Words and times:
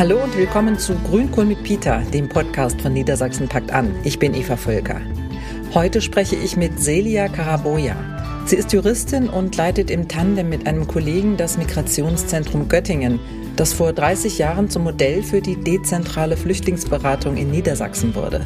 Hallo 0.00 0.16
und 0.24 0.34
willkommen 0.34 0.78
zu 0.78 0.94
Grünkohl 0.94 1.44
mit 1.44 1.62
Peter, 1.62 2.00
dem 2.14 2.26
Podcast 2.26 2.80
von 2.80 2.94
Niedersachsen 2.94 3.48
packt 3.48 3.70
an. 3.70 3.94
Ich 4.02 4.18
bin 4.18 4.32
Eva 4.32 4.56
Völker. 4.56 4.98
Heute 5.74 6.00
spreche 6.00 6.36
ich 6.36 6.56
mit 6.56 6.80
Celia 6.80 7.28
Karaboja. 7.28 7.94
Sie 8.46 8.56
ist 8.56 8.72
Juristin 8.72 9.28
und 9.28 9.54
leitet 9.58 9.90
im 9.90 10.08
Tandem 10.08 10.48
mit 10.48 10.66
einem 10.66 10.86
Kollegen 10.86 11.36
das 11.36 11.58
Migrationszentrum 11.58 12.66
Göttingen, 12.66 13.20
das 13.56 13.74
vor 13.74 13.92
30 13.92 14.38
Jahren 14.38 14.70
zum 14.70 14.84
Modell 14.84 15.22
für 15.22 15.42
die 15.42 15.56
dezentrale 15.56 16.38
Flüchtlingsberatung 16.38 17.36
in 17.36 17.50
Niedersachsen 17.50 18.14
wurde. 18.14 18.40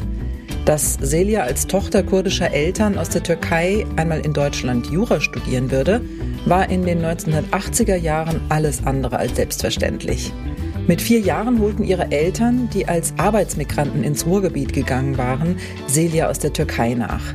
Dass 0.65 0.97
Celia 0.97 1.43
als 1.43 1.67
Tochter 1.67 2.03
kurdischer 2.03 2.51
Eltern 2.51 2.97
aus 2.97 3.07
der 3.07 3.23
Türkei 3.23 3.85
einmal 3.95 4.19
in 4.19 4.33
Deutschland 4.33 4.87
Jura 4.87 5.21
studieren 5.21 5.71
würde, 5.71 6.01
war 6.45 6.69
in 6.69 6.83
den 6.83 7.01
1980er 7.01 7.95
Jahren 7.95 8.41
alles 8.49 8.85
andere 8.85 9.15
als 9.19 9.37
selbstverständlich. 9.37 10.33
Mit 10.87 11.01
vier 11.01 11.19
Jahren 11.19 11.59
holten 11.59 11.83
ihre 11.83 12.11
Eltern, 12.11 12.69
die 12.71 12.87
als 12.87 13.15
Arbeitsmigranten 13.17 14.03
ins 14.03 14.27
Ruhrgebiet 14.27 14.71
gegangen 14.71 15.17
waren, 15.17 15.57
Celia 15.87 16.29
aus 16.29 16.37
der 16.37 16.53
Türkei 16.53 16.93
nach. 16.93 17.33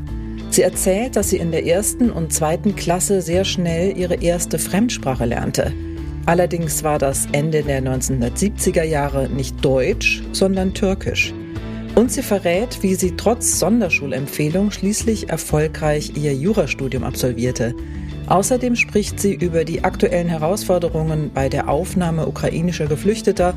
Sie 0.50 0.62
erzählt, 0.62 1.16
dass 1.16 1.30
sie 1.30 1.38
in 1.38 1.50
der 1.50 1.66
ersten 1.66 2.10
und 2.10 2.32
zweiten 2.32 2.76
Klasse 2.76 3.22
sehr 3.22 3.44
schnell 3.44 3.96
ihre 3.98 4.14
erste 4.14 4.60
Fremdsprache 4.60 5.24
lernte. 5.24 5.72
Allerdings 6.26 6.84
war 6.84 6.98
das 6.98 7.26
Ende 7.32 7.64
der 7.64 7.82
1970er 7.82 8.84
Jahre 8.84 9.28
nicht 9.28 9.64
Deutsch, 9.64 10.22
sondern 10.30 10.72
Türkisch. 10.72 11.34
Und 11.96 12.12
sie 12.12 12.22
verrät, 12.22 12.82
wie 12.82 12.94
sie 12.94 13.16
trotz 13.16 13.58
Sonderschulempfehlung 13.58 14.70
schließlich 14.70 15.28
erfolgreich 15.28 16.12
ihr 16.14 16.34
Jurastudium 16.34 17.02
absolvierte. 17.02 17.74
Außerdem 18.30 18.76
spricht 18.76 19.18
sie 19.18 19.34
über 19.34 19.64
die 19.64 19.82
aktuellen 19.82 20.28
Herausforderungen 20.28 21.32
bei 21.34 21.48
der 21.48 21.68
Aufnahme 21.68 22.28
ukrainischer 22.28 22.86
Geflüchteter 22.86 23.54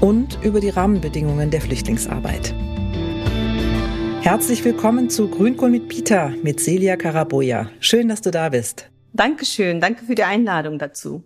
und 0.00 0.40
über 0.42 0.58
die 0.58 0.70
Rahmenbedingungen 0.70 1.52
der 1.52 1.60
Flüchtlingsarbeit. 1.60 2.52
Herzlich 4.22 4.64
willkommen 4.64 5.10
zu 5.10 5.28
Grünkohl 5.28 5.70
mit 5.70 5.86
Peter 5.86 6.32
mit 6.42 6.58
Celia 6.58 6.96
Karaboja. 6.96 7.70
Schön, 7.78 8.08
dass 8.08 8.20
du 8.20 8.32
da 8.32 8.48
bist. 8.48 8.90
Dankeschön, 9.12 9.80
danke 9.80 10.04
für 10.04 10.16
die 10.16 10.24
Einladung 10.24 10.80
dazu. 10.80 11.22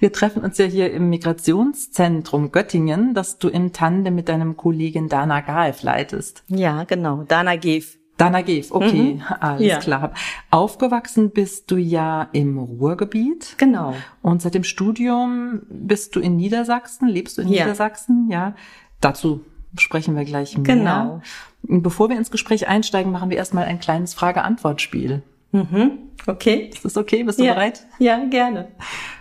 Wir 0.00 0.12
treffen 0.12 0.42
uns 0.42 0.58
ja 0.58 0.64
hier 0.64 0.92
im 0.92 1.10
Migrationszentrum 1.10 2.50
Göttingen, 2.50 3.14
das 3.14 3.38
du 3.38 3.48
im 3.48 3.72
Tandem 3.72 4.16
mit 4.16 4.28
deinem 4.28 4.56
Kollegen 4.56 5.08
Dana 5.08 5.40
Gaev 5.40 5.84
leitest. 5.84 6.42
Ja, 6.48 6.82
genau, 6.82 7.22
Dana 7.22 7.54
Gaev. 7.54 7.97
Dana 8.18 8.42
Geef, 8.42 8.72
okay, 8.72 9.14
mhm. 9.14 9.22
alles 9.40 9.66
ja. 9.66 9.78
klar. 9.78 10.12
Aufgewachsen 10.50 11.30
bist 11.30 11.70
du 11.70 11.76
ja 11.76 12.28
im 12.32 12.58
Ruhrgebiet. 12.58 13.54
Genau. 13.58 13.94
Und 14.22 14.42
seit 14.42 14.54
dem 14.54 14.64
Studium 14.64 15.62
bist 15.70 16.16
du 16.16 16.20
in 16.20 16.36
Niedersachsen, 16.36 17.08
lebst 17.08 17.38
du 17.38 17.42
in 17.42 17.48
ja. 17.48 17.64
Niedersachsen, 17.64 18.28
ja. 18.30 18.54
Dazu 19.00 19.44
sprechen 19.78 20.16
wir 20.16 20.24
gleich 20.24 20.58
mehr. 20.58 20.64
Genau. 20.64 21.22
Bevor 21.62 22.08
wir 22.08 22.16
ins 22.16 22.30
Gespräch 22.30 22.68
einsteigen, 22.68 23.12
machen 23.12 23.30
wir 23.30 23.36
erstmal 23.36 23.64
ein 23.64 23.78
kleines 23.78 24.14
Frage-Antwort-Spiel. 24.14 25.22
Mhm. 25.52 25.92
Okay. 26.26 26.70
Ist 26.72 26.84
das 26.84 26.96
okay? 26.96 27.22
Bist 27.22 27.38
du 27.38 27.44
ja. 27.44 27.54
bereit? 27.54 27.86
Ja, 27.98 28.24
gerne. 28.24 28.68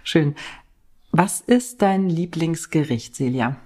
Schön. 0.03 0.35
Was 1.11 1.41
ist 1.41 1.81
dein 1.81 2.09
Lieblingsgericht, 2.09 3.15
Celia? 3.15 3.57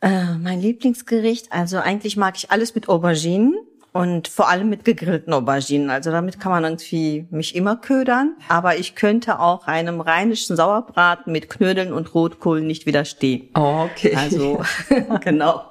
Äh, 0.00 0.34
mein 0.34 0.60
Lieblingsgericht, 0.60 1.52
also 1.52 1.78
eigentlich 1.78 2.16
mag 2.16 2.36
ich 2.36 2.50
alles 2.50 2.74
mit 2.74 2.88
Auberginen. 2.88 3.54
Und 3.96 4.26
vor 4.26 4.48
allem 4.48 4.70
mit 4.70 4.84
gegrillten 4.84 5.32
Auberginen. 5.32 5.88
Also 5.88 6.10
damit 6.10 6.40
kann 6.40 6.50
man 6.50 6.64
irgendwie 6.64 7.28
mich 7.30 7.54
immer 7.54 7.76
ködern. 7.76 8.34
Aber 8.48 8.76
ich 8.76 8.96
könnte 8.96 9.38
auch 9.38 9.68
einem 9.68 10.00
rheinischen 10.00 10.56
Sauerbraten 10.56 11.32
mit 11.32 11.48
Knödeln 11.48 11.92
und 11.92 12.12
Rotkohl 12.12 12.60
nicht 12.60 12.86
widerstehen. 12.86 13.50
Oh, 13.54 13.86
okay. 13.88 14.16
Also, 14.16 14.64
genau. 15.20 15.62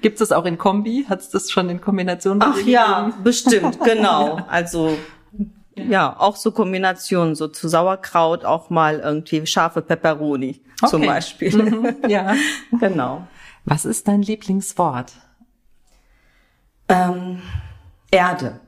Gibt 0.00 0.18
es 0.22 0.32
auch 0.32 0.46
in 0.46 0.56
Kombi? 0.56 1.04
Hat 1.10 1.20
es 1.20 1.28
das 1.28 1.50
schon 1.50 1.68
in 1.68 1.78
Kombination? 1.78 2.38
Ach 2.40 2.58
ja, 2.64 3.12
bestimmt, 3.22 3.78
genau. 3.84 4.40
Also, 4.48 4.96
ja, 5.74 6.16
auch 6.18 6.36
so 6.36 6.52
Kombinationen, 6.52 7.34
so 7.34 7.48
zu 7.48 7.68
Sauerkraut 7.68 8.46
auch 8.46 8.70
mal 8.70 9.00
irgendwie 9.00 9.46
scharfe 9.46 9.82
Peperoni 9.82 10.62
okay. 10.80 10.90
zum 10.90 11.02
Beispiel. 11.04 11.54
Mhm, 11.54 11.96
ja, 12.08 12.34
genau. 12.80 13.26
Was 13.66 13.84
ist 13.84 14.08
dein 14.08 14.22
Lieblingswort? 14.22 15.12
Ähm, 16.88 17.42
Erde. 18.10 18.60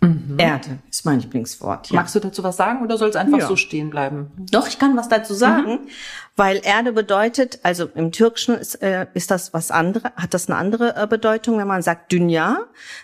Mhm. 0.00 0.36
Erde 0.38 0.78
ist 0.88 1.04
mein 1.04 1.18
Lieblingswort. 1.18 1.90
Ja. 1.90 1.96
Magst 1.96 2.14
du 2.14 2.20
dazu 2.20 2.44
was 2.44 2.56
sagen 2.56 2.84
oder 2.84 2.96
soll 2.98 3.08
es 3.08 3.16
einfach 3.16 3.38
ja. 3.38 3.48
so 3.48 3.56
stehen 3.56 3.90
bleiben? 3.90 4.30
Doch, 4.52 4.68
ich 4.68 4.78
kann 4.78 4.96
was 4.96 5.08
dazu 5.08 5.34
sagen, 5.34 5.70
mhm. 5.70 5.88
weil 6.36 6.60
Erde 6.62 6.92
bedeutet, 6.92 7.58
also 7.64 7.86
im 7.96 8.12
Türkischen 8.12 8.54
ist, 8.54 8.76
äh, 8.76 9.06
ist 9.14 9.32
das 9.32 9.52
was 9.54 9.72
andere, 9.72 10.12
hat 10.14 10.34
das 10.34 10.48
eine 10.48 10.56
andere 10.56 10.94
äh, 10.96 11.08
Bedeutung. 11.08 11.58
Wenn 11.58 11.66
man 11.66 11.82
sagt 11.82 12.12
Dünya, 12.12 12.58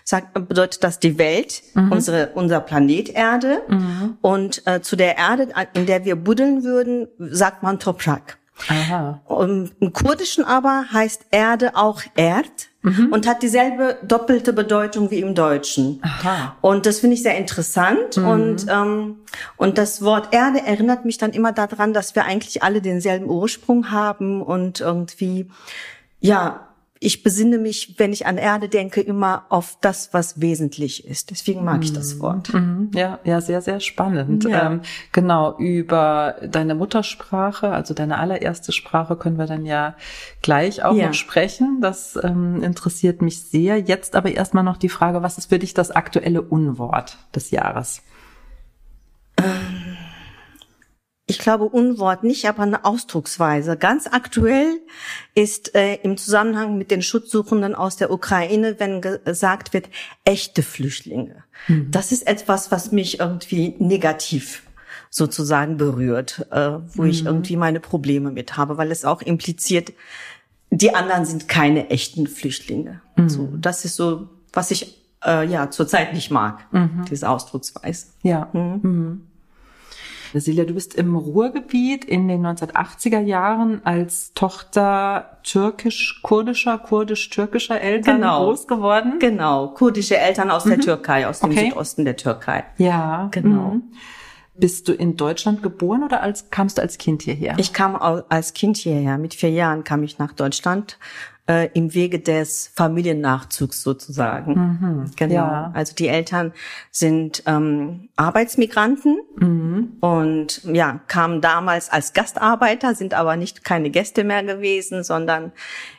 sagt, 0.05 0.33
bedeutet 0.47 0.85
das 0.85 0.99
die 0.99 1.17
Welt, 1.17 1.63
mhm. 1.73 1.91
unsere, 1.91 2.29
unser 2.33 2.61
Planet 2.61 3.09
Erde. 3.09 3.61
Mhm. 3.67 4.17
Und 4.21 4.65
äh, 4.65 4.81
zu 4.81 4.95
der 4.95 5.17
Erde, 5.17 5.49
in 5.73 5.85
der 5.87 6.05
wir 6.05 6.15
buddeln 6.15 6.63
würden, 6.63 7.09
sagt 7.19 7.61
man 7.61 7.77
Toprak. 7.77 8.37
Aha. 8.69 9.21
Und 9.25 9.71
Im 9.79 9.93
Kurdischen 9.93 10.43
aber 10.43 10.85
heißt 10.91 11.27
Erde 11.31 11.75
auch 11.75 12.01
Erd 12.15 12.69
mhm. 12.81 13.11
und 13.11 13.27
hat 13.27 13.43
dieselbe 13.43 13.97
doppelte 14.03 14.53
Bedeutung 14.53 15.11
wie 15.11 15.19
im 15.19 15.35
Deutschen. 15.35 15.99
Aha. 16.01 16.55
Und 16.61 16.85
das 16.85 16.99
finde 16.99 17.15
ich 17.15 17.23
sehr 17.23 17.37
interessant. 17.37 18.17
Mhm. 18.17 18.27
Und, 18.27 18.65
ähm, 18.69 19.17
und 19.57 19.77
das 19.77 20.01
Wort 20.01 20.33
Erde 20.33 20.61
erinnert 20.65 21.05
mich 21.05 21.17
dann 21.17 21.31
immer 21.31 21.51
daran, 21.51 21.93
dass 21.93 22.15
wir 22.15 22.25
eigentlich 22.25 22.63
alle 22.63 22.81
denselben 22.81 23.29
Ursprung 23.29 23.91
haben 23.91 24.41
und 24.41 24.79
irgendwie, 24.79 25.49
ja, 26.19 26.64
ich 26.99 27.23
besinne 27.23 27.57
mich, 27.57 27.95
wenn 27.97 28.13
ich 28.13 28.25
an 28.25 28.37
Erde 28.37 28.69
denke, 28.69 29.01
immer 29.01 29.45
auf 29.49 29.77
das, 29.81 30.13
was 30.13 30.39
wesentlich 30.39 31.05
ist. 31.05 31.29
Deswegen 31.29 31.63
mag 31.63 31.83
ich 31.83 31.91
das 31.91 32.15
mhm. 32.15 32.19
Wort. 32.21 32.53
Mhm. 32.53 32.91
Ja, 32.95 33.19
ja, 33.25 33.41
sehr, 33.41 33.61
sehr 33.61 33.81
spannend. 33.81 34.45
Ja. 34.45 34.67
Ähm, 34.67 34.81
genau, 35.11 35.57
über 35.57 36.35
deine 36.41 36.73
Muttersprache, 36.73 37.69
also 37.69 37.93
deine 37.93 38.17
allererste 38.17 38.71
Sprache, 38.71 39.17
können 39.17 39.37
wir 39.37 39.45
dann 39.45 39.65
ja 39.65 39.95
gleich 40.41 40.83
auch 40.83 40.95
ja. 40.95 41.07
noch 41.07 41.13
sprechen. 41.13 41.79
Das 41.81 42.17
ähm, 42.23 42.63
interessiert 42.63 43.21
mich 43.21 43.41
sehr. 43.41 43.77
Jetzt 43.77 44.15
aber 44.15 44.31
erstmal 44.31 44.63
noch 44.63 44.77
die 44.77 44.89
Frage, 44.89 45.21
was 45.21 45.37
ist 45.37 45.49
für 45.49 45.59
dich 45.59 45.73
das 45.73 45.91
aktuelle 45.91 46.41
Unwort 46.41 47.17
des 47.35 47.51
Jahres? 47.51 48.01
Ähm 49.37 49.97
ich 51.27 51.39
glaube 51.39 51.65
Unwort 51.65 52.23
nicht, 52.23 52.45
aber 52.47 52.63
eine 52.63 52.85
Ausdrucksweise. 52.85 53.77
Ganz 53.77 54.07
aktuell 54.07 54.79
ist 55.33 55.73
äh, 55.73 55.95
im 55.95 56.17
Zusammenhang 56.17 56.77
mit 56.77 56.91
den 56.91 57.01
Schutzsuchenden 57.01 57.73
aus 57.73 57.95
der 57.95 58.11
Ukraine, 58.11 58.79
wenn 58.79 59.01
gesagt 59.01 59.73
wird, 59.73 59.89
echte 60.23 60.61
Flüchtlinge. 60.61 61.43
Mhm. 61.67 61.89
Das 61.89 62.11
ist 62.11 62.27
etwas, 62.27 62.71
was 62.71 62.91
mich 62.91 63.19
irgendwie 63.19 63.75
negativ 63.79 64.63
sozusagen 65.09 65.77
berührt, 65.77 66.45
äh, 66.51 66.77
wo 66.93 67.03
mhm. 67.03 67.09
ich 67.09 67.25
irgendwie 67.25 67.57
meine 67.57 67.79
Probleme 67.79 68.29
mit 68.29 68.55
habe, 68.55 68.77
weil 68.77 68.91
es 68.91 69.03
auch 69.03 69.21
impliziert, 69.23 69.93
die 70.69 70.93
anderen 70.93 71.25
sind 71.25 71.47
keine 71.47 71.89
echten 71.89 72.27
Flüchtlinge. 72.27 73.01
Mhm. 73.15 73.29
So, 73.29 73.49
das 73.57 73.83
ist 73.83 73.95
so, 73.95 74.29
was 74.53 74.69
ich 74.69 75.01
äh, 75.25 75.47
ja 75.47 75.71
zurzeit 75.71 76.13
nicht 76.13 76.29
mag, 76.29 76.71
mhm. 76.71 77.05
diese 77.09 77.29
Ausdrucksweise. 77.29 78.07
Ja. 78.21 78.49
Silja, 80.41 80.65
du 80.65 80.73
bist 80.73 80.95
im 80.95 81.15
Ruhrgebiet 81.15 82.05
in 82.05 82.27
den 82.27 82.45
1980er 82.45 83.19
Jahren 83.19 83.81
als 83.85 84.33
Tochter 84.33 85.37
türkisch-kurdischer, 85.43 86.77
kurdisch-türkischer 86.77 87.79
Eltern 87.79 88.21
genau. 88.21 88.45
groß 88.45 88.67
geworden. 88.67 89.19
Genau, 89.19 89.69
kurdische 89.69 90.17
Eltern 90.17 90.51
aus 90.51 90.65
mhm. 90.65 90.69
der 90.71 90.79
Türkei, 90.79 91.27
aus 91.27 91.39
dem 91.39 91.51
okay. 91.51 91.69
Südosten 91.69 92.05
der 92.05 92.17
Türkei. 92.17 92.63
Ja, 92.77 93.29
genau. 93.31 93.75
Mhm. 93.75 93.83
Bist 94.57 94.87
du 94.87 94.93
in 94.93 95.17
Deutschland 95.17 95.61
geboren 95.61 96.03
oder 96.03 96.21
als, 96.21 96.49
kamst 96.49 96.77
du 96.77 96.81
als 96.81 96.97
Kind 96.97 97.23
hierher? 97.23 97.55
Ich 97.57 97.73
kam 97.73 97.95
als 97.95 98.53
Kind 98.53 98.77
hierher. 98.77 99.17
Mit 99.17 99.33
vier 99.33 99.49
Jahren 99.49 99.83
kam 99.83 100.01
ich 100.03 100.17
nach 100.17 100.31
Deutschland 100.31 100.97
äh, 101.47 101.69
im 101.73 101.93
Wege 101.93 102.19
des 102.19 102.71
Familiennachzugs 102.75 103.83
sozusagen. 103.83 104.53
Mhm, 104.53 105.11
genau. 105.15 105.33
Ja. 105.33 105.71
Also 105.73 105.93
die 105.95 106.07
Eltern 106.07 106.53
sind 106.91 107.43
ähm, 107.45 108.09
Arbeitsmigranten 108.15 109.17
mhm. 109.35 109.97
und 109.99 110.63
ja 110.63 111.01
kamen 111.07 111.41
damals 111.41 111.89
als 111.89 112.13
Gastarbeiter, 112.13 112.95
sind 112.95 113.13
aber 113.13 113.35
nicht 113.35 113.63
keine 113.63 113.91
Gäste 113.91 114.23
mehr 114.23 114.43
gewesen, 114.43 115.03
sondern 115.03 115.51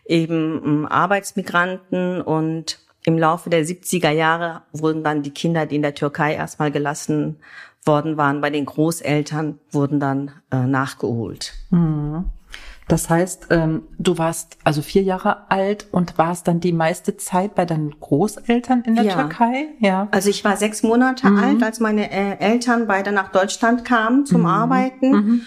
eben 0.05 0.63
ähm, 0.65 0.87
Arbeitsmigranten 0.87 2.21
und 2.21 2.81
im 3.05 3.17
Laufe 3.17 3.51
der 3.51 3.65
70er 3.65 4.11
Jahre 4.11 4.63
wurden 4.73 5.05
dann 5.05 5.23
die 5.23 5.31
Kinder, 5.31 5.65
die 5.67 5.77
in 5.77 5.83
der 5.83 5.95
Türkei 5.95 6.35
erstmal 6.35 6.73
gelassen 6.73 7.37
worden 7.85 8.17
waren, 8.17 8.41
bei 8.41 8.51
den 8.51 8.67
Großeltern, 8.67 9.61
wurden 9.71 10.01
dann 10.01 10.33
äh, 10.51 10.67
nachgeholt. 10.67 11.53
Mhm. 11.71 12.25
Das 12.89 13.11
heißt, 13.11 13.49
ähm, 13.51 13.83
du 13.99 14.17
warst 14.17 14.59
also 14.63 14.81
vier 14.81 15.03
Jahre 15.03 15.51
alt 15.51 15.89
und 15.91 16.19
warst 16.19 16.47
dann 16.47 16.61
die 16.61 16.73
meiste 16.73 17.17
Zeit 17.17 17.57
bei 17.57 17.65
deinen 17.65 17.99
Großeltern 17.99 18.83
in 18.83 18.95
der 18.95 19.05
ja. 19.05 19.15
Türkei? 19.15 19.69
Ja. 19.81 20.07
Also 20.13 20.31
ich 20.31 20.45
war 20.45 20.57
sechs 20.57 20.85
Monate 20.85 21.29
mhm. 21.29 21.39
alt, 21.39 21.63
als 21.65 21.81
meine 21.81 22.11
äh, 22.13 22.39
Eltern 22.39 22.87
beide 22.87 23.11
nach 23.11 23.33
Deutschland 23.33 23.85
kamen 23.85 24.25
zum 24.25 24.43
mhm. 24.43 24.47
Arbeiten. 24.47 25.11
Mhm. 25.11 25.41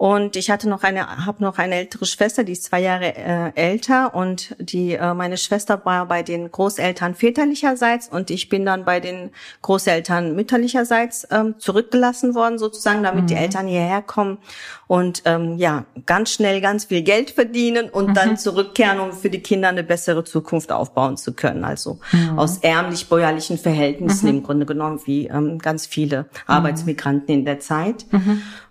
Und 0.00 0.34
ich 0.34 0.50
hatte 0.50 0.66
noch 0.66 0.82
eine, 0.82 1.26
habe 1.26 1.44
noch 1.44 1.58
eine 1.58 1.74
ältere 1.74 2.06
Schwester, 2.06 2.42
die 2.42 2.52
ist 2.52 2.64
zwei 2.64 2.80
Jahre 2.80 3.14
äh, 3.16 3.52
älter 3.54 4.14
und 4.14 4.56
die 4.58 4.94
äh, 4.94 5.12
meine 5.12 5.36
Schwester 5.36 5.84
war 5.84 6.06
bei 6.06 6.22
den 6.22 6.50
Großeltern 6.50 7.14
väterlicherseits 7.14 8.08
und 8.08 8.30
ich 8.30 8.48
bin 8.48 8.64
dann 8.64 8.86
bei 8.86 9.00
den 9.00 9.30
Großeltern 9.60 10.34
mütterlicherseits 10.34 11.28
ähm, 11.30 11.56
zurückgelassen 11.58 12.34
worden 12.34 12.58
sozusagen, 12.58 13.02
damit 13.02 13.24
mhm. 13.24 13.26
die 13.26 13.34
Eltern 13.34 13.66
hierher 13.66 14.00
kommen 14.00 14.38
und 14.86 15.20
ähm, 15.26 15.58
ja 15.58 15.84
ganz 16.06 16.32
schnell 16.32 16.62
ganz 16.62 16.86
viel 16.86 17.02
Geld 17.02 17.32
verdienen 17.32 17.90
und 17.90 18.08
mhm. 18.08 18.14
dann 18.14 18.36
zurückkehren, 18.38 19.00
um 19.00 19.12
für 19.12 19.28
die 19.28 19.40
Kinder 19.40 19.68
eine 19.68 19.84
bessere 19.84 20.24
Zukunft 20.24 20.72
aufbauen 20.72 21.18
zu 21.18 21.34
können. 21.34 21.62
Also 21.62 22.00
mhm. 22.12 22.38
aus 22.38 22.56
ärmlich 22.62 23.10
bäuerlichen 23.10 23.58
Verhältnissen 23.58 24.30
mhm. 24.30 24.38
im 24.38 24.42
Grunde 24.44 24.64
genommen 24.64 24.98
wie 25.04 25.26
ähm, 25.26 25.58
ganz 25.58 25.84
viele 25.84 26.22
mhm. 26.22 26.26
Arbeitsmigranten 26.46 27.34
in 27.34 27.44
der 27.44 27.60
Zeit. 27.60 28.06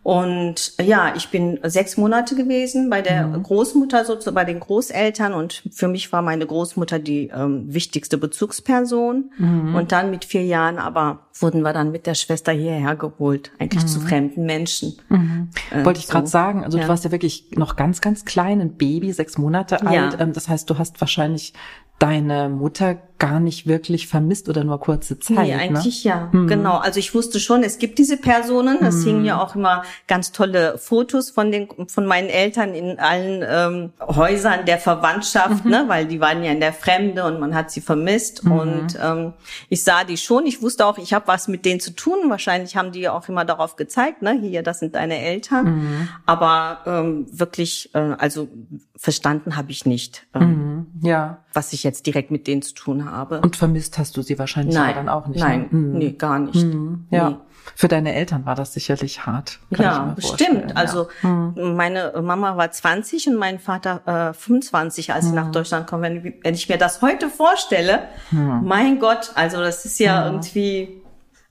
Und 0.01 0.73
ja, 0.81 1.13
ich 1.15 1.29
bin 1.29 1.59
sechs 1.63 1.97
Monate 1.97 2.35
gewesen 2.35 2.89
bei 2.89 3.01
der 3.01 3.27
mhm. 3.27 3.43
Großmutter, 3.43 4.05
sozusagen 4.05 4.35
bei 4.35 4.45
den 4.45 4.59
Großeltern. 4.59 5.33
Und 5.33 5.63
für 5.71 5.87
mich 5.87 6.11
war 6.11 6.21
meine 6.21 6.45
Großmutter 6.45 6.99
die 6.99 7.27
ähm, 7.27 7.65
wichtigste 7.73 8.17
Bezugsperson. 8.17 9.31
Mhm. 9.37 9.75
Und 9.75 9.91
dann 9.91 10.09
mit 10.09 10.25
vier 10.25 10.45
Jahren 10.45 10.77
aber 10.77 11.27
wurden 11.39 11.61
wir 11.61 11.73
dann 11.73 11.91
mit 11.91 12.07
der 12.07 12.15
Schwester 12.15 12.51
hierher 12.51 12.95
geholt, 12.95 13.51
eigentlich 13.59 13.83
mhm. 13.83 13.87
zu 13.87 13.99
fremden 13.99 14.45
Menschen. 14.45 14.97
Mhm. 15.09 15.49
Äh, 15.71 15.83
Wollte 15.83 15.99
ich 15.99 16.07
so. 16.07 16.13
gerade 16.13 16.27
sagen, 16.27 16.63
also 16.63 16.77
ja. 16.77 16.83
du 16.83 16.89
warst 16.89 17.03
ja 17.03 17.11
wirklich 17.11 17.51
noch 17.55 17.75
ganz, 17.75 17.99
ganz 18.01 18.25
klein, 18.25 18.61
ein 18.61 18.77
Baby, 18.77 19.11
sechs 19.11 19.37
Monate 19.37 19.85
alt. 19.85 20.13
Ja. 20.13 20.19
Ähm, 20.19 20.33
das 20.33 20.47
heißt, 20.47 20.69
du 20.69 20.77
hast 20.77 21.01
wahrscheinlich 21.01 21.53
deine 21.99 22.49
Mutter 22.49 22.97
gar 23.19 23.39
nicht 23.39 23.68
wirklich 23.68 24.07
vermisst 24.07 24.50
oder 24.50 24.63
nur 24.63 24.80
kurze 24.80 25.19
Zeit. 25.19 25.38
Nee, 25.39 25.56
ne? 25.56 25.62
eigentlich 25.62 26.06
ne? 26.06 26.10
ja, 26.12 26.30
hm. 26.31 26.48
genau. 26.48 26.77
Also 26.77 27.00
ich 27.00 27.13
wusste 27.13 27.39
schon, 27.39 27.63
es 27.63 27.77
gibt 27.77 28.00
diese 28.00 28.18
Personen. 28.18 28.77
Es 28.81 28.95
hm. 28.95 29.04
hingen 29.04 29.25
ja 29.25 29.42
auch 29.42 29.56
immer 29.56 29.83
ganz 30.07 30.31
tolle 30.31 30.77
Fotos 30.77 31.30
von 31.30 31.51
den 31.51 31.68
von 31.88 32.06
meinen 32.06 32.30
Eltern 32.30 32.74
in 32.74 32.98
allen 32.98 33.45
ähm, 33.48 33.94
Häusern 34.00 34.66
der 34.66 34.77
Verwandtschaft, 34.77 35.66
mhm. 35.66 35.71
ne, 35.71 35.83
weil 35.88 36.07
die 36.07 36.19
waren 36.21 36.44
ja 36.44 36.51
in 36.51 36.62
der 36.62 36.74
Fremde 36.74 37.25
und 37.25 37.39
man 37.39 37.54
hat 37.54 37.71
sie 37.71 37.81
vermisst. 37.81 38.45
Mhm. 38.45 38.51
Und 38.51 39.00
ähm, 39.01 39.33
ich 39.68 39.83
sah 39.83 40.06
die 40.06 40.18
schon. 40.18 40.45
Ich 40.45 40.62
wusste 40.62 40.86
auch, 40.86 40.98
ich 40.98 41.13
habe 41.13 41.27
was 41.27 41.48
mit 41.48 41.66
denen 41.66 41.81
zu 41.81 41.92
tun. 41.92 42.30
Wahrscheinlich 42.30 42.77
haben 42.77 42.92
die 42.92 43.10
auch 43.10 43.27
immer 43.27 43.44
darauf 43.44 43.75
gezeigt, 43.75 44.21
ne, 44.21 44.39
hier, 44.39 44.63
das 44.63 44.80
sind 44.80 44.95
deine 44.95 45.19
Eltern. 45.19 45.66
Mhm. 45.66 46.10
Aber 46.25 46.80
ähm, 46.86 47.27
wirklich, 47.31 47.94
äh, 47.94 48.16
also 48.18 48.48
verstanden 48.95 49.56
habe 49.56 49.71
ich 49.71 49.86
nicht. 49.86 50.27
Ähm, 50.33 50.86
mhm. 51.01 51.07
ja. 51.07 51.44
Was 51.54 51.74
ich 51.74 51.83
jetzt 51.83 52.06
direkt 52.06 52.31
mit 52.31 52.48
denen 52.48 52.62
zu 52.62 52.74
tun 52.74 53.06
habe. 53.06 53.08
Und 53.41 53.56
vermisst 53.56 53.97
hast 53.97 54.17
du 54.17 54.21
sie 54.21 54.39
wahrscheinlich 54.39 54.75
nein, 54.75 54.95
dann 54.95 55.09
auch 55.09 55.27
nicht. 55.27 55.39
Ne? 55.39 55.47
Nein, 55.47 55.67
mhm. 55.69 55.97
nee, 55.97 56.11
gar 56.11 56.39
nicht. 56.39 56.63
Mhm. 56.63 57.06
Ja. 57.09 57.29
Nee. 57.29 57.35
Für 57.75 57.88
deine 57.88 58.13
Eltern 58.13 58.45
war 58.45 58.56
das 58.56 58.73
sicherlich 58.73 59.25
hart. 59.25 59.59
ja, 59.77 60.15
stimmt. 60.19 60.75
Also 60.75 61.07
ja. 61.23 61.29
Mhm. 61.29 61.75
meine 61.75 62.13
Mama 62.21 62.57
war 62.57 62.71
20 62.71 63.27
und 63.27 63.35
mein 63.35 63.59
Vater 63.59 64.31
äh, 64.31 64.33
25, 64.33 65.13
als 65.13 65.25
sie 65.25 65.33
nach 65.33 65.47
mhm. 65.47 65.51
Deutschland 65.51 65.88
kommen. 65.88 66.03
Wenn, 66.03 66.33
wenn, 66.44 66.53
ich 66.53 66.67
mir 66.67 66.77
das 66.77 67.01
heute 67.01 67.29
vorstelle, 67.29 68.03
mhm. 68.31 68.61
mein 68.63 69.00
Gott, 69.00 69.31
also 69.35 69.57
das 69.57 69.85
ist 69.85 70.00
ja 70.00 70.25
irgendwie 70.25 71.01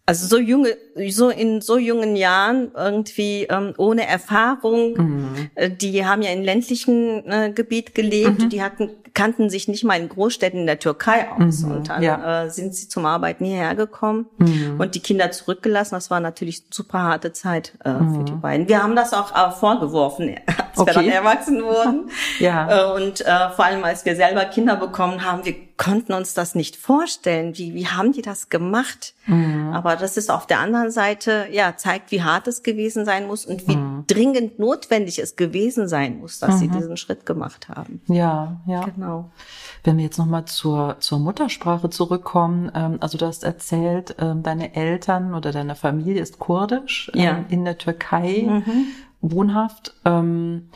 also 0.08 0.26
so 0.26 0.38
junge, 0.38 0.74
so 1.10 1.28
in 1.28 1.60
so 1.60 1.76
jungen 1.76 2.16
Jahren 2.16 2.72
irgendwie 2.74 3.42
ähm, 3.50 3.74
ohne 3.76 4.06
Erfahrung, 4.06 4.94
mhm. 4.96 5.50
äh, 5.54 5.68
die 5.68 6.06
haben 6.06 6.22
ja 6.22 6.30
in 6.30 6.42
ländlichen 6.42 7.30
äh, 7.30 7.52
Gebiet 7.54 7.94
gelebt, 7.94 8.40
mhm. 8.40 8.48
die 8.48 8.62
hatten 8.62 8.88
kannten 9.18 9.50
sich 9.50 9.66
nicht 9.66 9.82
mal 9.82 10.00
in 10.00 10.08
Großstädten 10.08 10.60
in 10.60 10.66
der 10.66 10.78
Türkei 10.78 11.28
aus 11.28 11.62
mhm. 11.62 11.72
und 11.72 11.88
dann 11.88 12.04
ja. 12.04 12.44
äh, 12.44 12.50
sind 12.50 12.72
sie 12.76 12.86
zum 12.86 13.04
Arbeiten 13.04 13.44
hierher 13.44 13.74
gekommen 13.74 14.26
mhm. 14.38 14.78
und 14.78 14.94
die 14.94 15.00
Kinder 15.00 15.32
zurückgelassen. 15.32 15.96
Das 15.96 16.08
war 16.08 16.20
natürlich 16.20 16.62
super 16.70 17.02
harte 17.02 17.32
Zeit 17.32 17.72
äh, 17.82 17.90
für 17.90 18.22
die 18.24 18.32
mhm. 18.32 18.40
beiden. 18.40 18.68
Wir 18.68 18.80
haben 18.80 18.94
das 18.94 19.12
auch 19.12 19.34
äh, 19.34 19.50
vorgeworfen, 19.50 20.36
als 20.46 20.78
okay. 20.78 20.86
wir 20.86 20.94
dann 20.94 21.08
erwachsen 21.08 21.64
wurden. 21.64 22.10
ja. 22.38 22.92
Äh, 22.92 23.02
und 23.02 23.22
äh, 23.22 23.50
vor 23.50 23.64
allem 23.64 23.82
als 23.82 24.04
wir 24.04 24.14
selber 24.14 24.44
Kinder 24.44 24.76
bekommen 24.76 25.24
haben, 25.24 25.44
wir 25.44 25.56
konnten 25.78 26.12
uns 26.12 26.34
das 26.34 26.54
nicht 26.54 26.76
vorstellen. 26.76 27.56
Wie, 27.56 27.74
wie 27.74 27.86
haben 27.86 28.12
die 28.12 28.20
das 28.20 28.50
gemacht? 28.50 29.14
Mhm. 29.26 29.70
Aber 29.72 29.96
das 29.96 30.16
ist 30.16 30.30
auf 30.30 30.46
der 30.46 30.58
anderen 30.58 30.90
Seite, 30.90 31.46
ja, 31.50 31.76
zeigt, 31.76 32.10
wie 32.10 32.22
hart 32.22 32.48
es 32.48 32.62
gewesen 32.62 33.04
sein 33.04 33.26
muss 33.26 33.46
und 33.46 33.66
wie 33.68 33.76
mhm. 33.76 34.04
dringend 34.06 34.58
notwendig 34.58 35.18
es 35.18 35.36
gewesen 35.36 35.88
sein 35.88 36.18
muss, 36.18 36.40
dass 36.40 36.56
mhm. 36.56 36.58
sie 36.58 36.68
diesen 36.68 36.96
Schritt 36.96 37.24
gemacht 37.24 37.68
haben. 37.68 38.02
Ja, 38.08 38.60
ja. 38.66 38.84
Genau. 38.84 39.07
Wenn 39.84 39.96
wir 39.96 40.04
jetzt 40.04 40.18
nochmal 40.18 40.44
zur, 40.44 40.96
zur 41.00 41.18
Muttersprache 41.18 41.90
zurückkommen, 41.90 42.70
ähm, 42.74 42.98
also 43.00 43.18
du 43.18 43.26
hast 43.26 43.44
erzählt, 43.44 44.16
ähm, 44.18 44.42
deine 44.42 44.74
Eltern 44.74 45.34
oder 45.34 45.52
deine 45.52 45.74
Familie 45.74 46.20
ist 46.20 46.38
kurdisch 46.38 47.10
ähm, 47.14 47.20
ja. 47.20 47.44
in 47.48 47.64
der 47.64 47.78
Türkei 47.78 48.44
mhm. 48.46 48.86
wohnhaft. 49.20 49.94
Ähm, 50.04 50.68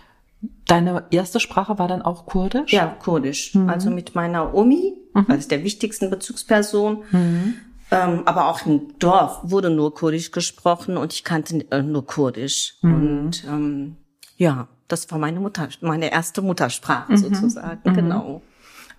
Deine 0.67 1.05
erste 1.11 1.39
Sprache 1.39 1.79
war 1.79 1.87
dann 1.87 2.03
auch 2.03 2.27
Kurdisch? 2.27 2.73
Ja, 2.73 2.87
Kurdisch. 2.87 3.55
Mhm. 3.55 3.69
Also 3.69 3.91
mit 3.91 4.15
meiner 4.15 4.55
Omi, 4.55 4.95
mhm. 5.15 5.27
also 5.29 5.49
der 5.49 5.63
wichtigsten 5.63 6.11
Bezugsperson. 6.11 7.05
Mhm. 7.11 7.55
Ähm, 7.91 8.23
aber 8.25 8.49
auch 8.49 8.65
im 8.67 8.99
Dorf 8.99 9.41
wurde 9.43 9.71
nur 9.71 9.95
Kurdisch 9.95 10.31
gesprochen 10.31 10.97
und 10.97 11.13
ich 11.13 11.25
kannte 11.25 11.65
äh, 11.71 11.83
nur 11.83 12.07
Kurdisch. 12.07 12.77
Mhm. 12.83 12.95
Und 12.95 13.45
ähm, 13.45 13.97
ja, 14.37 14.67
das 14.93 15.11
war 15.11 15.19
meine 15.19 15.41
Mutter, 15.41 15.69
meine 15.81 16.13
erste 16.13 16.43
Muttersprache 16.43 17.13
mhm. 17.13 17.17
sozusagen, 17.17 17.81
mhm. 17.85 17.95
genau. 17.95 18.43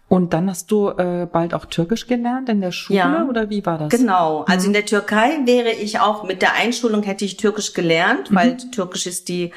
Und 0.10 0.34
dann 0.34 0.50
hast 0.50 0.70
du 0.70 0.90
äh, 0.90 1.28
bald 1.32 1.54
auch 1.54 1.66
Türkisch 1.66 2.08
gelernt 2.08 2.50
in 2.50 2.62
der 2.62 2.72
Schule 2.72 3.00
ja, 3.00 3.26
oder 3.26 3.50
wie 3.50 3.66
war 3.66 3.78
das? 3.78 3.90
Genau, 3.90 4.44
also 4.48 4.68
in 4.68 4.74
der 4.74 4.86
Türkei 4.86 5.40
wäre 5.46 5.72
ich 5.72 6.00
auch 6.00 6.24
mit 6.24 6.42
der 6.42 6.54
Einschulung 6.54 7.04
hätte 7.04 7.26
ich 7.26 7.38
Türkisch 7.38 7.74
gelernt, 7.74 8.34
weil 8.34 8.58
Türkisch 8.58 9.08
ist 9.08 9.28
die 9.30 9.52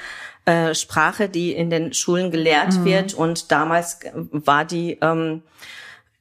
äh, 0.45 0.75
Sprache, 0.75 1.29
die 1.29 1.53
in 1.53 1.69
den 1.71 1.93
Schulen 1.93 2.31
gelehrt 2.31 2.75
mhm. 2.75 2.85
wird. 2.85 3.15
Und 3.15 3.51
damals 3.51 3.99
war 4.15 4.65
die 4.65 4.99
ähm, 5.03 5.43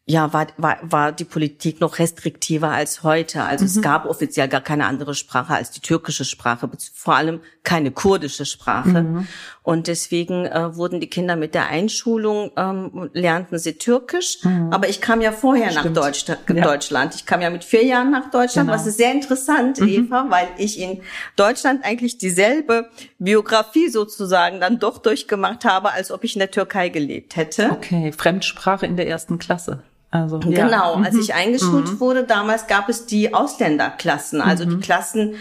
ja, 0.08 0.32
war, 0.34 0.48
war, 0.58 0.78
war 0.84 1.12
die 1.12 1.24
Politik 1.24 1.82
noch 1.82 1.98
restriktiver 1.98 2.70
als 2.70 3.02
heute. 3.02 3.44
Also 3.44 3.66
mhm. 3.66 3.72
es 3.72 3.82
gab 3.82 4.06
offiziell 4.06 4.48
gar 4.48 4.62
keine 4.62 4.86
andere 4.86 5.16
Sprache 5.16 5.56
als 5.56 5.72
die 5.72 5.80
türkische 5.80 6.26
Sprache, 6.26 6.70
vor 6.94 7.16
allem 7.16 7.42
keine 7.64 7.90
kurdische 7.90 8.46
Sprache. 8.46 9.02
Mhm. 9.02 9.28
Und 9.66 9.88
deswegen 9.88 10.46
äh, 10.46 10.76
wurden 10.76 11.00
die 11.00 11.10
Kinder 11.10 11.36
mit 11.36 11.56
der 11.56 11.70
Einschulung, 11.70 12.52
ähm, 12.56 13.10
lernten 13.14 13.58
sie 13.58 13.80
Türkisch. 13.80 14.38
Mhm. 14.44 14.72
Aber 14.72 14.88
ich 14.88 15.02
kam 15.02 15.22
ja 15.22 15.32
vorher 15.32 15.74
nach 15.74 15.92
Deutsch, 15.92 16.26
ja. 16.28 16.64
Deutschland. 16.64 17.16
Ich 17.16 17.26
kam 17.26 17.42
ja 17.42 17.50
mit 17.50 17.64
vier 17.64 17.84
Jahren 17.84 18.12
nach 18.12 18.30
Deutschland, 18.30 18.68
genau. 18.68 18.80
was 18.80 18.86
ist 18.86 18.98
sehr 18.98 19.12
interessant, 19.12 19.82
mhm. 19.82 19.88
Eva, 19.88 20.28
weil 20.30 20.50
ich 20.60 20.80
in 20.80 21.02
Deutschland 21.36 21.84
eigentlich 21.84 22.20
dieselbe 22.20 22.92
Biografie 23.18 23.90
sozusagen 23.90 24.60
dann 24.60 24.78
doch 24.78 25.00
durchgemacht 25.00 25.66
habe, 25.66 25.92
als 25.92 26.12
ob 26.12 26.24
ich 26.24 26.36
in 26.36 26.40
der 26.40 26.52
Türkei 26.52 26.90
gelebt 26.90 27.36
hätte. 27.36 27.72
Okay, 27.72 28.12
Fremdsprache 28.12 28.86
in 28.86 28.98
der 28.98 29.08
ersten 29.08 29.40
Klasse. 29.40 29.82
Also, 30.12 30.40
ja. 30.42 30.68
Genau, 30.68 30.94
als 30.98 31.16
ich 31.16 31.30
mhm. 31.30 31.40
eingeschult 31.40 31.94
mhm. 31.94 32.00
wurde, 32.00 32.24
damals 32.24 32.68
gab 32.68 32.88
es 32.88 33.08
die 33.08 33.34
Ausländerklassen, 33.34 34.42
also 34.42 34.64
mhm. 34.64 34.70
die 34.70 34.80
Klassen, 34.86 35.36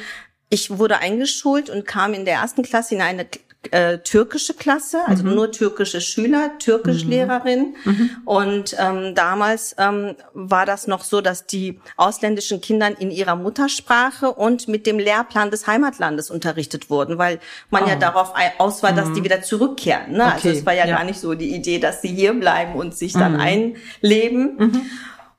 ich 0.49 0.79
wurde 0.79 1.01
eingeschult 1.01 1.69
und 1.69 1.87
kam 1.87 2.15
in 2.15 2.25
der 2.25 2.37
ersten 2.37 2.63
Klasse 2.63 2.95
in 2.95 3.03
eine 3.03 3.27
äh, 3.73 3.99
türkische 3.99 4.55
Klasse, 4.55 5.01
also 5.07 5.25
mhm. 5.25 5.35
nur 5.35 5.53
türkische 5.53 6.01
Schüler, 6.01 6.59
Türkischlehrerin. 6.59 7.77
Mhm. 7.85 7.93
mhm. 7.93 8.11
Und 8.25 8.77
ähm, 8.79 9.15
damals 9.15 9.75
ähm, 9.79 10.17
war 10.33 10.67
das 10.67 10.87
noch 10.87 11.05
so, 11.05 11.21
dass 11.21 11.47
die 11.47 11.81
ausländischen 11.97 12.61
Kinder 12.61 12.91
in 12.99 13.11
ihrer 13.11 13.37
Muttersprache 13.37 14.33
und 14.33 14.69
mit 14.69 14.87
dem 14.87 14.99
Lehrplan 14.99 15.51
des 15.51 15.67
Heimatlandes 15.67 16.31
unterrichtet 16.31 16.91
wurden, 16.91 17.19
weil 17.19 17.41
man 17.71 17.85
oh. 17.85 17.89
ja 17.89 17.97
darauf 17.97 18.33
aus 18.59 18.83
war, 18.83 18.93
dass 18.93 19.09
mhm. 19.09 19.15
die 19.15 19.25
wieder 19.25 19.43
zurückkehren. 19.43 20.13
Ne? 20.13 20.25
Also 20.25 20.37
okay. 20.37 20.49
Also 20.49 20.61
es 20.61 20.67
war 20.67 20.75
ja, 20.75 20.87
ja, 20.87 20.97
gar 20.97 21.05
nicht 21.05 21.21
so 21.21 21.35
die 21.35 21.55
Idee, 21.55 21.79
dass 21.79 22.03
sie 22.03 22.09
hier 22.09 22.35
bleiben 22.35 22.75
und 22.75 22.95
sich 22.97 23.13
dann 23.13 23.35
mhm. 23.35 23.41
einleben. 23.41 24.57
Mhm. 24.59 24.83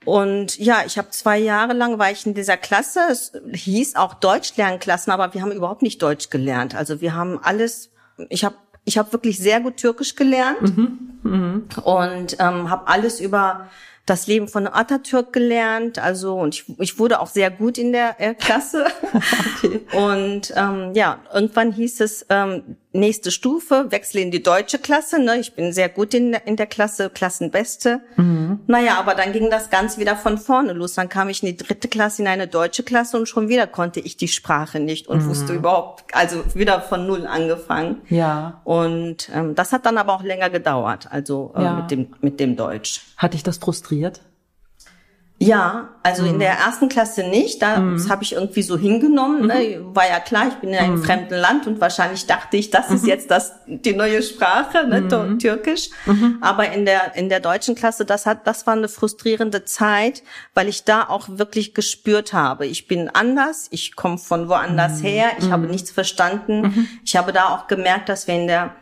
Und 0.05 0.59
ja, 0.59 0.83
ich 0.85 0.97
habe 0.99 1.09
zwei 1.09 1.39
Jahre 1.39 1.73
lang 1.73 1.97
war 1.97 2.11
ich 2.11 2.25
in 2.25 2.35
dieser 2.35 2.57
Klasse. 2.57 2.99
Es 3.09 3.33
hieß 3.51 3.95
auch 3.95 4.13
Deutschlernklassen, 4.13 5.11
aber 5.11 5.33
wir 5.33 5.41
haben 5.41 5.51
überhaupt 5.51 5.81
nicht 5.81 6.01
Deutsch 6.01 6.29
gelernt. 6.29 6.75
Also 6.75 7.01
wir 7.01 7.15
haben 7.15 7.39
alles 7.41 7.89
ich 8.29 8.43
habe 8.43 8.55
ich 8.85 8.97
hab 8.97 9.11
wirklich 9.11 9.39
sehr 9.39 9.61
gut 9.61 9.77
Türkisch 9.77 10.15
gelernt 10.15 10.61
mhm. 10.61 11.19
Mhm. 11.23 11.63
und 11.83 12.37
ähm, 12.39 12.69
habe 12.69 12.87
alles 12.87 13.19
über 13.19 13.67
das 14.05 14.27
Leben 14.27 14.47
von 14.47 14.67
Atatürk 14.67 15.33
gelernt. 15.33 15.97
Also 15.99 16.35
und 16.39 16.55
ich, 16.55 16.79
ich 16.79 16.99
wurde 16.99 17.19
auch 17.19 17.27
sehr 17.27 17.49
gut 17.49 17.77
in 17.77 17.91
der 17.91 18.15
äh, 18.19 18.35
Klasse. 18.35 18.85
okay. 19.63 19.81
Und 19.93 20.53
ähm, 20.55 20.91
ja, 20.93 21.19
irgendwann 21.33 21.71
hieß 21.71 22.01
es 22.01 22.25
ähm, 22.29 22.77
nächste 22.95 23.29
Stufe, 23.31 23.87
wechsle 23.89 24.21
in 24.21 24.31
die 24.31 24.41
deutsche 24.41 24.79
Klasse. 24.79 25.19
Ne? 25.19 25.37
Ich 25.37 25.53
bin 25.53 25.73
sehr 25.73 25.89
gut 25.89 26.13
in, 26.13 26.33
in 26.33 26.55
der 26.55 26.65
Klasse, 26.65 27.09
Klassenbeste. 27.09 28.01
Mhm. 28.15 28.61
Naja, 28.67 28.97
aber 28.97 29.13
dann 29.13 29.33
ging 29.33 29.49
das 29.49 29.69
ganz 29.69 29.97
wieder 29.97 30.15
von 30.15 30.37
vorne 30.37 30.73
los. 30.73 30.93
Dann 30.93 31.09
kam 31.09 31.29
ich 31.29 31.43
in 31.43 31.47
die 31.47 31.57
dritte 31.57 31.87
Klasse, 31.87 32.21
in 32.21 32.27
eine 32.27 32.47
deutsche 32.47 32.83
Klasse 32.83 33.17
und 33.17 33.27
schon 33.27 33.49
wieder 33.49 33.67
konnte 33.67 33.99
ich 33.99 34.17
die 34.17 34.27
Sprache 34.27 34.79
nicht 34.79 35.07
und 35.07 35.23
mhm. 35.23 35.29
wusste 35.29 35.53
überhaupt, 35.53 36.03
also 36.13 36.43
wieder 36.55 36.81
von 36.81 37.05
null 37.05 37.27
angefangen. 37.27 38.01
Ja. 38.09 38.61
Und 38.63 39.29
ähm, 39.33 39.55
das 39.55 39.73
hat 39.73 39.85
dann 39.85 39.97
aber 39.97 40.13
auch 40.13 40.23
länger 40.23 40.49
gedauert, 40.49 41.07
also 41.11 41.53
äh, 41.55 41.63
ja. 41.63 41.73
mit 41.73 41.91
dem 41.91 42.07
mit 42.21 42.39
dem 42.39 42.55
Deutsch. 42.55 43.01
Hat 43.17 43.33
dich 43.33 43.43
das 43.43 43.57
frustriert? 43.57 44.21
Ja, 45.37 45.89
also 46.01 46.23
mhm. 46.23 46.29
in 46.29 46.39
der 46.39 46.53
ersten 46.53 46.87
Klasse 46.87 47.27
nicht. 47.27 47.61
Da 47.61 47.79
mhm. 47.79 47.97
Das 47.97 48.09
habe 48.09 48.23
ich 48.23 48.33
irgendwie 48.33 48.61
so 48.61 48.77
hingenommen. 48.77 49.47
Ne? 49.47 49.79
Mhm. 49.79 49.95
War 49.95 50.07
ja 50.07 50.19
klar, 50.21 50.47
ich 50.47 50.53
bin 50.55 50.69
in 50.69 50.77
einem 50.77 50.95
mhm. 50.95 51.03
fremden 51.03 51.35
Land 51.35 51.67
und 51.67 51.81
wahrscheinlich 51.81 52.25
dachte 52.25 52.55
ich, 52.55 52.69
das 52.69 52.89
ist 52.89 53.03
mhm. 53.03 53.09
jetzt 53.09 53.31
das 53.31 53.53
die 53.67 53.93
neue 53.93 54.23
Sprache, 54.23 54.87
ne? 54.87 55.37
Türkisch. 55.37 55.89
Aber 56.39 56.71
in 56.71 56.85
der 56.85 57.15
in 57.15 57.27
der 57.27 57.41
deutschen 57.41 57.75
Klasse, 57.75 58.05
das 58.05 58.25
hat 58.25 58.47
das 58.47 58.65
war 58.65 58.75
eine 58.75 58.87
frustrierende 58.87 59.65
Zeit, 59.65 60.23
weil 60.53 60.69
ich 60.69 60.85
da 60.85 61.03
auch 61.03 61.27
wirklich 61.29 61.73
gespürt 61.73 62.31
habe, 62.31 62.65
ich 62.65 62.87
bin 62.87 63.09
anders, 63.09 63.67
ich 63.71 63.95
komme 63.95 64.17
von 64.17 64.47
woanders 64.47 65.03
her, 65.03 65.31
ich 65.37 65.51
habe 65.51 65.67
nichts 65.67 65.91
verstanden. 65.91 66.87
Ich 67.03 67.15
habe 67.15 67.33
da 67.33 67.49
auch 67.49 67.67
gemerkt, 67.67 68.09
dass 68.09 68.27
wir 68.27 68.35
in 68.35 68.47
der 68.47 68.73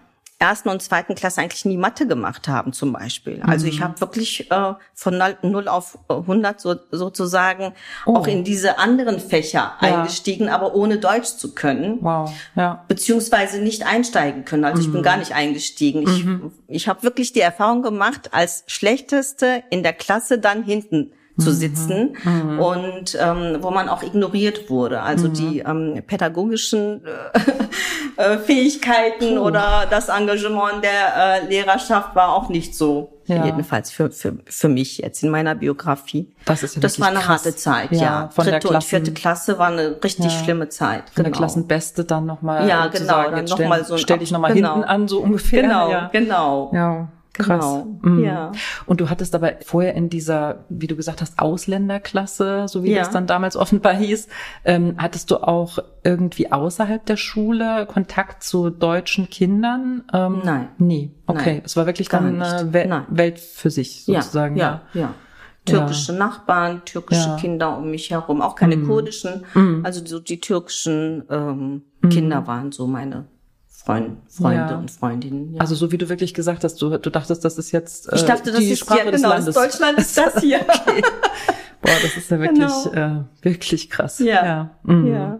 ersten 0.44 0.68
und 0.68 0.82
zweiten 0.82 1.16
Klasse 1.16 1.40
eigentlich 1.40 1.64
nie 1.64 1.78
Mathe 1.78 2.06
gemacht 2.06 2.50
haben 2.50 2.74
zum 2.74 2.92
Beispiel. 2.92 3.42
Also 3.48 3.66
ich 3.66 3.80
mhm. 3.80 3.84
habe 3.86 4.02
wirklich 4.02 4.52
äh, 4.52 4.74
von 4.94 5.24
0 5.42 5.68
auf 5.70 5.98
100 6.10 6.60
so, 6.60 6.76
sozusagen 6.92 7.74
oh. 8.06 8.18
auch 8.18 8.28
in 8.28 8.44
diese 8.44 8.78
anderen 8.78 9.22
Fächer 9.22 9.78
ja. 9.82 10.00
eingestiegen, 10.00 10.50
aber 10.50 10.76
ohne 10.76 10.98
Deutsch 10.98 11.38
zu 11.38 11.56
können. 11.56 12.00
Wow. 12.02 12.30
Ja. 12.56 12.84
Beziehungsweise 12.90 13.60
nicht 13.60 13.86
einsteigen 13.86 14.44
können. 14.44 14.66
Also 14.66 14.82
mhm. 14.82 14.86
ich 14.86 14.92
bin 14.92 15.02
mhm. 15.02 15.06
gar 15.06 15.18
nicht 15.18 15.34
eingestiegen. 15.34 16.04
Ich, 16.04 16.26
mhm. 16.26 16.52
ich 16.68 16.90
habe 16.90 17.04
wirklich 17.04 17.32
die 17.32 17.40
Erfahrung 17.40 17.82
gemacht, 17.82 18.34
als 18.34 18.66
schlechteste 18.68 19.64
in 19.70 19.82
der 19.82 19.94
Klasse 19.94 20.40
dann 20.40 20.64
hinten 20.64 21.14
zu 21.38 21.50
mhm. 21.50 21.54
sitzen 21.54 22.18
mhm. 22.24 22.60
und 22.60 23.18
ähm, 23.20 23.58
wo 23.62 23.72
man 23.72 23.90
auch 23.90 24.04
ignoriert 24.04 24.70
wurde. 24.70 25.02
Also 25.02 25.30
mhm. 25.30 25.34
die 25.34 25.60
ähm, 25.60 26.04
pädagogischen 26.06 27.02
äh, 28.18 28.38
Fähigkeiten 28.38 29.38
Puh. 29.38 29.42
oder 29.42 29.88
das 29.90 30.10
Engagement 30.10 30.84
der 30.84 31.42
äh, 31.42 31.48
Lehrerschaft 31.48 32.16
war 32.16 32.34
auch 32.34 32.50
nicht 32.50 32.76
so. 32.76 33.10
Ja. 33.26 33.46
Jedenfalls 33.46 33.90
für, 33.90 34.12
für, 34.12 34.38
für 34.46 34.68
mich 34.68 34.98
jetzt 34.98 35.24
in 35.24 35.30
meiner 35.30 35.56
Biografie. 35.56 36.32
Das 36.46 36.62
ist 36.62 36.76
ja 36.76 36.82
Das 36.82 37.00
war 37.00 37.08
eine 37.08 37.20
krass. 37.20 37.46
harte 37.46 37.56
Zeit, 37.56 37.92
ja. 37.94 38.02
ja. 38.02 38.30
Von 38.30 38.44
Dritte 38.44 38.52
der 38.52 38.60
Klassen, 38.60 38.76
und 38.76 38.84
vierte 38.84 39.14
Klasse 39.14 39.58
war 39.58 39.68
eine 39.68 39.98
richtig 40.04 40.26
ja. 40.26 40.44
schlimme 40.44 40.70
Zeit. 40.70 41.06
Von 41.06 41.24
genau. 41.24 41.30
der 41.30 41.32
Klassenbeste 41.32 42.04
dann 42.04 42.26
nochmal. 42.26 42.68
Ja, 42.68 42.88
genau. 42.88 43.06
Sagen, 43.06 43.36
dann 43.36 43.46
noch 43.46 43.60
mal 43.70 43.86
so 43.86 43.98
stell 43.98 44.20
dich 44.20 44.32
nochmal 44.32 44.54
genau. 44.54 44.74
hinten 44.74 44.88
an, 44.88 45.08
so 45.08 45.22
ungefähr. 45.22 45.62
Genau, 45.64 46.10
genau. 46.12 46.72
Ja. 46.74 47.08
Krass. 47.34 47.66
Genau. 47.66 47.98
Mhm. 48.02 48.24
Ja. 48.24 48.52
Und 48.86 49.02
du 49.02 49.10
hattest 49.10 49.34
aber 49.34 49.54
vorher 49.66 49.96
in 49.96 50.10
dieser, 50.10 50.66
wie 50.70 50.86
du 50.86 50.96
gesagt 50.96 51.20
hast, 51.22 51.40
Ausländerklasse, 51.40 52.68
so 52.68 52.84
wie 52.84 52.92
ja. 52.92 53.00
das 53.00 53.10
dann 53.10 53.26
damals 53.26 53.56
offenbar 53.56 53.96
hieß, 53.96 54.28
ähm, 54.66 54.96
hattest 54.98 55.32
du 55.32 55.38
auch 55.38 55.80
irgendwie 56.04 56.52
außerhalb 56.52 57.04
der 57.06 57.18
Schule 57.18 57.88
Kontakt 57.88 58.44
zu 58.44 58.70
deutschen 58.70 59.30
Kindern? 59.30 60.04
Ähm, 60.14 60.42
Nein. 60.44 60.68
Nee. 60.78 61.12
Okay. 61.26 61.54
Nein. 61.56 61.62
Es 61.66 61.76
war 61.76 61.88
wirklich 61.88 62.08
dann 62.08 62.42
eine 62.42 62.72
Wel 62.72 63.04
Welt 63.10 63.40
für 63.40 63.72
sich 63.72 64.06
sozusagen. 64.06 64.56
Ja, 64.56 64.82
ja. 64.94 65.02
ja. 65.02 65.14
Türkische 65.66 66.12
ja. 66.12 66.20
Nachbarn, 66.20 66.82
türkische 66.86 67.30
ja. 67.30 67.38
Kinder 67.38 67.78
um 67.78 67.90
mich 67.90 68.12
herum, 68.12 68.42
auch 68.42 68.56
keine 68.56 68.76
mhm. 68.76 68.88
kurdischen. 68.88 69.46
Mhm. 69.54 69.82
Also 69.84 70.06
so 70.06 70.20
die 70.20 70.40
türkischen 70.40 71.24
ähm, 71.30 71.84
mhm. 72.02 72.10
Kinder 72.10 72.48
waren 72.48 72.72
so 72.72 72.86
meine 72.86 73.26
Freund, 73.86 74.18
Freunde 74.30 74.72
ja. 74.72 74.78
und 74.78 74.90
Freundinnen. 74.90 75.56
Ja. 75.56 75.62
Also 75.62 75.76
so 75.76 75.92
wie 75.92 75.98
du 75.98 76.08
wirklich 76.08 76.34
gesagt 76.34 76.64
hast, 76.64 76.82
du, 76.82 76.98
du 76.98 77.10
dachtest, 77.10 77.44
das 77.44 77.58
ist 77.58 77.72
jetzt 77.72 78.12
äh, 78.12 78.16
ich 78.16 78.24
dachte, 78.24 78.52
das 78.52 78.62
die 78.62 78.72
ist 78.72 78.80
Sprache 78.80 79.00
ja, 79.00 79.12
des 79.12 79.22
genau, 79.22 79.34
Landes. 79.34 79.56
Deutschland 79.56 79.98
ist 79.98 80.18
das 80.18 80.38
hier. 80.42 80.62
okay. 80.62 81.02
Boah, 81.82 81.92
das 82.02 82.16
ist 82.16 82.32
ja 82.32 82.40
wirklich, 82.40 82.60
genau. 82.60 82.94
äh, 82.94 83.24
wirklich 83.42 83.90
krass. 83.90 84.20
Ja. 84.20 84.46
Ja. 84.46 84.70
Mhm. 84.84 85.14
ja. 85.14 85.40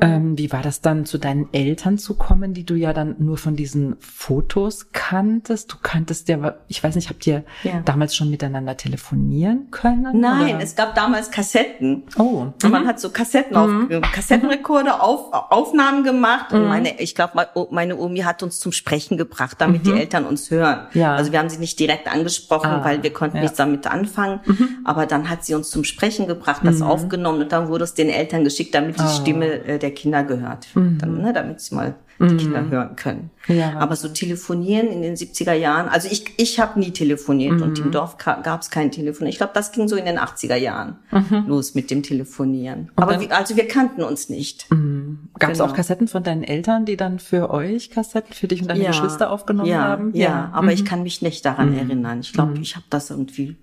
Ähm, 0.00 0.36
wie 0.38 0.52
war 0.52 0.62
das 0.62 0.80
dann, 0.80 1.06
zu 1.06 1.18
deinen 1.18 1.48
Eltern 1.52 1.98
zu 1.98 2.14
kommen, 2.14 2.54
die 2.54 2.64
du 2.64 2.74
ja 2.74 2.92
dann 2.92 3.16
nur 3.18 3.38
von 3.38 3.56
diesen 3.56 3.96
Fotos 4.00 4.92
kanntest? 4.92 5.72
Du 5.72 5.76
kanntest 5.82 6.28
ja, 6.28 6.56
ich 6.68 6.82
weiß 6.82 6.94
nicht, 6.96 7.08
habt 7.08 7.26
ihr 7.26 7.44
ja. 7.62 7.80
damals 7.84 8.16
schon 8.16 8.30
miteinander 8.30 8.76
telefonieren 8.76 9.70
können? 9.70 10.20
Nein, 10.20 10.56
oder? 10.56 10.64
es 10.64 10.74
gab 10.74 10.94
damals 10.94 11.30
Kassetten. 11.30 12.04
Oh. 12.18 12.46
Und 12.62 12.70
man 12.70 12.86
hat 12.86 13.00
so 13.00 13.10
Kassetten 13.10 13.56
auf, 13.56 13.68
mhm. 13.68 14.00
Kassettenrekorder 14.12 15.02
auf, 15.02 15.32
Aufnahmen 15.32 16.04
gemacht. 16.04 16.52
Und 16.52 16.62
mhm. 16.62 16.68
meine, 16.68 17.00
ich 17.00 17.14
glaube, 17.14 17.46
meine 17.70 17.96
Omi 17.96 18.20
hat 18.20 18.42
uns 18.42 18.58
zum 18.58 18.72
Sprechen 18.72 19.16
gebracht, 19.16 19.56
damit 19.60 19.84
mhm. 19.84 19.94
die 19.94 20.00
Eltern 20.00 20.24
uns 20.24 20.50
hören. 20.50 20.86
Ja. 20.94 21.14
Also 21.14 21.32
wir 21.32 21.38
haben 21.38 21.48
sie 21.48 21.58
nicht 21.58 21.78
direkt 21.78 22.12
angesprochen, 22.12 22.70
ah, 22.70 22.84
weil 22.84 23.02
wir 23.02 23.12
konnten 23.12 23.36
ja. 23.36 23.42
nichts 23.42 23.56
damit 23.56 23.86
anfangen. 23.86 24.40
Mhm. 24.44 24.68
Aber 24.84 25.06
dann 25.06 25.30
hat 25.30 25.44
sie 25.44 25.54
uns 25.54 25.70
zum 25.70 25.84
Sprechen 25.84 26.26
gebracht, 26.26 26.62
das 26.64 26.76
mhm. 26.76 26.82
aufgenommen 26.84 27.42
und 27.42 27.52
dann 27.52 27.68
wurde 27.68 27.84
es 27.84 27.94
den 27.94 28.08
Eltern 28.08 28.44
geschickt, 28.44 28.74
damit 28.74 28.98
die 28.98 29.04
oh. 29.04 29.20
Stimme 29.20 29.64
äh, 29.64 29.75
der 29.78 29.92
Kinder 29.92 30.24
gehört, 30.24 30.68
mhm. 30.74 30.98
dann, 30.98 31.22
ne, 31.22 31.32
damit 31.32 31.60
sie 31.60 31.74
mal 31.74 31.94
die 32.18 32.34
mhm. 32.34 32.38
Kinder 32.38 32.70
hören 32.70 32.96
können. 32.96 33.30
Ja. 33.48 33.78
Aber 33.78 33.96
so 33.96 34.08
telefonieren 34.08 34.88
in 34.88 35.02
den 35.02 35.16
70er 35.16 35.52
Jahren, 35.52 35.88
also 35.88 36.08
ich, 36.10 36.24
ich 36.38 36.58
habe 36.58 36.80
nie 36.80 36.90
telefoniert 36.90 37.54
mhm. 37.54 37.62
und 37.62 37.78
im 37.78 37.90
Dorf 37.90 38.16
gab 38.18 38.60
es 38.60 38.70
kein 38.70 38.90
Telefon. 38.90 39.26
Ich 39.26 39.36
glaube, 39.36 39.52
das 39.54 39.72
ging 39.72 39.86
so 39.86 39.96
in 39.96 40.04
den 40.04 40.18
80er 40.18 40.56
Jahren 40.56 40.96
mhm. 41.10 41.44
los 41.46 41.74
mit 41.74 41.90
dem 41.90 42.02
Telefonieren. 42.02 42.90
Und 42.96 43.02
Aber 43.02 43.20
wir, 43.20 43.36
also 43.36 43.56
wir 43.56 43.68
kannten 43.68 44.02
uns 44.02 44.28
nicht. 44.28 44.70
Mhm. 44.70 45.28
Gab 45.38 45.50
es 45.50 45.58
genau. 45.58 45.70
auch 45.70 45.74
Kassetten 45.74 46.08
von 46.08 46.22
deinen 46.22 46.42
Eltern, 46.42 46.86
die 46.86 46.96
dann 46.96 47.18
für 47.18 47.50
euch 47.50 47.90
Kassetten, 47.90 48.32
für 48.32 48.48
dich 48.48 48.62
und 48.62 48.68
deine 48.68 48.82
ja. 48.82 48.90
Geschwister 48.90 49.30
aufgenommen 49.30 49.68
ja. 49.68 49.82
haben? 49.82 50.10
Ja, 50.14 50.28
ja. 50.28 50.50
aber 50.52 50.72
ich 50.72 50.84
kann 50.84 51.02
mich 51.02 51.22
nicht 51.22 51.44
daran 51.44 51.76
erinnern. 51.76 52.20
Ich 52.20 52.32
glaube, 52.32 52.58
ich 52.60 52.76
habe 52.76 52.86
das 52.90 53.10
irgendwie 53.10 53.56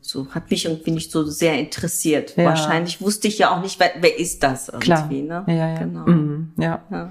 so, 0.00 0.28
hat 0.30 0.50
mich 0.50 0.66
irgendwie 0.66 0.92
nicht 0.92 1.10
so 1.10 1.24
sehr 1.24 1.58
interessiert. 1.58 2.36
Wahrscheinlich 2.36 3.00
wusste 3.00 3.28
ich 3.28 3.38
ja 3.38 3.56
auch 3.56 3.62
nicht, 3.62 3.80
wer, 3.80 3.90
wer 4.00 4.18
ist 4.18 4.42
das 4.42 4.68
irgendwie. 4.68 4.86
Klar. 4.86 5.08
Ne? 5.10 5.44
Ja, 5.48 5.54
ja. 5.54 5.78
Genau. 5.78 6.06
ja 6.56 7.10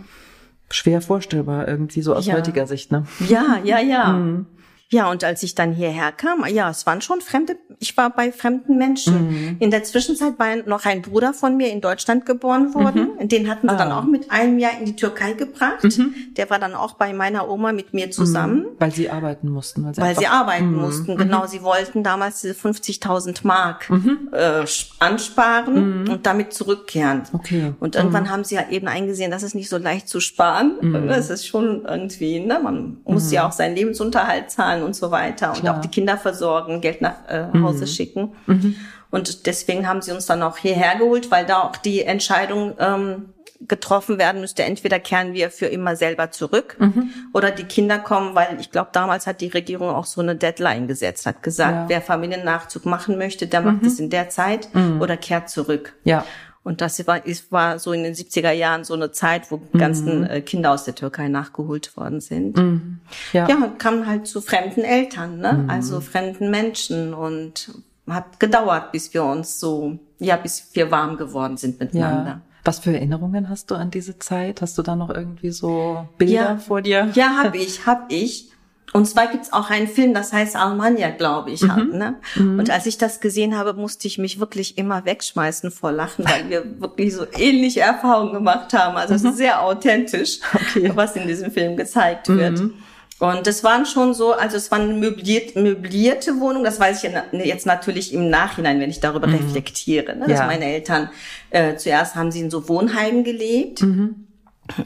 schwer 0.69 1.01
vorstellbar 1.01 1.67
irgendwie 1.67 2.01
so 2.01 2.15
aus 2.15 2.25
ja. 2.25 2.35
heutiger 2.35 2.67
Sicht, 2.67 2.91
ne? 2.91 3.05
Ja, 3.27 3.59
ja, 3.63 3.79
ja. 3.79 4.13
Mhm. 4.17 4.45
Ja, 4.89 5.11
und 5.11 5.25
als 5.25 5.43
ich 5.43 5.53
dann 5.53 5.73
hierher 5.73 6.13
kam, 6.13 6.45
ja, 6.47 6.69
es 6.69 6.85
waren 6.85 7.01
schon 7.01 7.19
fremde, 7.19 7.57
ich 7.79 7.97
war 7.97 8.09
bei 8.09 8.31
fremden 8.31 8.77
Menschen. 8.77 9.27
Mhm. 9.27 9.57
In 9.59 9.69
der 9.69 9.83
Zwischenzeit 9.83 10.39
war 10.39 10.55
noch 10.65 10.85
ein 10.85 11.01
Bruder 11.01 11.33
von 11.33 11.57
mir 11.57 11.69
in 11.71 11.81
Deutschland 11.81 12.25
geboren 12.25 12.73
worden. 12.73 13.09
Mhm. 13.19 13.27
Den 13.27 13.49
hatten 13.49 13.67
sie 13.67 13.75
ah. 13.75 13.77
dann 13.77 13.91
auch 13.91 14.05
mit 14.05 14.31
einem 14.31 14.59
Jahr 14.59 14.71
in 14.79 14.85
die 14.85 14.95
Türkei 14.95 15.33
gebracht. 15.33 15.83
Mhm. 15.83 16.15
Der 16.37 16.49
war 16.49 16.57
dann 16.57 16.73
auch 16.73 16.93
bei 16.93 17.11
meiner 17.11 17.49
Oma 17.49 17.73
mit 17.73 17.93
mir 17.93 18.11
zusammen. 18.11 18.59
Mhm. 18.59 18.65
Weil 18.79 18.91
sie 18.91 19.09
arbeiten 19.09 19.49
mussten. 19.49 19.83
Weil 19.83 19.93
sie, 19.93 20.01
weil 20.01 20.17
sie 20.17 20.27
arbeiten 20.27 20.71
mhm. 20.71 20.81
mussten, 20.81 21.13
mhm. 21.15 21.17
genau. 21.17 21.47
Sie 21.47 21.63
wollten 21.63 22.03
damals 22.03 22.39
diese 22.39 22.53
50.000 22.53 23.39
Mark 23.43 23.91
äh, 24.31 24.63
ansparen 24.99 26.07
und 26.07 26.25
damit 26.25 26.53
zurückkehren. 26.53 27.23
Okay. 27.33 27.73
Und 27.81 27.97
irgendwann 27.97 28.29
haben 28.29 28.45
sie 28.45 28.55
ja 28.55 28.69
eben 28.69 28.87
eingesehen, 28.87 29.31
das 29.31 29.43
ist 29.43 29.53
nicht 29.53 29.67
so 29.67 29.77
leicht 29.77 30.07
zu 30.07 30.21
sparen. 30.21 31.07
Das 31.07 31.29
ist 31.29 31.45
schon 31.45 31.83
irgendwie, 31.85 32.39
ne, 32.39 32.59
man 32.63 32.97
muss 33.03 33.31
ja 33.31 33.45
auch 33.47 33.51
seinen 33.51 33.75
Lebensunterhalt 33.75 34.49
zahlen 34.49 34.76
zahlen 34.77 34.83
und 34.83 34.95
so 34.95 35.11
weiter 35.11 35.53
und 35.53 35.67
auch 35.67 35.81
die 35.81 35.87
Kinder 35.87 36.17
versorgen, 36.17 36.81
Geld 36.81 37.01
nach 37.01 37.27
äh, 37.27 37.47
Hause 37.61 37.81
mhm. 37.81 37.87
schicken. 37.87 38.35
Mhm. 38.45 38.75
Und 39.09 39.45
deswegen 39.45 39.87
haben 39.87 40.01
sie 40.01 40.11
uns 40.11 40.25
dann 40.25 40.43
auch 40.43 40.57
hierher 40.57 40.97
geholt, 40.97 41.31
weil 41.31 41.45
da 41.45 41.63
auch 41.63 41.77
die 41.77 42.03
Entscheidung 42.03 42.73
ähm, 42.79 43.29
getroffen 43.61 44.19
werden 44.19 44.41
müsste, 44.41 44.63
entweder 44.63 44.99
kehren 44.99 45.33
wir 45.33 45.49
für 45.49 45.65
immer 45.65 45.95
selber 45.95 46.29
zurück 46.29 46.75
mhm. 46.79 47.09
oder 47.33 47.49
die 47.49 47.63
Kinder 47.63 47.97
kommen, 47.97 48.35
weil 48.35 48.57
ich 48.59 48.69
glaube, 48.69 48.89
damals 48.91 49.25
hat 49.25 49.41
die 49.41 49.47
Regierung 49.47 49.89
auch 49.89 50.05
so 50.05 50.21
eine 50.21 50.35
Deadline 50.35 50.87
gesetzt, 50.87 51.25
hat 51.25 51.41
gesagt, 51.41 51.73
ja. 51.73 51.85
wer 51.87 52.01
Familiennachzug 52.01 52.85
machen 52.85 53.17
möchte, 53.17 53.47
der 53.47 53.61
macht 53.61 53.81
mhm. 53.81 53.87
es 53.87 53.99
in 53.99 54.11
der 54.11 54.29
Zeit 54.29 54.69
mhm. 54.73 55.01
oder 55.01 55.17
kehrt 55.17 55.49
zurück. 55.49 55.95
Ja. 56.03 56.23
Und 56.67 56.81
das 56.81 57.07
war, 57.07 57.25
ist, 57.25 57.49
war 57.49 57.79
so 57.79 57.93
in 57.93 58.03
den 58.03 58.13
70er 58.13 58.51
Jahren 58.51 58.83
so 58.83 58.93
eine 58.93 59.13
Zeit, 59.13 59.51
wo 59.51 59.61
mhm. 59.71 59.79
ganzen 59.79 60.25
äh, 60.25 60.41
Kinder 60.41 60.73
aus 60.73 60.83
der 60.83 60.95
Türkei 60.95 61.29
nachgeholt 61.29 61.95
worden 61.95 62.19
sind. 62.19 62.57
Mhm. 62.57 62.99
Ja. 63.31 63.47
ja, 63.47 63.55
und 63.55 63.79
kamen 63.79 64.05
halt 64.05 64.27
zu 64.27 64.41
fremden 64.41 64.81
Eltern, 64.81 65.39
ne? 65.39 65.53
Mhm. 65.53 65.69
also 65.69 66.01
fremden 66.01 66.51
Menschen 66.51 67.13
und 67.13 67.71
hat 68.05 68.41
gedauert, 68.41 68.91
bis 68.91 69.13
wir 69.13 69.23
uns 69.23 69.61
so, 69.61 69.97
ja, 70.19 70.35
bis 70.35 70.71
wir 70.73 70.91
warm 70.91 71.15
geworden 71.15 71.55
sind 71.55 71.79
miteinander. 71.79 72.29
Ja. 72.29 72.41
Was 72.65 72.79
für 72.79 72.93
Erinnerungen 72.93 73.47
hast 73.47 73.71
du 73.71 73.75
an 73.75 73.89
diese 73.89 74.19
Zeit? 74.19 74.61
Hast 74.61 74.77
du 74.77 74.81
da 74.81 74.97
noch 74.97 75.09
irgendwie 75.09 75.51
so 75.51 76.05
Bilder 76.17 76.33
ja, 76.33 76.57
vor 76.57 76.81
dir? 76.81 77.09
Ja, 77.13 77.43
habe 77.45 77.57
ich, 77.59 77.85
habe 77.85 78.13
ich. 78.13 78.51
Und 78.93 79.05
zwar 79.05 79.27
gibt's 79.27 79.51
auch 79.51 79.69
einen 79.69 79.87
Film, 79.87 80.13
das 80.13 80.31
heißt 80.31 80.55
Almania, 80.55 81.09
glaube 81.09 81.51
ich. 81.51 81.61
Mhm. 81.61 81.89
ne? 81.93 82.15
Mhm. 82.35 82.59
Und 82.59 82.69
als 82.69 82.85
ich 82.85 82.97
das 82.97 83.19
gesehen 83.19 83.57
habe, 83.57 83.73
musste 83.73 84.07
ich 84.07 84.17
mich 84.17 84.39
wirklich 84.39 84.77
immer 84.77 85.05
wegschmeißen 85.05 85.71
vor 85.71 85.91
Lachen, 85.91 86.25
weil 86.25 86.49
wir 86.49 86.63
wirklich 86.79 87.13
so 87.13 87.25
ähnliche 87.37 87.81
Erfahrungen 87.81 88.33
gemacht 88.33 88.73
haben. 88.73 88.95
Also 88.95 89.13
mhm. 89.13 89.17
es 89.17 89.23
ist 89.25 89.37
sehr 89.37 89.61
authentisch, 89.61 90.39
okay. 90.53 90.91
was 90.95 91.15
in 91.15 91.27
diesem 91.27 91.51
Film 91.51 91.75
gezeigt 91.75 92.29
wird. 92.29 92.59
Mhm. 92.59 92.73
Und 93.19 93.47
es 93.47 93.63
waren 93.63 93.85
schon 93.85 94.13
so, 94.13 94.33
also 94.33 94.57
es 94.57 94.69
waren 94.69 94.99
möbliert, 94.99 95.55
möblierte 95.55 96.39
Wohnungen, 96.39 96.63
das 96.63 96.79
weiß 96.79 97.03
ich 97.03 97.11
jetzt 97.45 97.65
natürlich 97.65 98.13
im 98.13 98.29
Nachhinein, 98.29 98.79
wenn 98.79 98.91
ich 98.91 98.99
darüber 98.99 99.27
mhm. 99.27 99.35
reflektiere. 99.35 100.15
Ne? 100.15 100.27
Dass 100.27 100.39
ja. 100.39 100.45
meine 100.45 100.65
Eltern, 100.65 101.09
äh, 101.49 101.75
zuerst 101.75 102.15
haben 102.15 102.31
sie 102.31 102.41
in 102.41 102.51
so 102.51 102.69
Wohnheimen 102.69 103.23
gelebt, 103.23 103.81
mhm. 103.81 104.27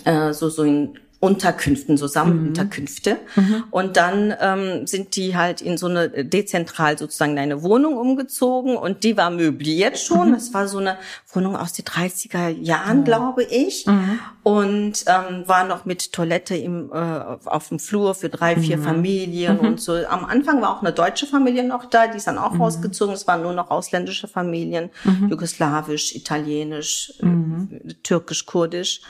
äh, 0.06 0.32
so, 0.32 0.50
so 0.50 0.64
in 0.64 0.98
Unterkünften, 1.22 1.98
so 1.98 2.08
Sammelunterkünfte. 2.08 3.20
Mhm. 3.36 3.64
Und 3.70 3.96
dann 3.96 4.34
ähm, 4.42 4.88
sind 4.88 5.16
die 5.16 5.38
halt 5.38 5.62
in 5.62 5.78
so 5.78 5.86
eine 5.86 6.10
dezentral 6.26 6.98
sozusagen 6.98 7.34
in 7.34 7.38
eine 7.38 7.62
Wohnung 7.62 7.96
umgezogen 7.96 8.76
und 8.76 9.04
die 9.04 9.16
war 9.18 9.30
möbliert 9.30 10.00
schon. 10.00 10.30
Mhm. 10.30 10.34
Das 10.34 10.52
war 10.56 10.68
so 10.68 10.80
eine 10.80 10.98
Wohnung 11.32 11.56
aus 11.56 11.74
den 11.74 11.86
30er 11.86 12.50
Jahren, 12.50 13.02
mhm. 13.02 13.04
glaube 13.04 13.44
ich. 13.44 13.86
Mhm. 13.86 14.20
Und 14.42 15.06
ähm, 15.06 15.44
war 15.46 15.64
noch 15.68 15.86
mit 15.86 16.12
Toilette 16.12 16.56
im, 16.56 16.90
äh, 16.92 16.96
auf 16.96 17.70
dem 17.70 17.78
Flur 17.78 18.16
für 18.16 18.30
drei, 18.30 18.56
vier 18.56 18.78
mhm. 18.78 18.84
Familien 18.84 19.58
mhm. 19.58 19.68
und 19.68 19.80
so. 19.80 19.94
Am 19.94 20.26
Anfang 20.26 20.60
war 20.64 20.76
auch 20.76 20.82
eine 20.82 20.92
deutsche 20.92 21.28
Familie 21.28 21.64
noch 21.64 21.86
da, 21.86 22.08
die 22.08 22.18
ist 22.18 22.26
dann 22.26 22.40
auch 22.40 22.60
rausgezogen. 22.60 23.14
Es 23.14 23.28
waren 23.28 23.44
nur 23.44 23.54
noch 23.54 23.70
ausländische 23.70 24.28
Familien, 24.28 24.90
jugoslawisch, 25.30 26.16
italienisch, 26.16 27.14
äh, 27.22 27.94
türkisch, 28.02 28.48
kurdisch. 28.48 29.02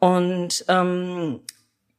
Und 0.00 0.64
ähm, 0.68 1.40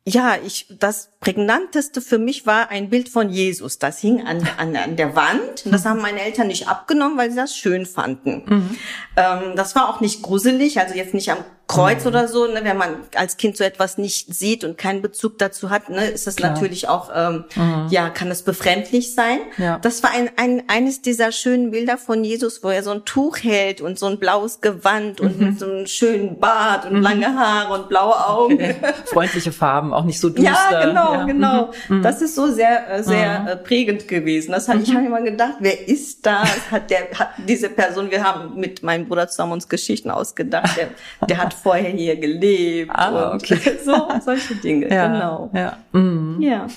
ja, 0.06 0.38
ich 0.44 0.66
das 0.70 1.12
prägnanteste 1.20 2.02
für 2.02 2.18
mich 2.18 2.46
war 2.46 2.70
ein 2.70 2.90
Bild 2.90 3.10
von 3.10 3.30
Jesus. 3.30 3.80
Das 3.80 4.00
hing 4.00 4.26
an, 4.26 4.48
an, 4.58 4.76
an 4.76 4.96
der 4.96 5.16
Wand. 5.16 5.66
Und 5.66 5.72
das 5.72 5.86
haben 5.86 6.02
meine 6.02 6.22
Eltern 6.22 6.48
nicht 6.48 6.68
abgenommen, 6.68 7.18
weil 7.18 7.30
sie 7.30 7.38
das 7.38 7.56
schön 7.56 7.86
fanden. 7.86 8.44
Mhm. 8.46 8.78
Ähm, 9.16 9.56
das 9.56 9.76
war 9.76 9.90
auch 9.90 10.00
nicht 10.00 10.22
gruselig, 10.22 10.80
also 10.80 10.96
jetzt 10.96 11.14
nicht 11.14 11.32
am 11.32 11.44
Kreuz 11.70 12.02
mhm. 12.02 12.08
oder 12.08 12.28
so. 12.28 12.48
Ne, 12.48 12.62
wenn 12.64 12.78
man 12.78 12.96
als 13.16 13.38
Kind 13.38 13.56
so 13.56 13.64
etwas 13.64 14.00
nicht 14.00 14.34
sieht 14.34 14.64
und 14.64 14.78
keinen 14.78 15.04
Bezug 15.04 15.38
dazu 15.38 15.70
hat, 15.70 15.90
ne, 15.90 16.08
ist 16.08 16.26
das 16.26 16.36
Klar. 16.36 16.52
natürlich 16.52 16.90
auch, 16.90 17.12
ähm, 17.16 17.46
mhm. 17.56 17.88
ja, 17.92 18.10
kann 18.10 18.30
es 18.32 18.42
befremdlich 18.42 19.14
sein. 19.14 19.38
Ja. 19.58 19.78
Das 19.78 20.02
war 20.02 20.10
ein, 20.12 20.32
ein, 20.36 20.64
eines 20.68 21.04
dieser 21.04 21.32
schönen 21.32 21.70
Bilder 21.70 22.00
von 22.00 22.24
Jesus, 22.24 22.64
wo 22.64 22.70
er 22.70 22.82
so 22.82 22.90
ein 22.90 23.06
Tuch 23.06 23.38
hält 23.38 23.82
und 23.82 24.00
so 24.00 24.08
ein 24.08 24.18
blaues 24.18 24.62
Gewand 24.62 25.22
und 25.22 25.40
mit 25.40 25.52
mhm. 25.52 25.58
so 25.60 25.66
einem 25.68 25.86
schönen 25.86 26.40
Bart 26.40 26.86
und 26.86 26.98
mhm. 26.98 27.04
lange 27.04 27.36
Haare 27.36 27.74
und 27.76 27.88
blaue 27.88 28.28
Augen. 28.28 28.56
Okay. 28.56 28.76
Freundliche 29.06 29.52
Farben, 29.52 29.94
auch 29.94 30.06
nicht 30.06 30.20
so 30.20 30.30
düster. 30.30 30.52
Ja, 30.72 30.86
genau, 30.86 31.14
ja. 31.14 31.24
genau. 31.26 31.70
Mhm. 31.88 32.02
Das 32.02 32.24
ist 32.24 32.34
so 32.34 32.52
sehr, 32.52 32.90
äh, 32.90 33.04
sehr 33.04 33.46
äh, 33.48 33.56
prägend 33.58 34.08
gewesen. 34.08 34.54
Das 34.54 34.68
hat, 34.68 34.82
ich 34.82 34.92
habe 34.96 35.06
immer 35.06 35.22
gedacht, 35.22 35.58
wer 35.60 35.88
ist 35.88 36.26
das? 36.26 36.72
Hat 36.72 36.90
der, 36.90 37.10
hat 37.14 37.30
diese 37.48 37.70
Person, 37.70 38.10
wir 38.10 38.24
haben 38.24 38.60
mit 38.60 38.82
meinem 38.82 39.08
Bruder 39.08 39.28
zusammen 39.28 39.52
uns 39.52 39.70
Geschichten 39.70 40.10
ausgedacht, 40.10 40.76
der, 40.76 40.88
der 41.28 41.38
hat 41.38 41.59
vorher 41.60 41.92
hier 41.92 42.16
gelebt 42.18 42.92
ah, 42.94 43.32
und 43.32 43.44
okay. 43.44 43.78
so 43.86 44.08
solche 44.24 44.56
Dinge. 44.56 44.90
Ja, 44.90 45.08
genau. 45.08 45.50
Ja. 45.54 45.78
Mhm. 45.92 46.42
ja. 46.42 46.68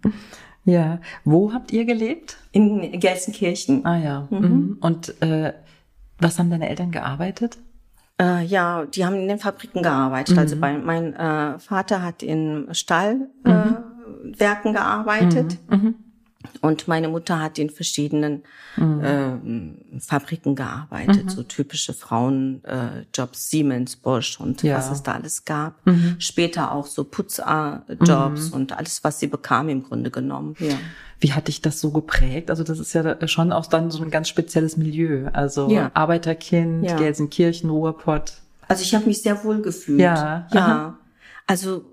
ja. 0.64 0.98
Wo 1.24 1.52
habt 1.52 1.72
ihr 1.72 1.84
gelebt? 1.84 2.36
In 2.52 2.98
Gelsenkirchen. 2.98 3.84
Ah 3.84 3.98
ja. 3.98 4.28
Mhm. 4.30 4.38
mhm. 4.38 4.78
Und 4.80 5.20
äh, 5.22 5.52
was 6.18 6.38
haben 6.38 6.50
deine 6.50 6.68
Eltern 6.68 6.90
gearbeitet? 6.90 7.58
Äh, 8.20 8.44
ja, 8.44 8.84
die 8.84 9.04
haben 9.04 9.16
in 9.16 9.28
den 9.28 9.38
Fabriken 9.38 9.82
gearbeitet. 9.82 10.36
Also 10.36 10.56
mhm. 10.56 10.64
Also 10.64 10.78
bei, 10.78 10.84
mein 10.84 11.14
äh, 11.14 11.58
Vater 11.58 12.02
hat 12.02 12.22
in 12.22 12.68
Stahlwerken 12.72 13.30
äh, 14.34 14.72
gearbeitet. 14.72 15.58
Mhm. 15.70 15.94
Und 16.62 16.88
meine 16.88 17.08
Mutter 17.08 17.38
hat 17.38 17.58
in 17.58 17.68
verschiedenen 17.68 18.42
mhm. 18.76 19.84
äh, 19.94 20.00
Fabriken 20.00 20.54
gearbeitet, 20.54 21.24
mhm. 21.24 21.28
so 21.28 21.42
typische 21.42 21.92
Frauenjobs, 21.92 23.12
äh, 23.12 23.28
Siemens, 23.32 23.96
Bosch 23.96 24.40
und 24.40 24.62
ja. 24.62 24.76
was 24.76 24.90
es 24.90 25.02
da 25.02 25.12
alles 25.12 25.44
gab. 25.44 25.86
Mhm. 25.86 26.16
Später 26.18 26.72
auch 26.72 26.86
so 26.86 27.04
Putzjobs 27.04 28.50
mhm. 28.50 28.52
und 28.52 28.76
alles, 28.76 29.04
was 29.04 29.20
sie 29.20 29.26
bekam 29.26 29.68
im 29.68 29.82
Grunde 29.82 30.10
genommen. 30.10 30.54
Ja. 30.58 30.76
Wie 31.18 31.34
hat 31.34 31.48
dich 31.48 31.60
das 31.60 31.78
so 31.78 31.90
geprägt? 31.90 32.50
Also 32.50 32.64
das 32.64 32.78
ist 32.78 32.94
ja 32.94 33.28
schon 33.28 33.52
auch 33.52 33.66
dann 33.66 33.90
so 33.90 34.02
ein 34.02 34.10
ganz 34.10 34.28
spezielles 34.28 34.78
Milieu. 34.78 35.28
Also 35.34 35.68
ja. 35.68 35.90
Arbeiterkind, 35.92 36.84
ja. 36.84 36.96
Gelsenkirchen, 36.96 37.68
Ruhrpott. 37.68 38.34
Also 38.66 38.82
ich 38.82 38.94
habe 38.94 39.04
mich 39.04 39.20
sehr 39.20 39.44
wohl 39.44 39.60
gefühlt. 39.60 40.00
Ja. 40.00 40.46
Ja. 40.52 40.96
Also 41.46 41.84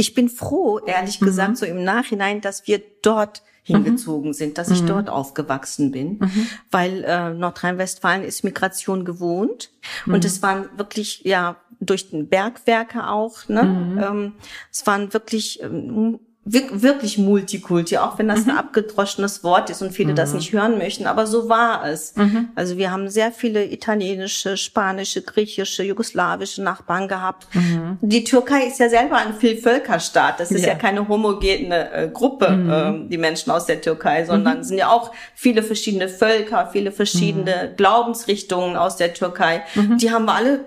ich 0.00 0.14
bin 0.14 0.30
froh, 0.30 0.78
ehrlich 0.78 1.20
mhm. 1.20 1.26
gesagt, 1.26 1.58
so 1.58 1.66
im 1.66 1.84
Nachhinein, 1.84 2.40
dass 2.40 2.66
wir 2.66 2.80
dort 3.02 3.42
hingezogen 3.62 4.30
mhm. 4.30 4.34
sind, 4.34 4.58
dass 4.58 4.70
ich 4.70 4.82
mhm. 4.82 4.86
dort 4.86 5.10
aufgewachsen 5.10 5.90
bin, 5.90 6.18
mhm. 6.18 6.46
weil 6.70 7.04
äh, 7.04 7.34
Nordrhein-Westfalen 7.34 8.24
ist 8.24 8.42
Migration 8.42 9.04
gewohnt 9.04 9.70
und 10.06 10.14
mhm. 10.14 10.26
es 10.26 10.42
waren 10.42 10.70
wirklich 10.78 11.22
ja 11.24 11.56
durch 11.80 12.10
den 12.10 12.28
Bergwerke 12.28 13.08
auch, 13.08 13.46
ne? 13.48 13.62
Mhm. 13.62 13.98
Ähm, 13.98 14.32
es 14.72 14.86
waren 14.86 15.12
wirklich 15.12 15.62
ähm, 15.62 16.18
wirklich 16.52 17.18
Multikulti, 17.18 17.98
auch 17.98 18.18
wenn 18.18 18.28
das 18.28 18.44
mhm. 18.44 18.52
ein 18.52 18.58
abgedroschenes 18.58 19.44
Wort 19.44 19.70
ist 19.70 19.82
und 19.82 19.92
viele 19.92 20.12
mhm. 20.12 20.16
das 20.16 20.34
nicht 20.34 20.52
hören 20.52 20.78
möchten, 20.78 21.06
aber 21.06 21.26
so 21.26 21.48
war 21.48 21.86
es. 21.86 22.16
Mhm. 22.16 22.48
Also 22.54 22.76
wir 22.76 22.90
haben 22.90 23.08
sehr 23.08 23.32
viele 23.32 23.64
italienische, 23.70 24.56
spanische, 24.56 25.22
griechische, 25.22 25.82
jugoslawische 25.82 26.62
Nachbarn 26.62 27.08
gehabt. 27.08 27.46
Mhm. 27.54 27.98
Die 28.00 28.24
Türkei 28.24 28.64
ist 28.66 28.80
ja 28.80 28.88
selber 28.88 29.16
ein 29.16 29.34
Vielvölkerstaat. 29.34 30.40
Das 30.40 30.50
ist 30.50 30.62
ja, 30.62 30.68
ja 30.68 30.74
keine 30.74 31.06
homogene 31.06 31.92
äh, 31.92 32.08
Gruppe, 32.08 32.46
äh, 32.46 33.08
die 33.08 33.18
Menschen 33.18 33.50
aus 33.50 33.66
der 33.66 33.80
Türkei, 33.80 34.24
sondern 34.24 34.58
mhm. 34.58 34.62
sind 34.64 34.78
ja 34.78 34.90
auch 34.90 35.12
viele 35.34 35.62
verschiedene 35.62 36.08
Völker, 36.08 36.68
viele 36.72 36.92
verschiedene. 36.92 37.72
Glaubensrichtungen 37.76 38.76
aus 38.76 38.96
der 38.96 39.14
Türkei. 39.14 39.62
Die 39.74 40.10
haben 40.10 40.24
wir 40.24 40.34
alle 40.34 40.64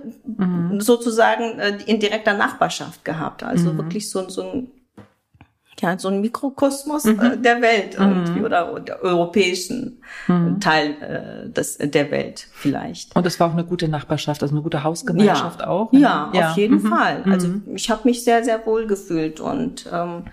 sozusagen 0.79 1.59
äh, 1.59 1.77
in 1.85 1.99
direkter 1.99 2.33
Nachbarschaft 2.33 3.03
gehabt. 3.05 3.43
Also 3.43 3.77
wirklich 3.77 4.09
so, 4.09 4.27
so 4.29 4.41
ein 4.41 4.71
ja, 5.83 5.99
so 5.99 6.07
ein 6.07 6.21
Mikrokosmos 6.21 7.03
mhm. 7.03 7.19
äh, 7.19 7.37
der 7.37 7.61
Welt 7.61 7.95
irgendwie 7.99 8.39
mhm. 8.39 8.45
oder 8.45 8.79
der 8.79 9.03
europäischen 9.03 10.01
mhm. 10.27 10.59
Teil 10.61 10.95
äh, 11.01 11.49
des, 11.49 11.77
der 11.77 12.09
Welt 12.09 12.47
vielleicht. 12.53 13.15
Und 13.15 13.25
es 13.25 13.39
war 13.39 13.49
auch 13.49 13.53
eine 13.53 13.65
gute 13.65 13.89
Nachbarschaft, 13.89 14.41
also 14.41 14.55
eine 14.55 14.63
gute 14.63 14.83
Hausgemeinschaft 14.83 15.59
ja. 15.59 15.67
auch? 15.67 15.91
Ja, 15.91 16.31
ja, 16.33 16.51
auf 16.51 16.57
jeden 16.57 16.81
mhm. 16.81 16.87
Fall. 16.87 17.23
Also 17.29 17.49
mhm. 17.49 17.63
ich 17.75 17.89
habe 17.89 18.01
mich 18.05 18.23
sehr, 18.23 18.43
sehr 18.45 18.65
wohl 18.65 18.87
gefühlt 18.87 19.41
und 19.41 19.85
ähm, 19.91 20.23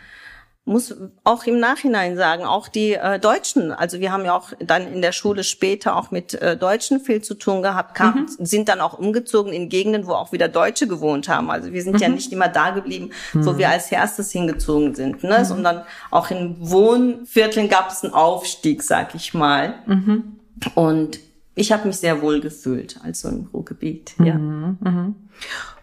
muss 0.64 0.94
auch 1.24 1.44
im 1.44 1.58
Nachhinein 1.58 2.16
sagen, 2.16 2.44
auch 2.44 2.68
die 2.68 2.92
äh, 2.92 3.18
Deutschen, 3.18 3.72
also 3.72 3.98
wir 3.98 4.12
haben 4.12 4.24
ja 4.24 4.36
auch 4.36 4.52
dann 4.60 4.92
in 4.92 5.02
der 5.02 5.12
Schule 5.12 5.42
später 5.42 5.96
auch 5.96 6.10
mit 6.10 6.34
äh, 6.34 6.56
Deutschen 6.56 7.00
viel 7.00 7.22
zu 7.22 7.34
tun 7.34 7.62
gehabt, 7.62 7.94
kam, 7.94 8.28
mhm. 8.38 8.44
sind 8.44 8.68
dann 8.68 8.80
auch 8.80 8.98
umgezogen 8.98 9.52
in 9.52 9.68
Gegenden, 9.68 10.06
wo 10.06 10.12
auch 10.12 10.32
wieder 10.32 10.48
Deutsche 10.48 10.86
gewohnt 10.86 11.28
haben. 11.28 11.50
Also 11.50 11.72
wir 11.72 11.82
sind 11.82 11.94
mhm. 11.94 12.00
ja 12.00 12.08
nicht 12.08 12.32
immer 12.32 12.48
da 12.48 12.70
geblieben, 12.70 13.10
mhm. 13.32 13.46
wo 13.46 13.58
wir 13.58 13.70
als 13.70 13.90
erstes 13.90 14.30
hingezogen 14.30 14.94
sind, 14.94 15.24
ne? 15.24 15.40
Mhm. 15.40 15.44
sondern 15.44 15.82
auch 16.10 16.30
in 16.30 16.56
Wohnvierteln 16.60 17.68
gab 17.68 17.90
es 17.90 18.04
einen 18.04 18.12
Aufstieg, 18.12 18.82
sag 18.82 19.14
ich 19.14 19.34
mal. 19.34 19.74
Mhm. 19.86 20.36
Und 20.74 21.20
ich 21.54 21.72
habe 21.72 21.88
mich 21.88 21.96
sehr 21.96 22.22
wohl 22.22 22.40
gefühlt, 22.40 23.00
also 23.02 23.28
im 23.28 23.48
Ruhrgebiet. 23.52 24.14
Ja. 24.18 24.38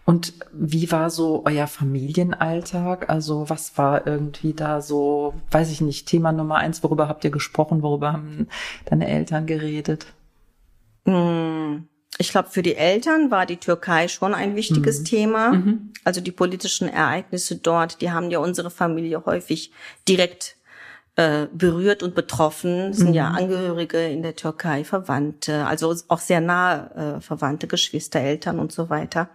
Und 0.08 0.32
wie 0.54 0.90
war 0.90 1.10
so 1.10 1.42
euer 1.44 1.66
Familienalltag? 1.66 3.10
Also 3.10 3.50
was 3.50 3.76
war 3.76 4.06
irgendwie 4.06 4.54
da 4.54 4.80
so, 4.80 5.34
weiß 5.50 5.70
ich 5.70 5.82
nicht, 5.82 6.08
Thema 6.08 6.32
Nummer 6.32 6.54
eins, 6.54 6.82
worüber 6.82 7.08
habt 7.08 7.24
ihr 7.24 7.30
gesprochen, 7.30 7.82
worüber 7.82 8.14
haben 8.14 8.48
deine 8.86 9.06
Eltern 9.06 9.44
geredet? 9.44 10.06
Hm, 11.04 11.88
ich 12.16 12.30
glaube, 12.30 12.48
für 12.48 12.62
die 12.62 12.74
Eltern 12.74 13.30
war 13.30 13.44
die 13.44 13.58
Türkei 13.58 14.08
schon 14.08 14.32
ein 14.32 14.56
wichtiges 14.56 15.00
mhm. 15.00 15.04
Thema. 15.04 15.52
Mhm. 15.52 15.92
Also 16.04 16.22
die 16.22 16.32
politischen 16.32 16.88
Ereignisse 16.88 17.56
dort, 17.56 18.00
die 18.00 18.10
haben 18.10 18.30
ja 18.30 18.38
unsere 18.38 18.70
Familie 18.70 19.26
häufig 19.26 19.72
direkt 20.08 20.56
äh, 21.16 21.48
berührt 21.52 22.02
und 22.02 22.14
betroffen. 22.14 22.92
Es 22.92 22.96
sind 22.96 23.08
mhm. 23.08 23.14
ja 23.14 23.28
Angehörige 23.28 24.08
in 24.08 24.22
der 24.22 24.36
Türkei, 24.36 24.84
Verwandte, 24.84 25.66
also 25.66 25.94
auch 26.08 26.20
sehr 26.20 26.40
nahe 26.40 27.18
äh, 27.18 27.20
Verwandte, 27.20 27.66
Geschwister, 27.66 28.20
Eltern 28.20 28.58
und 28.58 28.72
so 28.72 28.88
weiter. 28.88 29.28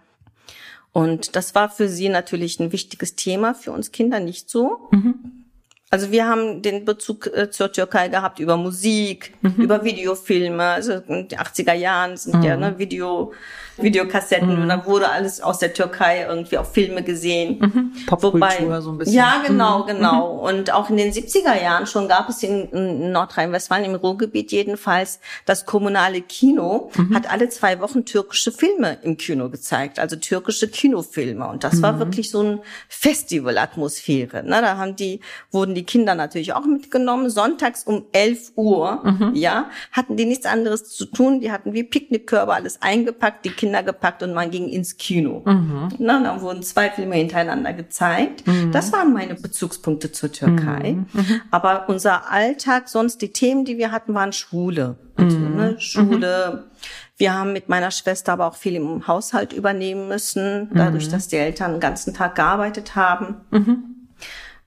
Und 0.94 1.34
das 1.34 1.56
war 1.56 1.68
für 1.68 1.88
sie 1.88 2.08
natürlich 2.08 2.60
ein 2.60 2.70
wichtiges 2.70 3.16
Thema, 3.16 3.52
für 3.52 3.72
uns 3.72 3.90
Kinder 3.90 4.20
nicht 4.20 4.48
so. 4.48 4.88
Mhm. 4.92 5.44
Also 5.90 6.12
wir 6.12 6.26
haben 6.26 6.62
den 6.62 6.84
Bezug 6.84 7.26
äh, 7.26 7.50
zur 7.50 7.72
Türkei 7.72 8.06
gehabt 8.06 8.38
über 8.38 8.56
Musik, 8.56 9.32
mhm. 9.42 9.56
über 9.56 9.84
Videofilme. 9.84 10.62
Also 10.62 10.92
in 11.08 11.28
den 11.28 11.38
80er 11.38 11.74
Jahren 11.74 12.16
sind 12.16 12.36
mhm. 12.36 12.42
ja 12.44 12.56
ne, 12.56 12.78
Video 12.78 13.32
Videokassetten 13.76 14.54
mhm. 14.54 14.62
und 14.62 14.68
dann 14.68 14.86
wurde 14.86 15.08
alles 15.10 15.40
aus 15.40 15.58
der 15.58 15.72
Türkei 15.72 16.26
irgendwie 16.28 16.58
auf 16.58 16.72
Filme 16.72 17.02
gesehen. 17.02 17.58
Mhm. 17.58 17.92
Popkultur 18.06 18.82
so 18.82 18.92
ein 18.92 18.98
bisschen. 18.98 19.14
Ja, 19.14 19.42
genau, 19.44 19.80
mhm. 19.80 19.86
genau. 19.86 20.26
Und 20.36 20.72
auch 20.72 20.90
in 20.90 20.96
den 20.96 21.12
70er 21.12 21.60
Jahren 21.60 21.86
schon 21.86 22.06
gab 22.06 22.28
es 22.28 22.42
in, 22.42 22.68
in 22.70 23.12
Nordrhein-Westfalen, 23.12 23.84
im 23.84 23.94
Ruhrgebiet 23.94 24.52
jedenfalls, 24.52 25.18
das 25.44 25.66
kommunale 25.66 26.20
Kino 26.20 26.90
mhm. 26.96 27.14
hat 27.14 27.30
alle 27.30 27.48
zwei 27.48 27.80
Wochen 27.80 28.04
türkische 28.04 28.52
Filme 28.52 28.98
im 29.02 29.16
Kino 29.16 29.50
gezeigt, 29.50 29.98
also 29.98 30.16
türkische 30.16 30.68
Kinofilme. 30.68 31.48
Und 31.48 31.64
das 31.64 31.82
war 31.82 31.94
mhm. 31.94 31.98
wirklich 31.98 32.30
so 32.30 32.42
ein 32.42 32.60
Festivalatmosphäre. 32.88 34.44
Ne? 34.44 34.60
Da 34.60 34.76
haben 34.76 34.94
die, 34.94 35.20
wurden 35.50 35.74
die 35.74 35.84
Kinder 35.84 36.14
natürlich 36.14 36.52
auch 36.52 36.64
mitgenommen. 36.64 37.28
Sonntags 37.28 37.82
um 37.82 38.04
11 38.12 38.52
Uhr, 38.54 39.02
mhm. 39.04 39.32
ja, 39.34 39.68
hatten 39.90 40.16
die 40.16 40.26
nichts 40.26 40.46
anderes 40.46 40.84
zu 40.84 41.06
tun. 41.06 41.40
Die 41.40 41.50
hatten 41.50 41.72
wie 41.72 41.82
Picknickkörbe 41.82 42.54
alles 42.54 42.80
eingepackt. 42.80 43.44
Die 43.44 43.50
Kinder 43.50 43.63
gepackt 43.72 44.22
und 44.22 44.34
man 44.34 44.50
ging 44.50 44.68
ins 44.68 44.96
Kino. 44.96 45.42
Mhm. 45.44 45.88
Na, 45.98 46.22
dann 46.22 46.40
wurden 46.40 46.62
zwei 46.62 46.90
Filme 46.90 47.16
hintereinander 47.16 47.72
gezeigt. 47.72 48.46
Mhm. 48.46 48.72
Das 48.72 48.92
waren 48.92 49.12
meine 49.12 49.34
Bezugspunkte 49.34 50.12
zur 50.12 50.32
Türkei. 50.32 50.92
Mhm. 50.92 51.06
mhm. 51.12 51.40
Aber 51.50 51.88
unser 51.88 52.30
Alltag, 52.30 52.88
sonst 52.88 53.22
die 53.22 53.32
Themen, 53.32 53.64
die 53.64 53.78
wir 53.78 53.92
hatten, 53.92 54.14
waren 54.14 54.32
Schule. 54.32 54.96
Also, 55.16 55.38
mhm. 55.38 55.56
ne, 55.56 55.80
Schule, 55.80 56.64
Wir 57.16 57.32
haben 57.32 57.52
mit 57.52 57.68
meiner 57.68 57.92
Schwester 57.92 58.32
aber 58.32 58.46
auch 58.46 58.56
viel 58.56 58.74
im 58.74 59.06
Haushalt 59.06 59.52
übernehmen 59.52 60.08
müssen, 60.08 60.70
dadurch, 60.74 61.06
mhm. 61.06 61.12
dass 61.12 61.28
die 61.28 61.36
Eltern 61.36 61.72
den 61.72 61.80
ganzen 61.80 62.12
Tag 62.12 62.34
gearbeitet 62.34 62.96
haben. 62.96 63.36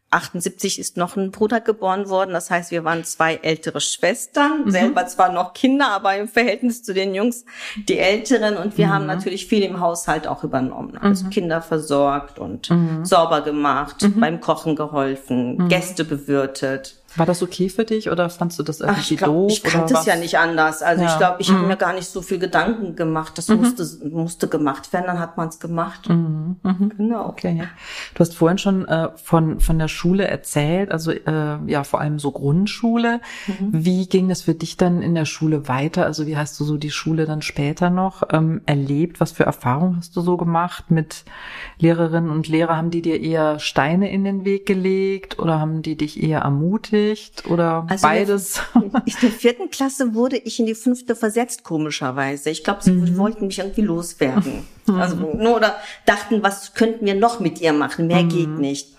Mhm. 0.09 0.17
78 0.17 0.79
ist 0.79 0.97
noch 0.97 1.17
ein 1.17 1.31
Bruder 1.31 1.59
geboren 1.59 2.09
worden. 2.09 2.31
Das 2.31 2.49
heißt, 2.49 2.71
wir 2.71 2.83
waren 2.83 3.03
zwei 3.03 3.35
ältere 3.35 3.81
Schwestern, 3.81 4.65
mhm. 4.65 4.71
selber 4.71 5.05
zwar 5.07 5.31
noch 5.31 5.53
Kinder, 5.53 5.89
aber 5.89 6.15
im 6.15 6.27
Verhältnis 6.27 6.83
zu 6.83 6.93
den 6.93 7.13
Jungs 7.13 7.45
die 7.89 7.99
Älteren. 7.99 8.57
Und 8.57 8.77
wir 8.77 8.87
mhm. 8.87 8.91
haben 8.91 9.05
natürlich 9.05 9.47
viel 9.47 9.63
im 9.63 9.79
Haushalt 9.79 10.27
auch 10.27 10.43
übernommen. 10.43 10.97
Also 10.97 11.25
mhm. 11.25 11.29
Kinder 11.31 11.61
versorgt 11.61 12.39
und 12.39 12.69
mhm. 12.69 13.05
sauber 13.05 13.41
gemacht, 13.41 14.01
mhm. 14.01 14.19
beim 14.19 14.39
Kochen 14.39 14.75
geholfen, 14.75 15.57
mhm. 15.57 15.67
Gäste 15.67 16.05
bewirtet. 16.05 16.95
War 17.17 17.25
das 17.25 17.41
okay 17.41 17.69
für 17.69 17.83
dich 17.83 18.11
oder 18.11 18.29
fandst 18.29 18.59
du 18.59 18.63
das 18.63 18.79
irgendwie 18.79 19.01
Ach, 19.01 19.11
ich 19.11 19.17
glaub, 19.17 19.29
doof? 19.29 19.51
Ich 19.51 19.63
kannte 19.63 19.95
es 19.95 20.05
ja 20.05 20.15
nicht 20.15 20.37
anders. 20.37 20.83
Also 20.83 21.03
ja. 21.03 21.11
ich 21.11 21.17
glaube, 21.17 21.41
ich 21.41 21.49
mhm. 21.49 21.55
habe 21.55 21.67
mir 21.67 21.77
gar 21.77 21.93
nicht 21.93 22.07
so 22.07 22.21
viel 22.21 22.37
Gedanken 22.37 22.95
gemacht. 22.95 23.37
Das 23.37 23.47
mhm. 23.47 23.57
musste, 23.57 24.07
musste 24.07 24.47
gemacht 24.47 24.93
werden, 24.93 25.05
dann 25.07 25.19
hat 25.19 25.35
man 25.35 25.49
es 25.49 25.59
gemacht. 25.59 26.07
Mhm. 26.09 26.57
Mhm. 26.61 26.93
Genau. 26.95 27.27
Okay. 27.27 27.63
Du 28.13 28.19
hast 28.19 28.35
vorhin 28.35 28.59
schon 28.59 28.87
äh, 28.87 29.09
von, 29.15 29.59
von 29.59 29.79
der 29.79 29.87
Schule 29.87 30.27
erzählt, 30.27 30.91
also 30.91 31.11
äh, 31.11 31.57
ja 31.65 31.83
vor 31.83 32.01
allem 32.01 32.19
so 32.19 32.31
Grundschule. 32.31 33.19
Mhm. 33.47 33.69
Wie 33.71 34.07
ging 34.07 34.29
das 34.29 34.43
für 34.43 34.53
dich 34.53 34.77
dann 34.77 35.01
in 35.01 35.15
der 35.15 35.25
Schule 35.25 35.67
weiter? 35.67 36.05
Also 36.05 36.27
wie 36.27 36.37
hast 36.37 36.59
du 36.59 36.65
so 36.65 36.77
die 36.77 36.91
Schule 36.91 37.25
dann 37.25 37.41
später 37.41 37.89
noch 37.89 38.23
ähm, 38.31 38.61
erlebt? 38.67 39.19
Was 39.19 39.31
für 39.31 39.43
Erfahrungen 39.43 39.97
hast 39.97 40.15
du 40.15 40.21
so 40.21 40.37
gemacht 40.37 40.91
mit 40.91 41.25
Lehrerinnen 41.79 42.29
und 42.29 42.47
Lehrer? 42.47 42.77
Haben 42.77 42.91
die 42.91 43.01
dir 43.01 43.19
eher 43.19 43.59
Steine 43.59 44.11
in 44.11 44.23
den 44.23 44.45
Weg 44.45 44.67
gelegt 44.67 45.39
oder 45.39 45.59
haben 45.59 45.81
die 45.81 45.97
dich 45.97 46.21
eher 46.21 46.41
ermutigt? 46.41 47.06
Unterricht 47.07 47.45
oder 47.47 47.85
also 47.89 48.07
beides? 48.07 48.61
In 48.73 48.91
der 49.21 49.31
vierten 49.31 49.69
Klasse 49.69 50.13
wurde 50.13 50.37
ich 50.37 50.59
in 50.59 50.65
die 50.65 50.75
fünfte 50.75 51.15
versetzt, 51.15 51.63
komischerweise. 51.63 52.49
Ich 52.49 52.63
glaube, 52.63 52.83
sie 52.83 52.91
mhm. 52.91 53.17
wollten 53.17 53.47
mich 53.47 53.59
irgendwie 53.59 53.81
loswerden. 53.81 54.65
Mhm. 54.85 54.95
Also 54.95 55.15
nur 55.15 55.55
oder 55.55 55.75
dachten, 56.05 56.43
was 56.43 56.73
könnten 56.73 57.05
wir 57.05 57.15
noch 57.15 57.39
mit 57.39 57.61
ihr 57.61 57.73
machen? 57.73 58.07
Mehr 58.07 58.23
mhm. 58.23 58.29
geht 58.29 58.49
nicht. 58.49 58.96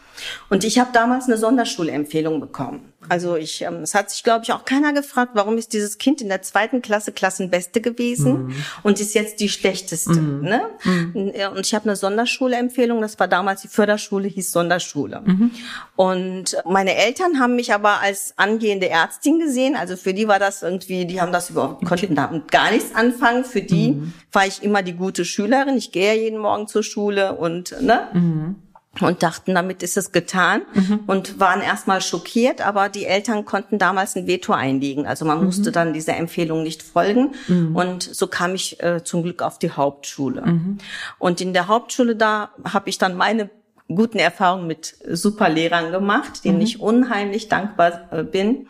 Und 0.49 0.65
ich 0.65 0.79
habe 0.79 0.91
damals 0.93 1.27
eine 1.27 1.39
Sonderschulempfehlung 1.39 2.41
bekommen. 2.41 2.93
Also 3.09 3.37
ich, 3.37 3.63
ähm, 3.63 3.83
es 3.83 3.95
hat 3.95 4.11
sich, 4.11 4.23
glaube 4.23 4.45
ich, 4.45 4.53
auch 4.53 4.65
keiner 4.65 4.93
gefragt, 4.93 5.33
warum 5.35 5.57
ist 5.57 5.73
dieses 5.73 5.99
Kind 5.99 6.21
in 6.21 6.29
der 6.29 6.43
zweiten 6.43 6.83
Klasse 6.83 7.13
Klassenbeste 7.13 7.81
gewesen 7.81 8.47
mhm. 8.47 8.55
und 8.83 9.01
ist 9.01 9.15
jetzt 9.15 9.41
die 9.41 9.49
schlechteste. 9.49 10.21
Mhm. 10.21 10.43
Ne? 10.43 10.63
Mhm. 10.85 11.33
Und 11.55 11.67
ich 11.67 11.75
habe 11.75 11.85
eine 11.85 11.97
Sonderschulempfehlung, 11.97 13.01
das 13.01 13.19
war 13.19 13.29
damals 13.29 13.63
die 13.63 13.69
Förderschule, 13.69 14.29
hieß 14.29 14.53
Sonderschule. 14.53 15.23
Mhm. 15.25 15.51
Und 15.97 16.57
meine 16.67 16.97
Eltern 16.97 17.41
haben 17.41 17.57
mich 17.57 17.73
aber 17.73 18.01
als 18.01 18.35
angehende 18.37 18.89
Ärztin 18.89 19.39
gesehen. 19.39 19.77
Also 19.77 19.97
für 19.97 20.13
die 20.13 20.29
war 20.29 20.39
das 20.39 20.63
irgendwie, 20.63 21.07
die 21.07 21.21
haben 21.21 21.33
das 21.33 21.51
überhaupt, 21.51 21.85
konnten 21.87 22.15
damit 22.15 22.51
gar 22.51 22.71
nichts 22.71 22.95
anfangen. 22.95 23.45
Für 23.45 23.63
die 23.63 23.93
mhm. 23.93 24.13
war 24.33 24.47
ich 24.47 24.63
immer 24.63 24.83
die 24.83 24.95
gute 24.95 25.25
Schülerin. 25.25 25.77
Ich 25.77 25.93
gehe 25.93 26.15
ja 26.15 26.21
jeden 26.21 26.39
Morgen 26.39 26.69
zur 26.69 26.83
Schule 26.83 27.37
und 27.37 27.81
ne 27.81 28.09
mhm 28.13 28.57
und 29.07 29.23
dachten, 29.23 29.55
damit 29.55 29.83
ist 29.83 29.97
es 29.97 30.13
getan 30.13 30.63
mhm. 30.75 31.01
und 31.07 31.41
waren 31.41 31.61
erstmal 31.61 32.01
schockiert, 32.01 32.61
aber 32.61 32.89
die 32.89 33.07
Eltern 33.07 33.45
konnten 33.45 33.79
damals 33.79 34.17
ein 34.17 34.27
Veto 34.27 34.53
einlegen. 34.53 35.07
Also 35.07 35.25
man 35.25 35.39
mhm. 35.39 35.47
musste 35.47 35.73
dann 35.73 35.93
dieser 35.93 36.17
Empfehlung 36.17 36.63
nicht 36.63 36.83
folgen 36.83 37.33
mhm. 37.47 37.77
und 37.77 38.03
so 38.03 38.27
kam 38.27 38.55
ich 38.55 38.83
äh, 38.83 39.05
zum 39.05 39.23
Glück 39.23 39.43
auf 39.43 39.59
die 39.59 39.71
Hauptschule. 39.71 40.43
Mhm. 40.43 40.79
Und 41.19 41.41
in 41.41 41.53
der 41.53 41.69
Hauptschule 41.69 42.17
da 42.17 42.51
habe 42.65 42.89
ich 42.89 42.99
dann 42.99 43.17
meine 43.17 43.51
guten 43.89 44.19
Erfahrungen 44.19 44.67
mit 44.67 44.97
Superlehrern 45.09 45.91
gemacht, 45.91 46.45
denen 46.45 46.57
mhm. 46.57 46.65
ich 46.65 46.81
unheimlich 46.81 47.49
dankbar 47.49 48.13
äh, 48.13 48.23
bin. 48.23 48.69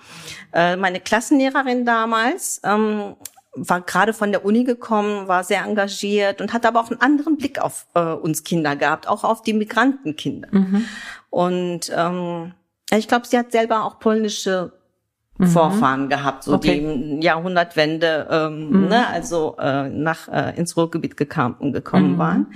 Äh, 0.52 0.76
meine 0.76 1.00
Klassenlehrerin 1.00 1.84
damals 1.84 2.60
ähm, 2.64 3.16
war 3.66 3.80
gerade 3.80 4.12
von 4.12 4.32
der 4.32 4.44
Uni 4.44 4.64
gekommen, 4.64 5.28
war 5.28 5.44
sehr 5.44 5.64
engagiert 5.64 6.40
und 6.40 6.52
hat 6.52 6.66
aber 6.66 6.80
auch 6.80 6.90
einen 6.90 7.00
anderen 7.00 7.36
Blick 7.36 7.60
auf 7.60 7.86
äh, 7.94 8.00
uns 8.00 8.44
Kinder 8.44 8.76
gehabt, 8.76 9.08
auch 9.08 9.24
auf 9.24 9.42
die 9.42 9.52
Migrantenkinder. 9.52 10.48
Mhm. 10.50 10.84
Und 11.30 11.92
ähm, 11.94 12.52
ich 12.90 13.08
glaube, 13.08 13.26
sie 13.26 13.38
hat 13.38 13.52
selber 13.52 13.84
auch 13.84 13.98
polnische 13.98 14.72
mhm. 15.38 15.46
Vorfahren 15.46 16.08
gehabt, 16.08 16.44
so 16.44 16.54
okay. 16.54 16.80
die 16.80 17.24
Jahrhundertwende, 17.24 18.28
ähm, 18.30 18.70
mhm. 18.70 18.88
ne, 18.88 19.06
also 19.08 19.56
äh, 19.58 19.88
nach 19.88 20.28
äh, 20.28 20.56
ins 20.56 20.76
Ruhrgebiet 20.76 21.16
gekam, 21.16 21.72
gekommen 21.72 22.12
mhm. 22.12 22.18
waren. 22.18 22.46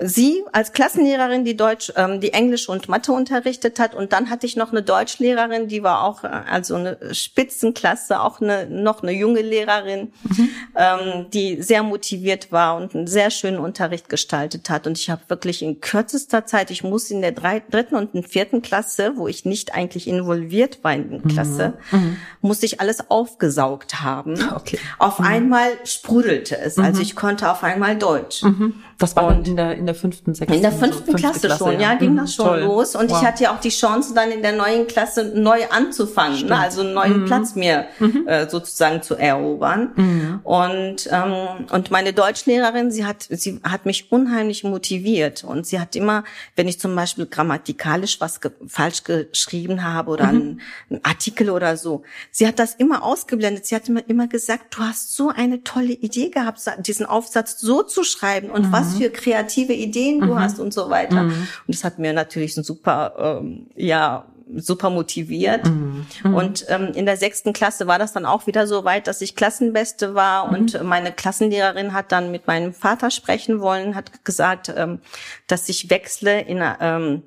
Mhm 0.00 0.02
sie 0.04 0.42
als 0.52 0.72
Klassenlehrerin, 0.72 1.44
die 1.44 1.56
Deutsch, 1.56 1.92
ähm, 1.96 2.20
die 2.20 2.32
Englisch 2.32 2.68
und 2.68 2.88
Mathe 2.88 3.12
unterrichtet 3.12 3.78
hat. 3.78 3.94
Und 3.94 4.12
dann 4.12 4.30
hatte 4.30 4.46
ich 4.46 4.56
noch 4.56 4.70
eine 4.70 4.82
Deutschlehrerin, 4.82 5.68
die 5.68 5.82
war 5.82 6.04
auch 6.04 6.24
äh, 6.24 6.28
also 6.28 6.76
eine 6.76 7.14
Spitzenklasse, 7.14 8.20
auch 8.20 8.40
eine 8.40 8.66
noch 8.66 9.02
eine 9.02 9.12
junge 9.12 9.40
Lehrerin, 9.42 10.12
mhm. 10.24 10.48
ähm, 10.76 11.26
die 11.32 11.62
sehr 11.62 11.82
motiviert 11.82 12.52
war 12.52 12.76
und 12.76 12.94
einen 12.94 13.06
sehr 13.06 13.30
schönen 13.30 13.58
Unterricht 13.58 14.08
gestaltet 14.08 14.70
hat. 14.70 14.86
Und 14.86 14.98
ich 14.98 15.10
habe 15.10 15.22
wirklich 15.28 15.62
in 15.62 15.80
kürzester 15.80 16.46
Zeit, 16.46 16.70
ich 16.70 16.84
muss 16.84 17.10
in 17.10 17.20
der 17.20 17.32
drei, 17.32 17.62
dritten 17.70 17.94
und 17.94 18.28
vierten 18.28 18.62
Klasse, 18.62 19.12
wo 19.16 19.28
ich 19.28 19.44
nicht 19.44 19.74
eigentlich 19.74 20.08
involviert 20.08 20.82
war 20.82 20.94
in 20.94 21.10
der 21.10 21.20
mhm. 21.20 21.28
Klasse, 21.28 21.74
mhm. 21.90 22.16
musste 22.40 22.66
ich 22.66 22.80
alles 22.80 23.10
aufgesaugt 23.10 24.00
haben. 24.00 24.32
Okay. 24.54 24.78
Auf 24.98 25.18
mhm. 25.18 25.26
einmal 25.26 25.68
sprudelte 25.84 26.58
es. 26.58 26.78
Also 26.78 26.96
mhm. 26.96 27.02
ich 27.02 27.16
konnte 27.16 27.50
auf 27.50 27.62
einmal 27.62 27.96
Deutsch. 27.96 28.42
Mhm. 28.42 28.74
Das 28.98 29.16
war 29.16 29.26
und 29.26 29.48
in 29.48 29.56
der 29.56 29.76
in 29.82 29.86
der 29.86 29.94
fünften, 29.96 30.32
sechsten. 30.32 30.54
In 30.54 30.62
der 30.62 30.70
fünften 30.70 31.10
so, 31.10 31.16
Klasse, 31.16 31.40
Klasse, 31.40 31.64
schon, 31.64 31.72
ja, 31.74 31.80
ja 31.80 31.94
ging 31.94 32.12
mhm, 32.12 32.18
das 32.18 32.34
schon 32.34 32.46
toll. 32.46 32.60
los. 32.60 32.94
Und 32.94 33.10
wow. 33.10 33.20
ich 33.20 33.26
hatte 33.26 33.42
ja 33.42 33.54
auch 33.54 33.60
die 33.60 33.70
Chance, 33.70 34.14
dann 34.14 34.30
in 34.30 34.40
der 34.40 34.52
neuen 34.52 34.86
Klasse 34.86 35.32
neu 35.34 35.58
anzufangen, 35.70 36.46
ne? 36.46 36.56
also 36.56 36.82
einen 36.82 36.94
neuen 36.94 37.20
mhm. 37.22 37.24
Platz 37.26 37.56
mir 37.56 37.86
mhm. 37.98 38.26
äh, 38.28 38.48
sozusagen 38.48 39.02
zu 39.02 39.16
erobern. 39.16 39.90
Mhm. 39.96 40.40
Und 40.44 41.08
ähm, 41.10 41.66
und 41.70 41.90
meine 41.90 42.12
Deutschlehrerin, 42.12 42.92
sie 42.92 43.04
hat 43.04 43.26
sie 43.28 43.60
hat 43.64 43.86
mich 43.86 44.12
unheimlich 44.12 44.62
motiviert 44.62 45.42
und 45.42 45.66
sie 45.66 45.80
hat 45.80 45.96
immer, 45.96 46.22
wenn 46.54 46.68
ich 46.68 46.78
zum 46.78 46.94
Beispiel 46.94 47.26
grammatikalisch 47.26 48.20
was 48.20 48.40
ge 48.40 48.52
falsch 48.68 49.02
geschrieben 49.02 49.82
habe 49.82 50.12
oder 50.12 50.32
mhm. 50.32 50.60
einen 50.90 51.00
Artikel 51.02 51.50
oder 51.50 51.76
so, 51.76 52.04
sie 52.30 52.46
hat 52.46 52.60
das 52.60 52.74
immer 52.74 53.02
ausgeblendet. 53.02 53.66
Sie 53.66 53.74
hat 53.74 53.88
immer 53.88 54.02
immer 54.06 54.28
gesagt, 54.28 54.76
du 54.76 54.82
hast 54.82 55.16
so 55.16 55.30
eine 55.30 55.64
tolle 55.64 55.92
Idee 55.92 56.30
gehabt, 56.30 56.60
diesen 56.86 57.04
Aufsatz 57.04 57.58
so 57.58 57.82
zu 57.82 58.04
schreiben 58.04 58.48
und 58.48 58.70
was 58.70 58.82
was 58.82 58.98
für 58.98 59.10
kreative 59.10 59.71
Ideen 59.72 60.20
du 60.20 60.34
mhm. 60.34 60.40
hast 60.40 60.58
und 60.60 60.72
so 60.72 60.90
weiter. 60.90 61.22
Mhm. 61.22 61.48
Und 61.66 61.74
das 61.74 61.84
hat 61.84 61.98
mir 61.98 62.12
natürlich 62.12 62.56
ein 62.56 62.64
super, 62.64 63.40
ähm, 63.40 63.66
ja, 63.76 64.26
super 64.56 64.90
motiviert. 64.90 65.66
Mhm. 65.66 66.06
mhm. 66.24 66.34
Und 66.34 66.64
ähm, 66.68 66.92
in 66.94 67.06
der 67.06 67.16
sechsten 67.16 67.52
Klasse 67.52 67.86
war 67.86 67.98
das 67.98 68.12
dann 68.12 68.26
auch 68.26 68.46
wieder 68.46 68.66
so 68.66 68.84
weit, 68.84 69.06
dass 69.06 69.20
ich 69.20 69.36
Klassenbeste 69.36 70.14
war. 70.14 70.48
Mhm. 70.48 70.54
Und 70.54 70.82
meine 70.84 71.12
Klassenlehrerin 71.12 71.92
hat 71.92 72.12
dann 72.12 72.30
mit 72.30 72.46
meinem 72.46 72.72
Vater 72.72 73.10
sprechen 73.10 73.60
wollen, 73.60 73.94
hat 73.94 74.24
gesagt, 74.24 74.72
ähm, 74.76 75.00
dass 75.46 75.68
ich 75.68 75.90
wechsle 75.90 76.40
in, 76.40 76.62
ähm, 76.80 77.22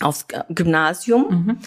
aufs 0.00 0.26
Gymnasium. 0.50 1.26
Mhm. 1.28 1.58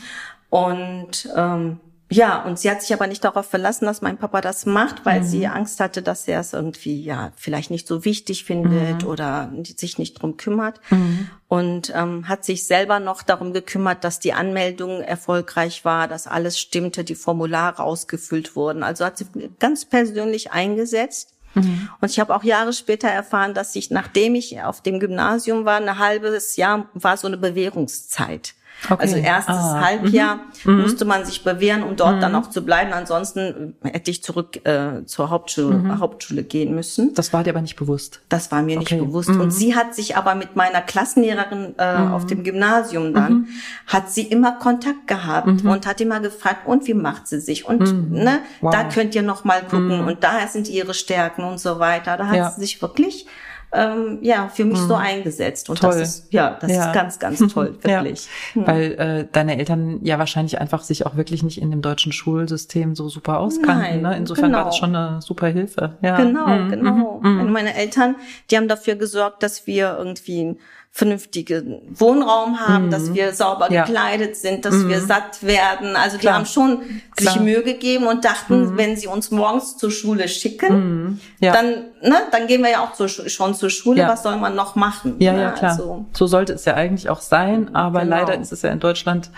Und 0.49 1.29
ähm, 1.36 1.79
ja, 2.12 2.41
und 2.43 2.58
sie 2.58 2.72
hat 2.72 2.82
sich 2.82 2.91
aber 2.91 3.06
nicht 3.06 3.24
darauf 3.24 3.45
verlassen, 3.45 3.86
dass 3.86 4.02
mein 4.02 4.17
Papa 4.17 4.41
das 4.41 4.65
macht, 4.65 5.06
weil 5.06 5.22
mhm. 5.22 5.26
sie 5.26 5.48
Angst 5.48 5.80
hatte, 5.80 6.02
dass 6.02 6.28
er 6.28 6.39
es 6.39 6.54
irgendwie 6.54 7.04
ja 7.04 7.32
vielleicht 7.36 7.69
nicht 7.69 7.88
so 7.88 8.04
wichtig 8.04 8.45
findet 8.45 9.04
mhm. 9.04 9.08
oder 9.08 9.52
sich 9.78 10.00
nicht 10.00 10.15
drum 10.19 10.36
kümmert. 10.36 10.82
Mhm. 10.89 11.30
Und 11.48 11.93
ähm, 11.95 12.28
hat 12.28 12.45
sich 12.45 12.65
selber 12.65 13.00
noch 13.00 13.22
darum 13.22 13.54
gekümmert, 13.54 14.04
dass 14.04 14.19
die 14.19 14.34
Anmeldung 14.34 15.02
erfolgreich 15.02 15.86
war, 15.86 16.08
dass 16.08 16.26
alles 16.26 16.60
stimmte, 16.60 17.04
die 17.04 17.15
Formulare 17.15 17.84
ausgefüllt 17.84 18.56
wurden. 18.56 18.82
Also 18.82 19.06
hat 19.06 19.19
sie 19.19 19.28
ganz 19.60 19.86
persönlich 19.86 20.52
eingesetzt. 20.52 21.36
Mhm. 21.54 21.89
Und 22.02 22.10
ich 22.10 22.19
habe 22.19 22.36
auch 22.36 22.43
Jahre 22.43 22.74
später 22.74 23.08
erfahren, 23.08 23.54
dass 23.54 23.76
ich, 23.76 23.91
nachdem 23.91 24.34
ich 24.34 24.62
auf 24.63 24.82
dem 24.82 25.00
Gymnasium 25.00 25.65
war, 25.65 25.78
ein 25.78 26.00
halbes 26.00 26.56
Jahr 26.56 26.89
war 26.95 27.17
so 27.17 27.28
eine 27.28 27.38
Bewährungszeit. 27.38 28.56
Okay. 28.86 29.02
Also 29.02 29.18
erstes 29.18 29.56
ah. 29.56 29.82
Halbjahr 29.82 30.39
mhm. 30.63 30.82
musste 30.82 31.06
man 31.06 31.26
sich 31.26 31.44
bewähren, 31.44 31.84
um 31.84 31.96
dort 31.96 32.18
mhm. 32.18 32.22
dann 32.22 32.36
auch 32.36 32.50
zu 32.50 32.63
bleiben. 32.63 32.94
Ansonsten 32.94 33.76
hätte 33.84 34.10
ich 34.10 34.24
zurück 34.24 34.65
äh, 34.65 35.06
zur 35.06 35.30
Hauptschule, 35.30 35.78
mhm. 35.78 36.00
Hauptschule 36.00 36.44
gehen 36.44 36.74
müssen. 36.74 37.13
Das 37.13 37.34
war 37.34 37.44
dir 37.44 37.52
aber 37.52 37.62
nicht 37.62 37.76
bewusst. 37.76 38.22
Das 38.30 38.52
war 38.52 38.62
mir 38.62 38.80
okay. 38.80 38.96
nicht 38.96 39.06
bewusst. 39.06 39.30
Und 39.30 39.38
mhm. 39.38 39.52
sie 39.52 39.76
hat 39.76 39.96
sich 39.96 40.15
aber 40.15 40.36
mit 40.36 40.56
meiner 40.56 40.82
Klassenlehrerin 40.82 41.76
äh, 41.78 42.00
mhm. 42.00 42.13
auf 42.13 42.26
dem 42.26 42.44
Gymnasium 42.44 43.13
dann, 43.13 43.34
mhm. 43.34 43.48
hat 43.88 44.12
sie 44.12 44.24
immer 44.24 44.54
Kontakt 44.54 45.08
gehabt 45.08 45.63
und 45.63 45.86
hat 45.86 46.02
immer 46.02 46.20
gefragt, 46.20 46.68
und 46.68 46.88
wie 46.88 46.94
macht 46.94 47.28
sie 47.28 47.39
sich? 47.39 47.65
Und 47.65 48.12
ne, 48.12 48.39
wow. 48.62 48.74
da 48.74 48.84
könnt 48.86 49.15
ihr 49.15 49.24
noch 49.24 49.44
mal 49.44 49.62
gucken. 49.62 50.02
Und 50.06 50.24
daher 50.24 50.48
sind 50.48 50.70
ihre 50.70 50.94
Stärken 50.94 51.44
und 51.44 51.60
so 51.60 51.80
weiter. 51.80 52.18
Da 52.18 52.28
hat 52.28 52.36
ja. 52.36 52.52
sie 52.52 52.62
sich 52.62 52.82
wirklich 52.82 53.28
ähm, 53.71 54.19
ja 54.21 54.47
für 54.47 54.65
mich 54.65 54.79
mhm. 54.79 54.88
so 54.88 54.95
eingesetzt 54.95 55.69
und 55.69 55.79
toll. 55.79 55.91
das 55.91 56.01
ist 56.01 56.34
ja 56.34 56.58
das 56.60 56.71
ja. 56.71 56.88
ist 56.88 56.93
ganz 56.93 57.19
ganz 57.19 57.39
toll 57.53 57.77
wirklich 57.82 58.27
ja. 58.55 58.62
mhm. 58.62 58.67
weil 58.67 58.91
äh, 58.93 59.27
deine 59.32 59.58
Eltern 59.58 59.99
ja 60.03 60.17
wahrscheinlich 60.17 60.60
einfach 60.60 60.82
sich 60.82 61.05
auch 61.05 61.15
wirklich 61.15 61.43
nicht 61.43 61.62
in 61.62 61.69
dem 61.71 61.82
deutschen 61.82 62.12
Schulsystem 62.12 62.95
so 62.95 63.10
super 63.10 63.39
auskannten 63.39 64.01
Nein, 64.01 64.01
ne? 64.01 64.17
insofern 64.17 64.45
genau. 64.45 64.60
war 64.60 64.65
das 64.65 64.77
schon 64.77 64.95
eine 64.95 65.21
super 65.21 65.47
Hilfe 65.47 65.97
ja 66.01 66.17
genau 66.17 66.47
mhm. 66.47 66.69
genau 66.69 67.19
mhm. 67.21 67.51
meine 67.51 67.75
Eltern 67.75 68.15
die 68.49 68.58
haben 68.58 68.67
dafür 68.67 68.95
gesorgt 68.95 69.43
dass 69.43 69.67
wir 69.67 69.95
irgendwie 69.97 70.58
vernünftigen 70.91 71.82
Wohnraum 71.91 72.60
haben, 72.60 72.88
Mhm. 72.88 72.91
dass 72.91 73.13
wir 73.13 73.32
sauber 73.34 73.71
Ja. 73.71 73.86
gekleidet 73.86 74.36
sind, 74.36 74.65
dass 74.65 74.88
wir 74.88 74.99
satt 75.02 75.43
werden. 75.43 75.95
Also 75.95 76.17
die 76.17 76.21
Klar. 76.21 76.36
haben 76.36 76.45
schon 76.45 76.82
sich 77.17 77.28
Klar. 77.28 77.38
Mhm. 77.38 77.43
Mühe 77.45 77.63
gegeben 77.63 78.08
und 78.08 78.25
dachten, 78.25 78.75
wenn 78.78 78.97
sie 78.97 79.08
uns 79.08 79.32
morgens 79.32 79.78
zur 79.78 79.91
Schule 79.91 80.28
schicken, 80.28 81.19
Ja. 81.39 81.54
dann, 81.54 81.67
ne, 82.02 82.17
dann 82.32 82.47
gehen 82.47 82.63
wir 82.63 82.71
ja 82.71 82.84
auch 82.84 82.93
zur, 82.93 83.08
schon 83.08 83.54
zur 83.54 83.69
Schule. 83.69 83.99
Ja. 84.02 84.10
Was 84.10 84.23
soll 84.23 84.38
man 84.38 84.56
noch 84.56 84.75
machen? 84.75 85.15
Ja, 85.19 85.32
ne? 85.34 85.41
ja, 85.43 85.52
klar. 85.52 85.71
Also, 85.71 86.06
so 86.12 86.28
sollte 86.28 86.54
es 86.54 86.65
ja 86.65 86.73
eigentlich 86.73 87.10
auch 87.10 87.21
sein, 87.21 87.73
aber 87.75 88.02
Genau. 88.02 88.17
leider 88.17 88.39
ist 88.39 88.52
es 88.52 88.62
ja 88.63 88.71
in 88.71 88.80
Deutschland 88.80 89.30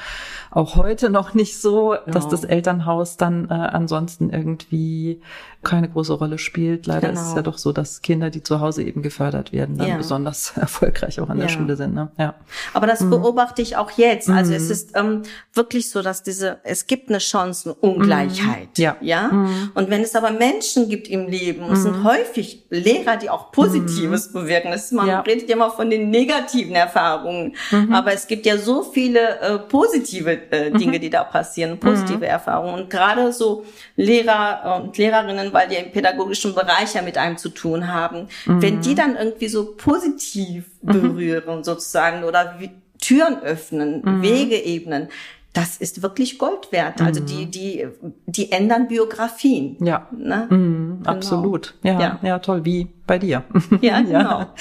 auch 0.52 0.76
heute 0.76 1.10
noch 1.10 1.34
nicht 1.34 1.60
so, 1.60 1.96
dass 2.08 2.26
Ja. 2.26 2.30
das 2.30 2.44
Elternhaus 2.44 3.18
dann 3.18 3.50
äh, 3.50 3.54
ansonsten 3.54 4.30
irgendwie 4.30 5.22
keine 5.64 5.88
große 5.90 6.14
Rolle 6.14 6.38
spielt. 6.40 6.88
Leider 6.88 7.12
ist 7.12 7.20
es 7.20 7.26
Genau. 7.28 7.36
ja 7.38 7.42
doch 7.44 7.58
so, 7.60 7.72
dass 7.72 8.02
Kinder, 8.02 8.32
die 8.32 8.42
zu 8.44 8.60
Hause 8.62 8.84
eben 8.84 9.02
gefördert 9.04 9.54
werden, 9.54 9.78
dann 9.78 9.88
Ja. 9.90 9.98
besonders 9.98 10.54
erfolgreich 10.58 11.20
auch 11.22 11.30
an 11.30 11.38
der 11.38 11.48
Ja. 11.48 11.54
Schule 11.54 11.76
sind. 11.76 11.94
Ne? 11.94 12.12
Ja. 12.18 12.36
Aber 12.74 12.88
das 12.88 13.08
beobachte 13.08 13.62
ich 13.62 13.78
auch 13.78 13.92
jetzt. 13.92 14.30
Also 14.30 14.52
Mhm. 14.52 14.58
es 14.58 14.70
ist 14.70 14.92
ähm, 14.96 15.22
wirklich 15.54 15.90
so, 15.90 16.02
dass 16.02 16.24
diese, 16.24 16.58
es 16.64 16.88
gibt 16.88 17.10
eine 17.10 17.20
Chancenungleichheit. 17.20 18.78
Mhm. 18.78 18.84
Ja. 18.84 18.96
ja. 19.02 19.30
Und 19.74 19.90
wenn 19.90 20.02
es 20.02 20.16
aber 20.16 20.32
Menschen 20.32 20.90
gibt 20.90 21.08
im 21.08 21.28
Leben, 21.28 21.72
es 21.72 21.84
sind 21.84 22.04
häufig 22.04 22.66
Lehrer, 22.70 23.18
die 23.18 23.30
auch 23.30 23.52
Positives 23.52 24.32
bewirken. 24.34 24.72
Das 24.72 24.86
ist, 24.86 24.94
man 24.94 25.06
Mhm. 25.06 25.12
Ja. 25.12 25.18
Mhm. 25.20 25.24
redet 25.26 25.50
ja 25.50 25.56
immer 25.56 25.72
von 25.72 25.90
den 25.90 26.10
negativen 26.10 26.76
Erfahrungen. 26.76 27.56
Aber 27.92 28.14
es 28.14 28.28
gibt 28.28 28.46
ja 28.46 28.58
so 28.58 28.84
viele 28.84 29.40
äh, 29.40 29.58
positive 29.60 30.41
äh, 30.50 30.72
Dinge, 30.72 30.98
Mhm. 30.98 31.02
die 31.02 31.10
da 31.10 31.24
passieren, 31.24 31.80
positive 31.80 32.26
Erfahrungen. 32.26 32.74
Und 32.82 32.90
gerade 32.90 33.32
so 33.32 33.66
Lehrer 33.96 34.82
und 34.84 34.98
Lehrerinnen, 34.98 35.54
weil 35.54 35.68
die 35.70 35.76
im 35.76 35.92
pädagogischen 35.92 36.54
Bereich 36.56 36.94
ja 36.96 37.02
mit 37.02 37.18
einem 37.18 37.38
zu 37.38 37.50
tun 37.50 37.92
haben, 37.94 38.28
wenn 38.46 38.78
Mhm. 38.78 38.82
die 38.82 38.96
dann 38.96 39.16
irgendwie 39.16 39.48
so 39.48 39.74
positiv 39.76 40.66
berühren 40.82 41.64
sozusagen 41.64 42.24
oder 42.24 42.56
wie 42.60 42.72
Türen 43.00 43.40
öffnen, 43.42 44.02
Mhm. 44.04 44.22
Wege 44.22 44.56
ebnen, 44.64 45.08
das 45.54 45.76
ist 45.78 46.02
wirklich 46.02 46.38
Gold 46.40 46.72
wert. 46.72 47.02
Also 47.02 47.20
die, 47.20 47.46
die, 47.46 47.86
die 48.26 48.52
ändern 48.54 48.88
Biografien. 48.88 49.76
Mhm. 49.80 49.86
Ja. 49.86 50.08
Ne? 50.12 50.48
Mhm, 50.50 51.00
Absolut. 51.06 51.74
Ja, 51.84 52.00
ja, 52.00 52.20
Ja. 52.22 52.40
toll, 52.40 52.64
wie 52.64 52.88
bei 53.06 53.18
dir. 53.20 53.44
Ja, 53.82 54.00
genau. 54.02 54.40
Ja, 54.40 54.54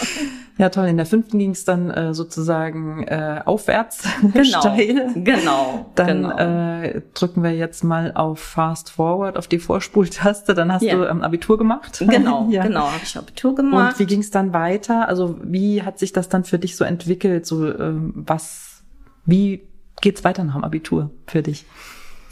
toll. 0.69 0.87
In 0.89 0.97
der 0.97 1.07
fünften 1.07 1.39
ging 1.39 1.51
es 1.53 1.65
dann 1.65 1.91
äh, 1.91 2.13
sozusagen 2.13 3.05
äh, 3.05 3.41
aufwärts 3.45 4.03
Genau. 4.33 4.61
steil. 4.61 5.11
Genau. 5.15 5.87
Dann 5.95 6.23
genau. 6.25 6.37
äh, 6.39 7.03
drücken 7.15 7.43
wir 7.43 7.53
jetzt 7.55 7.83
mal 7.85 8.13
auf 8.15 8.39
Fast 8.41 8.91
Forward, 8.91 9.37
auf 9.39 9.47
die 9.49 9.59
Vorspultaste. 9.59 10.55
Dann 10.55 10.73
hast 10.73 10.83
Ja. 10.83 10.97
du 10.97 11.05
ähm, 11.09 11.23
Abitur 11.23 11.57
gemacht. 11.59 11.99
genau, 12.09 12.49
ja. 12.51 12.63
genau, 12.65 12.87
habe 12.87 13.01
ich 13.03 13.17
Abitur 13.17 13.55
gemacht. 13.55 13.95
Und 13.95 13.99
wie 14.01 14.07
ging 14.07 14.21
es 14.21 14.31
dann 14.31 14.53
weiter? 14.53 15.09
Also 15.09 15.39
wie 15.43 15.83
hat 15.83 15.99
sich 15.99 16.13
das 16.13 16.29
dann 16.29 16.45
für 16.45 16.59
dich 16.59 16.77
so 16.77 16.85
entwickelt? 16.85 17.47
So 17.47 17.67
ähm, 17.67 18.13
was, 18.15 18.83
wie 19.25 19.67
geht's 20.01 20.25
weiter 20.25 20.45
nach 20.45 20.55
dem 20.55 20.65
Abitur 20.65 21.11
für 21.27 21.43
dich? 21.43 21.65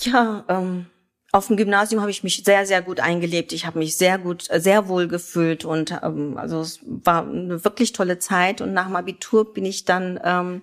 Ja, 0.01 0.45
ähm, 0.49 0.87
auf 1.33 1.49
dem 1.49 1.57
Gymnasium 1.57 2.01
habe 2.01 2.11
ich 2.11 2.25
mich 2.25 2.43
sehr, 2.45 2.65
sehr 2.65 2.81
gut 2.81 3.01
eingelebt. 3.01 3.53
Ich 3.53 3.67
habe 3.67 3.79
mich 3.79 3.97
sehr 3.97 4.19
gut, 4.19 4.51
äh, 4.51 4.61
sehr 4.61 4.89
wohl 4.89 5.09
gefühlt 5.09 5.65
und 5.65 5.95
ähm, 6.03 6.39
also 6.39 6.61
es 6.61 6.81
war 6.85 7.29
eine 7.29 7.63
wirklich 7.65 7.93
tolle 7.93 8.19
Zeit. 8.19 8.61
Und 8.61 8.73
nach 8.73 8.87
dem 8.87 8.97
Abitur 8.97 9.53
bin 9.53 9.65
ich 9.67 9.85
dann 9.85 10.19
ähm, 10.25 10.63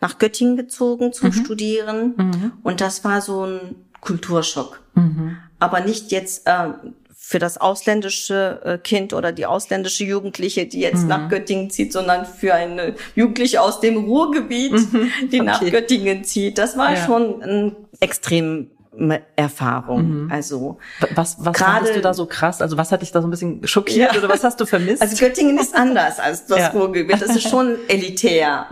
nach 0.00 0.18
Göttingen 0.18 0.56
gezogen 0.56 1.12
zum 1.12 1.32
Studieren 1.32 2.52
und 2.62 2.80
das 2.80 3.02
war 3.04 3.20
so 3.20 3.44
ein 3.44 3.74
Kulturschock. 4.00 4.80
Aber 5.58 5.80
nicht 5.80 6.12
jetzt 6.12 6.46
äh, 6.46 6.68
für 7.16 7.40
das 7.40 7.58
ausländische 7.58 8.60
äh, 8.64 8.78
Kind 8.78 9.12
oder 9.12 9.32
die 9.32 9.46
ausländische 9.46 10.04
Jugendliche, 10.04 10.66
die 10.66 10.80
jetzt 10.80 11.06
nach 11.08 11.28
Göttingen 11.28 11.68
zieht, 11.70 11.92
sondern 11.92 12.24
für 12.26 12.54
eine 12.54 12.94
Jugendliche 13.16 13.60
aus 13.60 13.80
dem 13.80 13.96
Ruhrgebiet, 13.96 14.72
die 15.32 15.40
nach 15.40 15.60
Okay. 15.60 15.70
Göttingen 15.72 16.22
zieht. 16.22 16.58
Das 16.58 16.76
war 16.78 16.94
Ja. 16.94 17.04
schon 17.04 17.42
ein 17.42 17.76
extrem 18.00 18.70
Erfahrung. 19.36 20.28
Also, 20.30 20.78
Was, 21.14 21.36
was 21.38 21.56
fandest 21.58 21.96
du 21.96 22.00
da 22.00 22.14
so 22.14 22.26
krass? 22.26 22.60
Also 22.60 22.76
was 22.76 22.90
hat 22.92 23.02
dich 23.02 23.12
da 23.12 23.20
so 23.22 23.28
ein 23.28 23.30
bisschen 23.30 23.66
schockiert 23.66 24.12
Ja. 24.12 24.18
oder 24.18 24.28
was 24.28 24.44
hast 24.44 24.60
du 24.60 24.66
vermisst? 24.66 25.00
also 25.02 25.16
Göttingen 25.16 25.58
ist 25.58 25.74
anders 25.74 26.18
als 26.18 26.46
das 26.46 26.58
Ja. 26.58 26.70
Mhm. 26.72 26.78
Ruhrgebiet. 26.80 27.20
Das 27.22 27.30
ist 27.34 27.48
schon 27.48 27.76
elitär. 27.88 28.66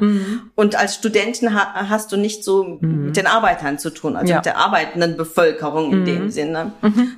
Und 0.55 0.75
als 0.77 0.95
Studentin 0.97 1.55
ha 1.55 1.89
hast 1.89 2.13
du 2.13 2.17
nicht 2.17 2.45
so 2.45 2.79
mit 2.81 3.17
den 3.17 3.27
Arbeitern 3.27 3.79
zu 3.79 3.91
tun, 3.91 4.17
also 4.17 4.29
Ja. 4.29 4.37
Mhm. 4.37 4.39
mit 4.39 4.47
der 4.47 4.59
arbeitenden 4.59 5.17
Bevölkerung 5.17 5.93
in 5.93 6.05
dem 6.05 6.31
Sinne, 6.31 6.73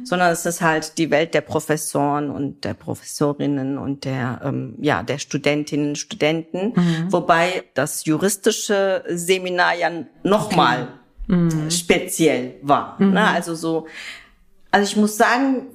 sondern 0.04 0.30
es 0.32 0.44
ist 0.46 0.60
halt 0.60 0.98
die 0.98 1.10
Welt 1.10 1.34
der 1.34 1.40
Professoren 1.40 2.30
und 2.30 2.64
der 2.64 2.74
Professorinnen 2.74 3.78
und 3.78 4.04
der, 4.04 4.40
ähm, 4.44 4.74
ja, 4.80 5.02
der 5.02 5.18
Studentinnen 5.18 5.90
und 5.90 5.96
Studenten. 5.98 6.72
Mhm. 6.76 7.06
Wobei 7.12 7.64
das 7.74 8.04
juristische 8.04 9.02
Seminar 9.08 9.74
ja 9.74 9.90
nochmal 10.22 10.88
Mhm. 11.28 11.70
speziell 11.70 12.54
war. 12.62 12.96
Ne? 13.00 13.22
Also 13.22 13.54
so, 13.54 13.86
also 14.70 14.84
ich 14.90 14.96
muss 14.96 15.16
sagen, 15.16 15.66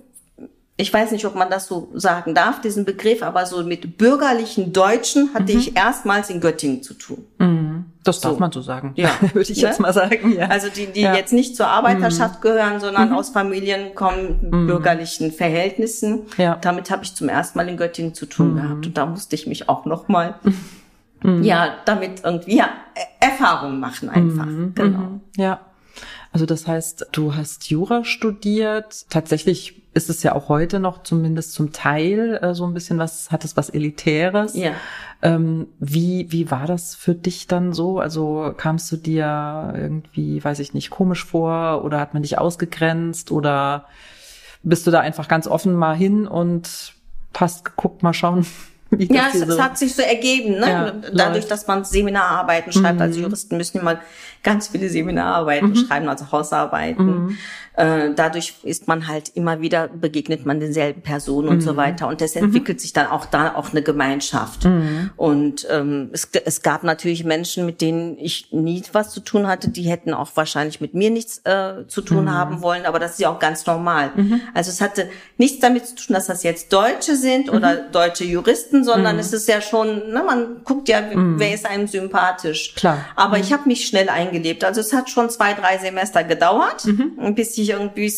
ich 0.76 0.92
weiß 0.92 1.12
nicht, 1.12 1.26
ob 1.26 1.36
man 1.36 1.52
das 1.52 1.68
so 1.68 1.90
sagen 1.94 2.34
darf, 2.34 2.60
diesen 2.60 2.84
Begriff, 2.84 3.22
aber 3.22 3.46
so 3.46 3.64
mit 3.64 3.98
bürgerlichen 4.00 4.74
Deutschen 4.74 5.30
hatte 5.36 5.52
ich 5.52 5.76
erstmals 5.78 6.32
in 6.32 6.42
Göttingen 6.42 6.82
zu 6.82 6.96
tun. 6.96 7.86
das 8.04 8.20
darf 8.22 8.34
so. 8.34 8.40
man 8.40 8.52
so 8.52 8.62
sagen. 8.62 8.94
Ja. 8.96 9.12
würde 9.34 9.52
ich 9.52 9.62
Ne? 9.62 9.68
jetzt 9.68 9.80
mal 9.80 9.94
sagen. 9.94 10.34
Ja. 10.36 10.48
Also 10.48 10.70
die, 10.76 10.88
die 10.88 11.02
Ja. 11.02 11.14
jetzt 11.16 11.32
nicht 11.32 11.56
zur 11.56 11.68
Arbeiterschaft 11.68 12.42
gehören, 12.42 12.80
sondern 12.80 13.14
aus 13.14 13.30
Familien 13.30 13.94
kommen 13.94 14.40
mit 14.42 14.52
bürgerlichen 14.68 15.32
Verhältnissen. 15.32 16.24
Ja. 16.38 16.56
Damit 16.60 16.90
habe 16.90 17.04
ich 17.04 17.14
zum 17.14 17.30
ersten 17.30 17.60
Mal 17.60 17.70
in 17.70 17.78
Göttingen 17.78 18.16
zu 18.16 18.26
tun 18.26 18.56
gehabt. 18.56 18.88
Und 18.88 18.98
da 18.98 19.06
musste 19.06 19.36
ich 19.36 19.46
mich 19.46 19.70
auch 19.70 19.86
noch 19.86 20.08
mal 20.08 20.36
ja, 21.42 21.76
damit 21.86 22.24
irgendwie 22.24 22.58
ja, 22.58 22.70
E- 22.96 23.26
Erfahrung 23.26 23.80
machen 23.80 24.10
einfach. 24.10 24.46
Genau. 24.76 25.20
Ja. 25.38 25.60
Also 26.32 26.46
das 26.48 26.68
heißt, 26.68 27.08
du 27.12 27.36
hast 27.36 27.70
Jura 27.70 28.04
studiert. 28.04 29.06
Tatsächlich 29.10 29.82
ist 29.94 30.10
es 30.10 30.24
ja 30.24 30.34
auch 30.34 30.50
heute 30.50 30.80
noch 30.80 31.04
zumindest 31.04 31.54
zum 31.54 31.72
Teil 31.72 32.40
äh, 32.42 32.56
so 32.56 32.66
ein 32.66 32.74
bisschen 32.74 32.98
was, 32.98 33.32
hat 33.32 33.46
es 33.46 33.56
was 33.56 33.70
Elitäres. 33.70 34.56
Ja. 34.56 34.72
Ähm, 35.22 35.68
wie, 35.80 36.32
wie 36.32 36.50
war 36.50 36.66
das 36.66 36.96
für 36.96 37.14
dich 37.14 37.46
dann 37.48 37.72
so? 37.74 38.00
Also 38.00 38.54
kamst 38.58 38.92
du 38.92 38.98
dir 38.98 39.74
irgendwie, 39.78 40.44
weiß 40.44 40.58
ich 40.60 40.74
nicht, 40.74 40.90
komisch 40.90 41.24
vor 41.24 41.84
oder 41.86 42.00
hat 42.00 42.14
man 42.16 42.24
dich 42.24 42.40
ausgegrenzt 42.40 43.32
oder 43.32 43.86
bist 44.64 44.88
du 44.88 44.92
da 44.92 45.02
einfach 45.02 45.28
ganz 45.28 45.48
offen 45.48 45.74
mal 45.76 45.96
hin 45.96 46.26
und 46.28 46.94
hast 47.38 47.64
geguckt, 47.66 48.02
mal 48.02 48.14
schauen, 48.14 48.46
Ja, 48.98 49.28
es, 49.34 49.40
so 49.40 49.62
hat 49.62 49.78
sich 49.78 49.96
so 49.96 50.02
ergeben, 50.02 50.60
ne? 50.60 50.68
Ja, 50.70 50.92
Dadurch, 50.92 51.14
läuft. 51.36 51.46
Mhm. 51.46 51.50
dass 51.50 51.68
man 51.68 51.86
Seminararbeiten 51.86 52.72
schreibt. 52.72 53.02
Also 53.02 53.20
Juristen 53.22 53.58
müssen 53.58 53.80
immer 53.80 54.00
ganz 54.44 54.68
viele 54.68 54.90
Seminararbeiten 54.90 55.76
schreiben, 55.76 56.08
also 56.10 56.32
Hausarbeiten. 56.32 57.06
Mhm. 57.06 57.38
Äh, 57.76 58.12
dadurch 58.16 58.54
ist 58.64 58.88
man 58.88 59.08
halt 59.08 59.30
immer 59.36 59.62
wieder, 59.62 59.88
begegnet 59.88 60.46
man 60.46 60.60
denselben 60.60 61.02
Personen 61.02 61.48
und 61.48 61.56
Mhm. 61.58 61.62
so 61.62 61.76
weiter. 61.78 62.08
Und 62.08 62.22
es 62.22 62.36
entwickelt 62.36 62.80
sich 62.80 62.94
dann 62.94 63.08
auch 63.08 63.26
da 63.26 63.56
auch 63.56 63.72
eine 63.72 63.82
Gemeinschaft. 63.82 64.66
Mhm. 64.66 65.10
Und 65.18 65.66
ähm, 65.72 66.10
es, 66.12 66.28
es 66.46 66.62
gab 66.62 66.84
natürlich 66.84 67.24
Menschen, 67.24 67.66
mit 67.66 67.82
denen 67.82 68.18
ich 68.20 68.50
nie 68.52 68.84
was 68.92 69.10
zu 69.12 69.22
tun 69.22 69.48
hatte, 69.48 69.70
die 69.70 69.84
hätten 69.84 70.14
auch 70.14 70.30
wahrscheinlich 70.36 70.82
mit 70.82 70.94
mir 70.94 71.10
nichts 71.10 71.40
äh, 71.46 71.88
zu 71.88 72.02
tun 72.02 72.26
Mhm. 72.26 72.32
haben 72.32 72.62
wollen, 72.62 72.86
aber 72.86 73.00
das 73.00 73.14
ist 73.14 73.20
ja 73.22 73.30
auch 73.30 73.40
ganz 73.40 73.66
normal. 73.66 74.12
Also 74.54 74.70
es 74.70 74.80
hatte 74.82 75.10
nichts 75.38 75.60
damit 75.60 75.88
zu 75.88 75.96
tun, 75.96 76.14
dass 76.14 76.28
das 76.28 76.44
jetzt 76.44 76.72
Deutsche 76.74 77.16
sind 77.16 77.50
oder 77.52 77.74
Mhm. 77.74 77.92
deutsche 77.92 78.24
Juristen, 78.26 78.83
sondern 78.84 79.20
es 79.20 79.34
ist 79.34 79.48
ja 79.48 79.62
schon, 79.62 80.12
ne, 80.12 80.24
man 80.26 80.64
guckt 80.64 80.90
ja, 80.90 81.02
wer 81.14 81.54
ist 81.54 81.66
einem 81.66 81.88
sympathisch. 81.88 82.72
Mhm. 82.74 82.80
Klar. 82.80 83.06
Aber 83.16 83.38
ich 83.38 83.52
habe 83.54 83.64
mich 83.68 83.88
schnell 83.88 84.10
eingelebt. 84.10 84.64
Also 84.64 84.82
es 84.82 84.94
hat 84.94 85.10
schon 85.10 85.30
zwei, 85.30 85.54
drei 85.54 85.78
Semester 85.78 86.24
gedauert, 86.24 86.86
Mhm. 86.86 87.36
bis 87.36 87.58
ich 87.58 87.70
irgendwie, 87.70 88.14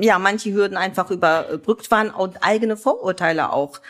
ja, 0.00 0.18
manche 0.18 0.52
Hürden 0.52 0.76
einfach 0.76 1.10
überbrückt 1.10 1.90
waren 1.90 2.10
und 2.10 2.38
eigene 2.42 2.76
Vorurteile 2.76 3.52
auch 3.52 3.80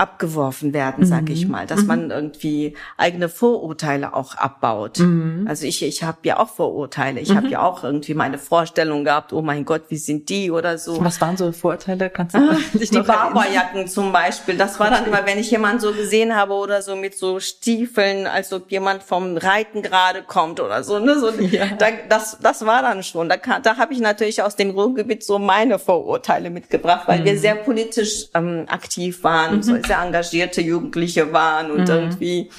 abgeworfen 0.00 0.72
werden, 0.72 1.04
sag 1.04 1.28
ich 1.30 1.44
Mhm. 1.44 1.50
mal, 1.52 1.66
dass 1.66 1.84
man 1.84 2.10
irgendwie 2.10 2.74
eigene 2.96 3.28
Vorurteile 3.28 4.14
auch 4.14 4.34
abbaut. 4.34 4.98
Mhm. 4.98 5.44
Also 5.48 5.66
ich 5.66 5.82
ich 5.82 6.02
habe 6.02 6.18
ja 6.24 6.38
auch 6.38 6.48
Vorurteile. 6.48 7.20
Ich 7.20 7.36
habe 7.36 7.48
ja 7.48 7.60
auch 7.62 7.84
irgendwie 7.84 8.14
meine 8.14 8.38
Vorstellung 8.38 9.04
gehabt, 9.04 9.32
oh 9.32 9.42
mein 9.42 9.64
Gott, 9.64 9.82
wie 9.90 9.98
sind 9.98 10.28
die 10.28 10.50
oder 10.50 10.78
so. 10.78 11.02
Was 11.04 11.20
waren 11.20 11.36
so 11.36 11.52
Vorurteile? 11.52 12.08
Kannst 12.10 12.34
du 12.34 12.40
dich 12.78 12.90
Die 12.90 12.96
noch 12.98 13.08
erinnern? 13.08 13.34
Barberjacken 13.34 13.88
zum 13.88 14.10
Beispiel, 14.12 14.56
das 14.56 14.80
war 14.80 14.90
dann 14.90 15.04
immer, 15.06 15.24
wenn 15.26 15.38
ich 15.38 15.50
jemanden 15.50 15.80
so 15.80 15.92
gesehen 15.92 16.34
habe 16.34 16.54
oder 16.54 16.80
so 16.82 16.96
mit 16.96 17.16
so 17.16 17.38
Stiefeln, 17.40 18.26
als 18.26 18.52
ob 18.52 18.70
jemand 18.70 19.02
vom 19.02 19.36
Reiten 19.36 19.82
gerade 19.82 20.22
kommt 20.22 20.60
oder 20.60 20.82
so. 20.82 20.98
Ne? 20.98 21.18
so 21.18 21.30
Ja. 21.40 21.66
da, 21.78 21.86
das, 22.08 22.38
das 22.40 22.64
war 22.64 22.82
dann 22.82 23.02
schon. 23.02 23.28
Da, 23.28 23.36
kann- 23.36 23.62
da 23.62 23.76
habe 23.76 23.92
ich 23.92 24.00
natürlich 24.00 24.42
aus 24.42 24.56
dem 24.56 24.70
Ruhrgebiet 24.70 25.22
so 25.24 25.38
meine 25.38 25.78
Vorurteile 25.78 26.48
mitgebracht, 26.50 27.02
weil 27.06 27.20
Mhm. 27.20 27.24
wir 27.24 27.38
sehr 27.38 27.54
politisch 27.56 28.26
ähm, 28.34 28.64
aktiv 28.68 29.22
waren, 29.24 29.62
so 29.62 29.74
sehr 29.90 30.00
engagierte 30.02 30.60
Jugendliche 30.60 31.32
waren 31.32 31.70
und 31.72 31.88
Mhm. 31.88 31.94
irgendwie 31.94 32.50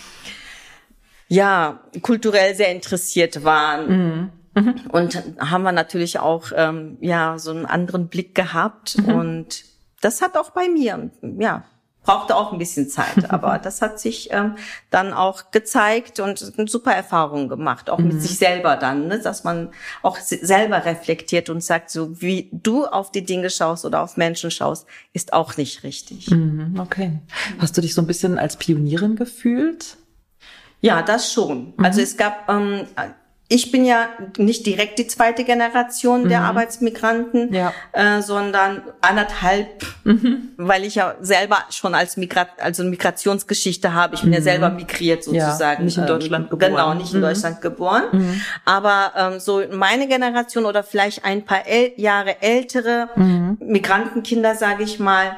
ja 1.29 1.79
kulturell 2.01 2.55
sehr 2.55 2.71
interessiert 2.71 3.43
waren. 3.43 4.31
Mhm. 4.53 4.75
Und 4.89 5.23
haben 5.39 5.63
wir 5.63 5.71
natürlich 5.71 6.19
auch 6.19 6.51
ja 6.99 7.37
so 7.39 7.51
einen 7.51 7.65
anderen 7.65 8.09
Blick 8.09 8.35
gehabt 8.35 8.97
Mhm. 8.97 9.13
und 9.15 9.63
das 10.01 10.21
hat 10.21 10.35
auch 10.35 10.49
bei 10.49 10.67
mir 10.67 11.09
ja 11.39 11.63
brauchte 12.03 12.35
auch 12.35 12.51
ein 12.51 12.57
bisschen 12.57 12.89
Zeit, 12.89 13.29
aber 13.29 13.59
das 13.59 13.81
hat 13.81 13.99
sich 13.99 14.29
ähm, 14.31 14.55
dann 14.89 15.13
auch 15.13 15.51
gezeigt 15.51 16.19
und 16.19 16.53
eine 16.57 16.67
super 16.67 16.93
Erfahrung 16.93 17.49
gemacht, 17.49 17.89
auch 17.89 17.99
mhm. 17.99 18.07
mit 18.07 18.21
sich 18.21 18.37
selber 18.37 18.75
dann, 18.75 19.07
ne? 19.07 19.19
dass 19.19 19.43
man 19.43 19.69
auch 20.01 20.17
selber 20.17 20.85
reflektiert 20.85 21.49
und 21.49 21.63
sagt, 21.63 21.89
so 21.89 22.21
wie 22.21 22.49
du 22.51 22.85
auf 22.85 23.11
die 23.11 23.23
Dinge 23.23 23.49
schaust 23.49 23.85
oder 23.85 24.01
auf 24.01 24.17
Menschen 24.17 24.51
schaust, 24.51 24.87
ist 25.13 25.33
auch 25.33 25.57
nicht 25.57 25.83
richtig. 25.83 26.29
Mhm, 26.31 26.79
okay. 26.79 27.19
Hast 27.59 27.77
du 27.77 27.81
dich 27.81 27.93
so 27.93 28.01
ein 28.01 28.07
bisschen 28.07 28.37
als 28.37 28.57
Pionierin 28.57 29.15
gefühlt? 29.15 29.97
Ja, 30.81 31.03
das 31.03 31.31
schon. 31.31 31.73
Mhm. 31.77 31.85
Also 31.85 32.01
es 32.01 32.17
gab 32.17 32.49
ähm, 32.49 32.87
ich 33.51 33.69
bin 33.69 33.83
ja 33.83 34.07
nicht 34.37 34.65
direkt 34.65 34.97
die 34.97 35.07
zweite 35.07 35.43
Generation 35.43 36.29
der 36.29 36.39
mhm. 36.39 36.45
Arbeitsmigranten, 36.45 37.53
ja. 37.53 37.73
äh, 37.91 38.21
sondern 38.21 38.81
anderthalb, 39.01 39.85
mhm. 40.05 40.53
weil 40.55 40.85
ich 40.85 40.95
ja 40.95 41.15
selber 41.19 41.57
schon 41.69 41.93
als 41.93 42.15
Migrat 42.15 42.47
also 42.59 42.85
Migrationsgeschichte 42.85 43.93
habe. 43.93 44.15
Ich 44.15 44.21
bin 44.21 44.29
mhm. 44.29 44.35
ja 44.35 44.41
selber 44.41 44.69
migriert 44.69 45.25
sozusagen. 45.25 45.81
Ja, 45.81 45.83
nicht 45.83 45.97
in 45.97 46.07
Deutschland 46.07 46.45
ähm, 46.45 46.49
geboren. 46.49 46.71
Genau, 46.71 46.93
nicht 46.93 47.11
in 47.13 47.19
mhm. 47.19 47.23
Deutschland 47.23 47.59
geboren. 47.59 48.03
Mhm. 48.13 48.41
Aber 48.63 49.11
ähm, 49.17 49.39
so 49.41 49.61
meine 49.69 50.07
Generation 50.07 50.63
oder 50.63 50.81
vielleicht 50.81 51.25
ein 51.25 51.43
paar 51.43 51.67
äl 51.67 51.91
Jahre 51.97 52.41
ältere 52.41 53.09
mhm. 53.17 53.57
Migrantenkinder, 53.59 54.55
sage 54.55 54.83
ich 54.83 54.97
mal, 54.97 55.35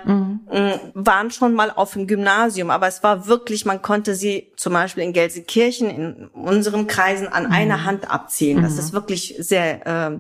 äh, 0.52 0.78
waren 0.94 1.32
schon 1.32 1.56
mal 1.56 1.72
auf 1.72 1.94
dem 1.94 2.06
Gymnasium. 2.06 2.70
Aber 2.70 2.88
es 2.88 3.02
war 3.02 3.26
wirklich, 3.26 3.66
man 3.66 3.82
konnte 3.82 4.14
sie 4.14 4.52
zum 4.56 4.74
Beispiel 4.74 5.04
in 5.04 5.14
Gelsenkirchen, 5.14 5.90
in 5.90 6.28
unseren 6.28 6.86
Kreisen 6.86 7.28
an 7.28 7.48
einer 7.48 7.86
Hand 7.86 8.03
abzählen. 8.10 8.60
Mhm. 8.60 8.64
Das 8.64 8.78
ist 8.78 8.94
wirklich 8.94 9.36
sehr, 9.40 9.86
äh, 9.86 10.20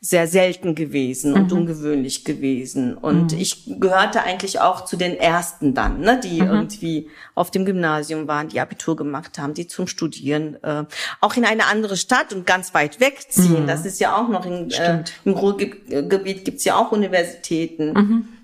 sehr 0.00 0.28
selten 0.28 0.74
gewesen 0.74 1.32
und 1.32 1.50
mhm. 1.50 1.58
ungewöhnlich 1.58 2.24
gewesen. 2.24 2.96
Und 2.96 3.32
mhm. 3.32 3.38
ich 3.38 3.80
gehörte 3.80 4.22
eigentlich 4.22 4.60
auch 4.60 4.84
zu 4.84 4.96
den 4.96 5.16
ersten 5.16 5.74
dann, 5.74 6.00
ne, 6.00 6.20
die 6.22 6.42
mhm. 6.42 6.48
irgendwie 6.48 7.08
auf 7.34 7.50
dem 7.50 7.64
Gymnasium 7.64 8.28
waren, 8.28 8.48
die 8.48 8.60
Abitur 8.60 8.94
gemacht 8.94 9.38
haben, 9.38 9.54
die 9.54 9.66
zum 9.66 9.86
Studieren 9.86 10.62
äh, 10.62 10.84
auch 11.20 11.34
in 11.36 11.44
eine 11.44 11.66
andere 11.66 11.96
Stadt 11.96 12.32
und 12.32 12.46
ganz 12.46 12.74
weit 12.74 13.00
wegziehen. 13.00 13.62
Mhm. 13.62 13.66
Das 13.66 13.86
ist 13.86 13.98
ja 13.98 14.16
auch 14.16 14.28
noch 14.28 14.44
in, 14.44 14.70
äh, 14.70 15.02
im 15.24 15.32
Ruhrgebiet 15.32 16.44
gibt's 16.44 16.64
ja 16.64 16.76
auch 16.76 16.92
Universitäten. 16.92 18.35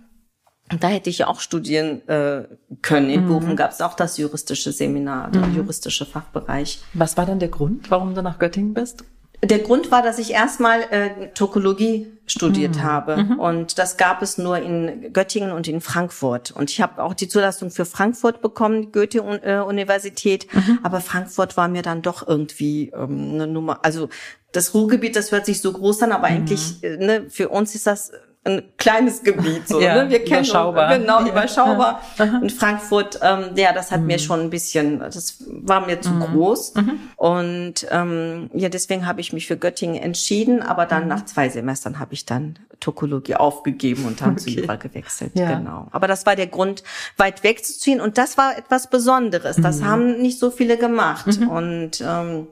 Da 0.80 0.88
hätte 0.88 1.11
ich 1.11 1.18
ja 1.18 1.28
auch 1.28 1.40
studieren 1.40 2.06
äh, 2.08 2.44
können. 2.82 3.11
In 3.11 3.24
mhm. 3.24 3.28
Bochum 3.28 3.56
gab 3.56 3.72
es 3.72 3.80
auch 3.80 3.94
das 3.94 4.18
juristische 4.18 4.72
Seminar, 4.72 5.30
der 5.30 5.46
mhm. 5.46 5.56
juristische 5.56 6.06
Fachbereich. 6.06 6.80
Was 6.94 7.16
war 7.16 7.26
dann 7.26 7.38
der 7.38 7.48
Grund, 7.48 7.90
warum 7.90 8.14
du 8.14 8.22
nach 8.22 8.38
Göttingen 8.38 8.74
bist? 8.74 9.04
Der 9.44 9.58
Grund 9.58 9.90
war, 9.90 10.02
dass 10.02 10.20
ich 10.20 10.30
erstmal 10.30 10.82
äh, 10.90 11.28
Tokologie 11.35 12.06
studiert 12.26 12.76
mhm. 12.76 12.82
habe 12.85 13.16
mhm. 13.16 13.40
und 13.40 13.76
das 13.76 13.96
gab 13.96 14.22
es 14.22 14.38
nur 14.38 14.58
in 14.58 15.12
Göttingen 15.12 15.50
und 15.50 15.66
in 15.66 15.80
Frankfurt 15.80 16.52
und 16.52 16.70
ich 16.70 16.80
habe 16.80 17.02
auch 17.02 17.12
die 17.12 17.26
Zulassung 17.26 17.70
für 17.70 17.85
Frankfurt 17.85 18.40
bekommen, 18.40 18.92
Goethe-Universität, 18.92 20.46
äh, 20.54 20.58
mhm. 20.58 20.78
aber 20.85 21.00
Frankfurt 21.00 21.56
war 21.56 21.66
mir 21.66 21.82
dann 21.82 22.02
doch 22.02 22.26
irgendwie 22.26 22.92
ähm, 22.94 23.32
eine 23.35 23.48
Nummer, 23.48 23.85
also 23.85 24.08
das 24.52 24.74
Ruhrgebiet, 24.74 25.16
das 25.16 25.32
hört 25.32 25.44
sich 25.44 25.61
so 25.61 25.72
groß 25.72 26.02
an, 26.02 26.12
aber 26.12 26.30
mhm. 26.30 26.37
eigentlich 26.37 26.85
äh, 26.85 26.96
ne, 26.96 27.26
für 27.28 27.48
uns 27.48 27.74
ist 27.74 27.88
das 27.88 28.12
ein 28.44 28.62
kleines 28.76 29.22
Gebiet 29.22 29.68
so 29.68 29.81
ja, 29.81 30.02
ne? 30.02 30.11
wir 30.11 30.24
kennen 30.24 30.44
überschaubar 30.44 30.98
genau 30.98 31.20
ja. 31.24 31.28
überschaubar 31.28 32.02
ja. 32.18 32.38
und 32.42 32.50
Frankfurt 32.50 33.20
ähm, 33.22 33.50
ja 33.55 33.72
das 33.72 33.92
hat 33.92 34.00
mhm. 34.00 34.07
mir 34.07 34.18
schon 34.18 34.40
ein 34.40 34.50
bisschen 34.50 34.98
das 34.98 35.44
war 35.46 35.87
mir 35.87 36.00
zu 36.00 36.11
mhm. 36.11 36.20
groß 36.22 36.74
mhm. 36.74 37.00
und 37.16 37.87
ähm, 37.90 38.50
ja 38.52 38.68
deswegen 38.68 39.07
habe 39.07 39.20
ich 39.20 39.33
mich 39.33 39.46
für 39.46 39.57
Göttingen 39.57 40.02
entschieden 40.02 40.61
aber 40.61 40.87
dann 40.87 41.05
mhm. 41.05 41.09
nach 41.11 41.24
zwei 41.24 41.48
Semestern 41.48 42.00
habe 42.00 42.14
ich 42.14 42.26
dann 42.26 42.59
Tokologie 42.81 43.37
aufgegeben 43.37 44.07
und 44.07 44.20
dann 44.20 44.31
okay. 44.33 44.40
zu 44.40 44.50
Jura 44.50 44.74
gewechselt 44.74 45.35
genau 45.35 45.87
aber 45.92 46.09
das 46.09 46.26
war 46.26 46.35
der 46.35 46.48
Grund 46.48 46.83
weit 47.16 47.44
wegzuziehen 47.44 48.00
und 48.00 48.18
das 48.18 48.38
war 48.38 48.59
etwas 48.59 48.90
Besonderes 48.90 49.57
das 49.57 49.81
mhm. 49.81 49.85
haben 49.85 50.20
nicht 50.20 50.40
so 50.40 50.50
viele 50.50 50.76
gemacht 50.78 51.38
mhm. 51.38 51.48
und 51.48 52.05
ähm, 52.05 52.48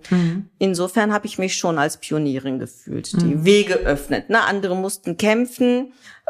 insofern 0.61 1.13
habe 1.13 1.27
ich 1.27 1.37
mich 1.39 1.57
schon 1.57 1.81
als 1.81 1.97
Pionierin 1.97 2.61
gefühlt 2.61 3.21
die 3.21 3.45
Wege 3.45 3.75
öffnet 3.75 4.31
ne 4.31 4.41
andere 4.43 4.77
mussten 4.77 5.17
kämpfen 5.17 5.80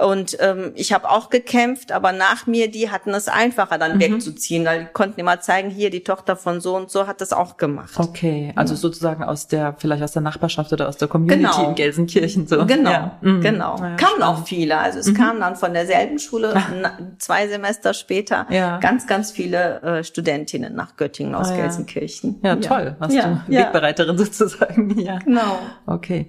und 0.00 0.38
ähm, 0.40 0.72
ich 0.76 0.92
habe 0.92 1.10
auch 1.10 1.28
gekämpft, 1.28 1.92
aber 1.92 2.12
nach 2.12 2.46
mir, 2.46 2.70
die 2.70 2.90
hatten 2.90 3.10
es 3.10 3.28
einfacher, 3.28 3.76
dann 3.76 3.96
mhm. 3.96 4.00
wegzuziehen, 4.00 4.64
weil 4.64 4.80
die 4.80 4.86
konnten 4.86 5.20
immer 5.20 5.40
zeigen, 5.40 5.68
hier, 5.68 5.90
die 5.90 6.02
Tochter 6.02 6.36
von 6.36 6.60
so 6.60 6.74
und 6.76 6.90
so 6.90 7.06
hat 7.06 7.20
das 7.20 7.32
auch 7.32 7.58
gemacht. 7.58 7.92
Okay, 7.96 8.52
also 8.56 8.74
ja. 8.74 8.80
sozusagen 8.80 9.22
aus 9.22 9.46
der, 9.46 9.74
vielleicht 9.78 10.02
aus 10.02 10.12
der 10.12 10.22
Nachbarschaft 10.22 10.72
oder 10.72 10.88
aus 10.88 10.96
der 10.96 11.08
Community 11.08 11.42
genau. 11.42 11.68
in 11.68 11.74
Gelsenkirchen. 11.74 12.46
So. 12.46 12.64
Genau, 12.64 12.90
ja. 12.90 13.18
mhm. 13.20 13.42
genau. 13.42 13.76
Ja, 13.78 13.96
kamen 13.96 14.22
auch 14.22 14.46
viele. 14.46 14.78
Also 14.78 14.98
es 14.98 15.08
mhm. 15.08 15.14
kamen 15.14 15.40
dann 15.40 15.56
von 15.56 15.74
derselben 15.74 16.18
Schule, 16.18 16.54
zwei 17.18 17.48
Semester 17.48 17.92
später, 17.92 18.46
ganz, 18.80 19.06
ganz 19.06 19.30
viele 19.30 19.82
äh, 19.82 20.04
Studentinnen 20.04 20.74
nach 20.74 20.96
Göttingen 20.96 21.34
aus 21.34 21.50
ah, 21.50 21.56
Gelsenkirchen. 21.56 22.40
Ja, 22.42 22.56
toll. 22.56 22.96
Hast 23.00 23.14
du 23.14 23.42
Wegbereiterin 23.48 24.16
sozusagen. 24.18 24.98
Ja. 24.98 25.18
Genau. 25.18 25.58
Okay. 25.86 26.28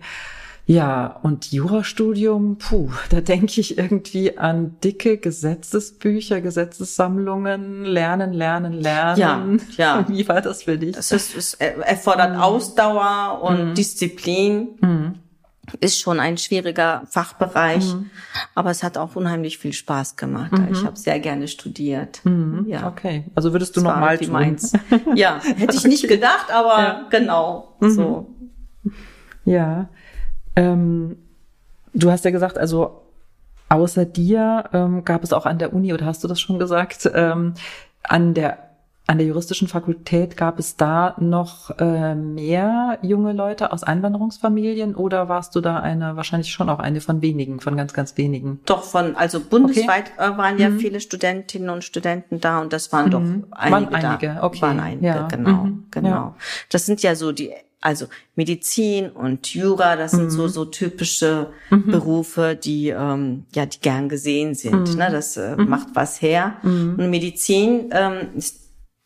Ja, 0.67 1.19
und 1.23 1.51
Jurastudium, 1.51 2.57
puh, 2.57 2.91
da 3.09 3.21
denke 3.21 3.59
ich 3.59 3.77
irgendwie 3.77 4.37
an 4.37 4.77
dicke 4.83 5.17
Gesetzesbücher, 5.17 6.39
Gesetzessammlungen, 6.39 7.83
lernen, 7.83 8.31
lernen, 8.31 8.73
lernen. 8.73 9.61
Ja, 9.77 9.97
ja. 9.99 10.05
Wie 10.07 10.27
war 10.27 10.41
das 10.41 10.63
für 10.63 10.77
dich? 10.77 10.95
Das 10.95 11.11
ist, 11.11 11.35
es 11.35 11.53
erfordert 11.55 12.35
mhm. 12.35 12.41
Ausdauer 12.41 13.41
und 13.43 13.69
mhm. 13.69 13.75
Disziplin. 13.75 14.69
Mhm. 14.79 15.13
Ist 15.79 15.99
schon 15.99 16.19
ein 16.19 16.37
schwieriger 16.37 17.03
Fachbereich, 17.09 17.93
mhm. 17.93 18.09
aber 18.55 18.71
es 18.71 18.83
hat 18.83 18.97
auch 18.97 19.15
unheimlich 19.15 19.57
viel 19.57 19.73
Spaß 19.73 20.15
gemacht. 20.15 20.51
Mhm. 20.51 20.69
Ich 20.71 20.83
habe 20.83 20.97
sehr 20.97 21.19
gerne 21.19 21.47
studiert. 21.47 22.21
Mhm. 22.23 22.65
Ja. 22.67 22.87
Okay, 22.87 23.25
also 23.35 23.53
würdest 23.53 23.77
du 23.77 23.81
nochmal 23.81 24.17
tun? 24.17 24.31
Meins. 24.31 24.73
ja, 25.15 25.39
hätte 25.57 25.77
ich 25.77 25.85
nicht 25.85 26.07
gedacht, 26.07 26.51
aber 26.51 26.79
ja. 26.79 27.07
genau 27.09 27.75
so. 27.79 28.27
Ja. 29.45 29.89
Ähm, 30.55 31.17
du 31.93 32.11
hast 32.11 32.25
ja 32.25 32.31
gesagt, 32.31 32.57
also 32.57 33.01
außer 33.69 34.05
dir 34.05 34.65
ähm, 34.73 35.05
gab 35.05 35.23
es 35.23 35.33
auch 35.33 35.45
an 35.45 35.59
der 35.59 35.73
Uni, 35.73 35.93
oder 35.93 36.05
hast 36.05 36.23
du 36.23 36.27
das 36.27 36.39
schon 36.39 36.59
gesagt, 36.59 37.09
ähm, 37.13 37.53
an 38.03 38.33
der 38.33 38.71
an 39.07 39.17
der 39.17 39.27
juristischen 39.27 39.67
Fakultät 39.67 40.37
gab 40.37 40.57
es 40.57 40.77
da 40.77 41.15
noch 41.19 41.77
äh, 41.79 42.15
mehr 42.15 42.97
junge 43.01 43.33
Leute 43.33 43.73
aus 43.73 43.83
Einwanderungsfamilien 43.83 44.95
oder 44.95 45.27
warst 45.27 45.53
du 45.55 45.59
da 45.59 45.79
eine, 45.79 46.15
wahrscheinlich 46.15 46.51
schon 46.51 46.69
auch 46.69 46.79
eine 46.79 47.01
von 47.01 47.21
wenigen, 47.21 47.59
von 47.59 47.75
ganz, 47.75 47.93
ganz 47.93 48.15
wenigen? 48.17 48.61
Doch, 48.65 48.83
von, 48.83 49.17
also 49.17 49.41
bundesweit 49.41 50.11
okay. 50.17 50.37
waren 50.37 50.57
ja 50.59 50.69
mhm. 50.69 50.79
viele 50.79 51.01
Studentinnen 51.01 51.69
und 51.69 51.83
Studenten 51.83 52.39
da 52.39 52.61
und 52.61 52.71
das 52.71 52.93
waren 52.93 53.07
mhm. 53.07 53.11
doch 53.11 53.19
einige. 53.57 53.91
Waren 53.91 53.93
einige, 53.93 54.27
da. 54.27 54.43
okay. 54.43 54.61
Waren 54.61 54.79
einige, 54.79 55.07
ja. 55.07 55.27
genau, 55.27 55.49
mhm. 55.49 55.87
genau. 55.91 56.09
Ja. 56.09 56.35
Das 56.69 56.85
sind 56.85 57.03
ja 57.03 57.15
so 57.15 57.33
die 57.33 57.51
also 57.81 58.05
Medizin 58.35 59.09
und 59.09 59.53
Jura, 59.53 59.95
das 59.95 60.11
sind 60.11 60.25
mhm. 60.25 60.29
so 60.29 60.47
so 60.47 60.65
typische 60.65 61.47
mhm. 61.71 61.87
Berufe, 61.87 62.55
die 62.55 62.89
ähm, 62.89 63.45
ja 63.53 63.65
die 63.65 63.79
gern 63.79 64.07
gesehen 64.07 64.53
sind. 64.53 64.91
Mhm. 64.91 64.97
Ne? 64.97 65.09
Das 65.11 65.35
äh, 65.35 65.55
mhm. 65.55 65.67
macht 65.67 65.87
was 65.95 66.21
her. 66.21 66.57
Mhm. 66.61 66.95
Und 66.99 67.09
Medizin 67.09 67.89
ähm, 67.91 68.29
ist 68.35 68.61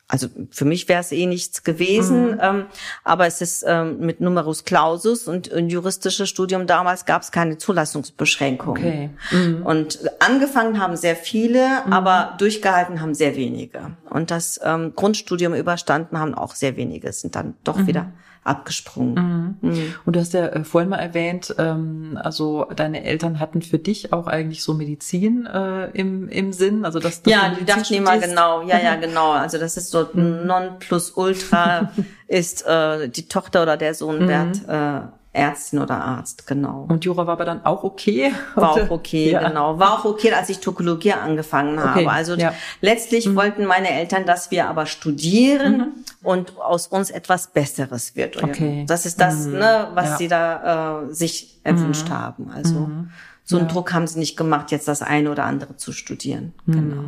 also 0.08 0.28
für 0.52 0.66
mich 0.66 0.88
wäre 0.88 1.02
es 1.02 1.12
eh 1.12 1.26
nichts 1.26 1.64
gewesen, 1.64 2.38
ähm, 2.40 2.66
aber 3.04 3.26
es 3.26 3.42
ist 3.42 3.66
ähm, 3.68 4.00
mit 4.00 4.22
Numerus 4.22 4.64
Clausus 4.64 5.28
und 5.28 5.52
ein 5.52 5.68
juristisches 5.68 6.30
Studium 6.30 6.68
damals 6.68 7.06
gab 7.06 7.24
es 7.24 7.32
keine 7.32 7.58
Zulassungsbeschränkungen. 7.58 9.18
Okay. 9.32 9.56
Und 9.64 10.00
angefangen 10.20 10.80
haben 10.80 10.96
sehr 10.96 11.16
viele, 11.16 11.88
aber 11.92 12.36
durchgehalten 12.38 13.02
haben 13.02 13.16
sehr 13.16 13.36
wenige. 13.36 13.98
Und 14.08 14.30
das 14.30 14.60
ähm, 14.64 14.94
Grundstudium 14.96 15.56
überstanden 15.56 16.20
haben 16.20 16.36
auch 16.36 16.54
sehr 16.54 16.78
wenige, 16.78 17.12
sind 17.12 17.36
dann 17.36 17.56
doch 17.64 17.88
wieder 17.88 18.12
abgesprungen. 18.46 19.58
Mhm. 19.62 19.70
Mhm. 19.70 19.94
Und 20.06 20.16
du 20.16 20.20
hast 20.20 20.34
ja 20.34 20.46
äh, 20.46 20.64
vorhin 20.64 20.90
mal 20.90 20.98
erwähnt, 20.98 21.54
ähm, 21.58 22.18
also 22.22 22.66
deine 22.76 23.04
Eltern 23.04 23.40
hatten 23.40 23.62
für 23.62 23.80
dich 23.80 24.14
auch 24.14 24.28
eigentlich 24.28 24.64
so 24.64 24.76
Medizin 24.76 25.48
äh, 25.48 25.90
im, 25.92 26.30
im 26.30 26.54
Sinn, 26.54 26.86
also 26.86 27.00
dass 27.00 27.24
das 27.24 27.34
Ja, 27.34 27.54
die 27.60 27.66
dachten 27.66 27.94
immer 27.96 28.18
genau, 28.20 28.62
ja, 28.62 28.80
ja, 28.80 28.96
genau. 28.96 29.32
Also 29.32 29.58
das 29.58 29.78
ist 29.78 29.90
so 29.90 30.08
mhm. 30.14 30.46
non 30.46 30.80
plus 30.80 31.12
ultra 31.12 31.92
ist 32.28 32.66
äh, 32.68 33.10
die 33.10 33.28
Tochter 33.28 33.64
oder 33.64 33.78
der 33.78 33.96
Sohn 33.96 34.24
mhm. 34.24 34.28
wird 34.28 34.70
äh, 34.70 35.02
Ärztin 35.36 35.80
oder 35.80 36.04
Arzt, 36.04 36.48
genau. 36.48 36.86
Und 36.88 37.06
Jura 37.06 37.28
war 37.28 37.34
aber 37.34 37.46
dann 37.46 37.66
auch 37.66 37.84
okay? 37.84 38.34
War 38.56 38.72
auch 38.72 38.90
okay, 38.90 39.32
ja. 39.32 39.48
genau. 39.48 39.78
War 39.78 40.00
auch 40.00 40.06
okay, 40.06 40.32
als 40.32 40.50
ich 40.50 40.60
Tokologie 40.60 41.14
angefangen 41.14 41.80
habe. 41.80 42.02
Okay. 42.02 42.10
Also 42.10 42.36
ja. 42.36 42.54
letztlich 42.82 43.28
mhm. 43.28 43.36
wollten 43.36 43.66
meine 43.66 43.90
Eltern, 43.90 44.26
dass 44.26 44.52
wir 44.52 44.68
aber 44.68 44.86
studieren 44.86 45.78
mhm. 45.78 45.94
und 46.24 46.58
aus 46.58 46.88
uns 46.88 47.12
etwas 47.12 47.48
Besseres 47.48 48.16
wird. 48.16 48.42
Okay. 48.42 48.86
Das 48.88 49.06
ist 49.06 49.20
das, 49.20 49.46
mhm. 49.46 49.60
ne, 49.60 49.88
was 49.94 50.12
ja. 50.12 50.18
sie 50.18 50.28
da 50.28 51.04
äh, 51.04 51.14
sich 51.14 51.60
erwünscht 51.64 52.10
mhm. 52.10 52.14
haben. 52.14 52.52
Also 52.52 52.80
mhm. 52.80 53.10
so 53.44 53.58
einen 53.58 53.68
Druck 53.68 53.94
haben 53.94 54.08
sie 54.08 54.20
nicht 54.20 54.38
gemacht, 54.38 54.72
jetzt 54.72 54.88
das 54.88 55.02
eine 55.02 55.30
oder 55.32 55.44
andere 55.44 55.76
zu 55.76 55.92
studieren. 55.92 56.54
Mhm. 56.66 56.74
Genau. 56.74 57.04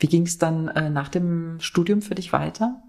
Wie 0.00 0.08
ging 0.08 0.26
es 0.26 0.38
dann 0.38 0.68
äh, 0.68 0.90
nach 0.90 1.08
dem 1.08 1.60
Studium 1.60 2.02
für 2.02 2.14
dich 2.14 2.32
weiter? 2.32 2.82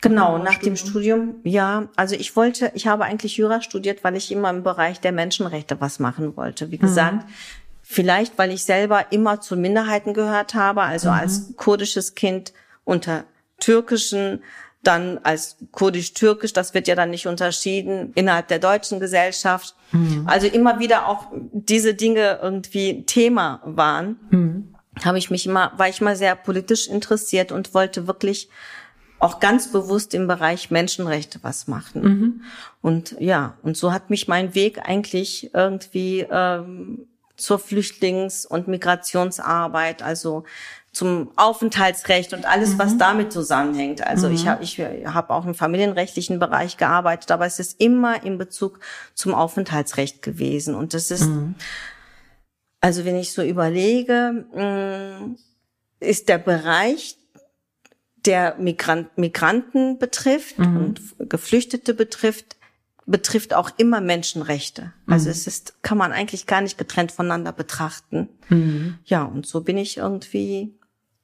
Genau, 0.00 0.38
nach 0.38 0.58
dem 0.58 0.76
Studium, 0.76 1.36
ja. 1.44 1.88
Also 1.96 2.14
ich 2.14 2.36
wollte, 2.36 2.70
ich 2.74 2.86
habe 2.86 3.04
eigentlich 3.04 3.36
Jura 3.36 3.62
studiert, 3.62 4.04
weil 4.04 4.16
ich 4.16 4.30
immer 4.30 4.50
im 4.50 4.62
Bereich 4.62 5.00
der 5.00 5.12
Menschenrechte 5.12 5.80
was 5.80 5.98
machen 5.98 6.36
wollte. 6.36 6.70
Wie 6.70 6.78
gesagt, 6.78 7.26
mhm. 7.26 7.32
Vielleicht, 7.86 8.38
weil 8.38 8.50
ich 8.50 8.64
selber 8.64 9.12
immer 9.12 9.42
zu 9.42 9.56
Minderheiten 9.56 10.14
gehört 10.14 10.54
habe, 10.54 10.82
also 10.82 11.08
mhm. 11.08 11.16
als 11.16 11.54
kurdisches 11.56 12.14
Kind 12.14 12.54
unter 12.84 13.24
türkischen, 13.60 14.42
dann 14.82 15.20
als 15.22 15.58
kurdisch-türkisch, 15.70 16.54
das 16.54 16.72
wird 16.72 16.88
ja 16.88 16.94
dann 16.94 17.10
nicht 17.10 17.26
unterschieden 17.26 18.12
innerhalb 18.14 18.48
der 18.48 18.58
deutschen 18.58 19.00
Gesellschaft. 19.00 19.74
Mhm. 19.92 20.24
Also 20.26 20.46
immer 20.46 20.78
wieder 20.78 21.08
auch 21.08 21.26
diese 21.52 21.92
Dinge 21.92 22.38
irgendwie 22.42 23.04
Thema 23.04 23.60
waren. 23.66 24.18
Mhm. 24.30 24.74
Habe 25.04 25.18
ich 25.18 25.30
mich 25.30 25.44
immer, 25.46 25.72
war 25.76 25.88
ich 25.88 26.00
mal 26.00 26.16
sehr 26.16 26.36
politisch 26.36 26.88
interessiert 26.88 27.52
und 27.52 27.74
wollte 27.74 28.06
wirklich 28.06 28.48
auch 29.18 29.40
ganz 29.40 29.72
bewusst 29.72 30.14
im 30.14 30.26
Bereich 30.26 30.70
Menschenrechte 30.70 31.38
was 31.42 31.66
machen. 31.66 32.02
Mhm. 32.02 32.40
Und 32.82 33.16
ja, 33.20 33.56
und 33.62 33.76
so 33.76 33.92
hat 33.92 34.10
mich 34.10 34.28
mein 34.28 34.54
Weg 34.54 34.86
eigentlich 34.86 35.54
irgendwie 35.54 36.26
ähm, 36.30 37.06
zur 37.36 37.58
Flüchtlings- 37.58 38.46
und 38.46 38.68
Migrationsarbeit, 38.68 40.02
also 40.02 40.44
zum 40.92 41.32
Aufenthaltsrecht 41.36 42.32
und 42.32 42.46
alles, 42.46 42.74
mhm. 42.74 42.78
was 42.78 42.98
damit 42.98 43.32
zusammenhängt. 43.32 44.06
Also 44.06 44.28
mhm. 44.28 44.34
ich 44.34 44.46
habe 44.46 44.62
ich 44.62 44.78
hab 44.78 45.30
auch 45.30 45.44
im 45.44 45.54
familienrechtlichen 45.54 46.38
Bereich 46.38 46.76
gearbeitet, 46.76 47.30
aber 47.32 47.46
es 47.46 47.58
ist 47.58 47.80
immer 47.80 48.22
in 48.22 48.38
Bezug 48.38 48.78
zum 49.14 49.34
Aufenthaltsrecht 49.34 50.22
gewesen. 50.22 50.74
Und 50.74 50.94
das 50.94 51.10
ist, 51.10 51.26
mhm. 51.26 51.56
also 52.80 53.04
wenn 53.04 53.16
ich 53.16 53.32
so 53.32 53.42
überlege, 53.42 54.46
mm, 54.52 55.36
ist 55.98 56.28
der 56.28 56.38
Bereich 56.38 57.18
der 58.26 58.56
Migrant, 58.58 59.16
Migranten 59.18 59.98
betrifft 59.98 60.58
mhm. 60.58 60.76
und 60.76 61.00
Geflüchtete 61.30 61.94
betrifft, 61.94 62.56
betrifft 63.06 63.54
auch 63.54 63.70
immer 63.76 64.00
Menschenrechte. 64.00 64.92
Also 65.06 65.26
mhm. 65.26 65.32
es 65.32 65.46
ist, 65.46 65.82
kann 65.82 65.98
man 65.98 66.12
eigentlich 66.12 66.46
gar 66.46 66.60
nicht 66.60 66.78
getrennt 66.78 67.12
voneinander 67.12 67.52
betrachten. 67.52 68.28
Mhm. 68.48 68.98
Ja, 69.04 69.24
und 69.24 69.46
so 69.46 69.60
bin 69.60 69.76
ich 69.76 69.98
irgendwie 69.98 70.74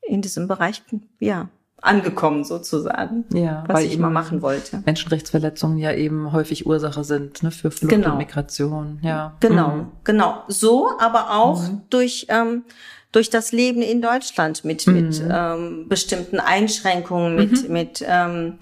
in 0.02 0.22
diesem 0.22 0.48
Bereich, 0.48 0.82
ja, 1.18 1.48
angekommen 1.82 2.44
sozusagen, 2.44 3.24
ja, 3.32 3.64
was 3.66 3.82
ich 3.84 3.98
mal 3.98 4.10
machen 4.10 4.42
wollte. 4.42 4.82
Menschenrechtsverletzungen 4.84 5.78
ja 5.78 5.92
eben 5.92 6.32
häufig 6.32 6.66
Ursache 6.66 7.04
sind 7.04 7.42
ne, 7.42 7.50
für 7.50 7.70
Flucht 7.70 7.90
genau. 7.90 8.12
und 8.12 8.18
Migration. 8.18 8.98
Ja, 9.02 9.36
genau, 9.40 9.68
mhm. 9.68 9.86
genau. 10.04 10.44
So, 10.48 10.90
aber 10.98 11.30
auch 11.30 11.62
mhm. 11.62 11.82
durch 11.88 12.26
ähm, 12.28 12.64
durch 13.12 13.30
das 13.30 13.52
Leben 13.52 13.82
in 13.82 14.02
Deutschland 14.02 14.64
mit, 14.64 14.86
mhm. 14.86 14.94
mit 14.94 15.22
ähm, 15.28 15.88
bestimmten 15.88 16.38
Einschränkungen, 16.38 17.34
mit, 17.34 17.66
mhm. 17.66 17.72
mit, 17.72 18.04
ähm, 18.06 18.58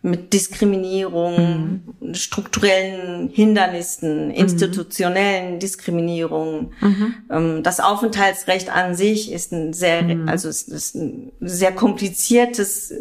mit 0.00 0.32
Diskriminierung, 0.32 1.84
mhm. 2.00 2.14
strukturellen 2.14 3.28
Hindernissen, 3.28 4.28
mhm. 4.28 4.34
institutionellen 4.34 5.60
Diskriminierungen. 5.60 6.72
Mhm. 6.80 7.14
Ähm, 7.30 7.62
das 7.62 7.80
Aufenthaltsrecht 7.80 8.68
an 8.70 8.96
sich 8.96 9.30
ist 9.30 9.52
ein 9.52 9.72
sehr, 9.72 10.02
mhm. 10.02 10.28
also 10.28 10.48
es 10.48 10.62
ist 10.62 10.96
ein 10.96 11.32
sehr 11.40 11.72
kompliziertes 11.72 12.94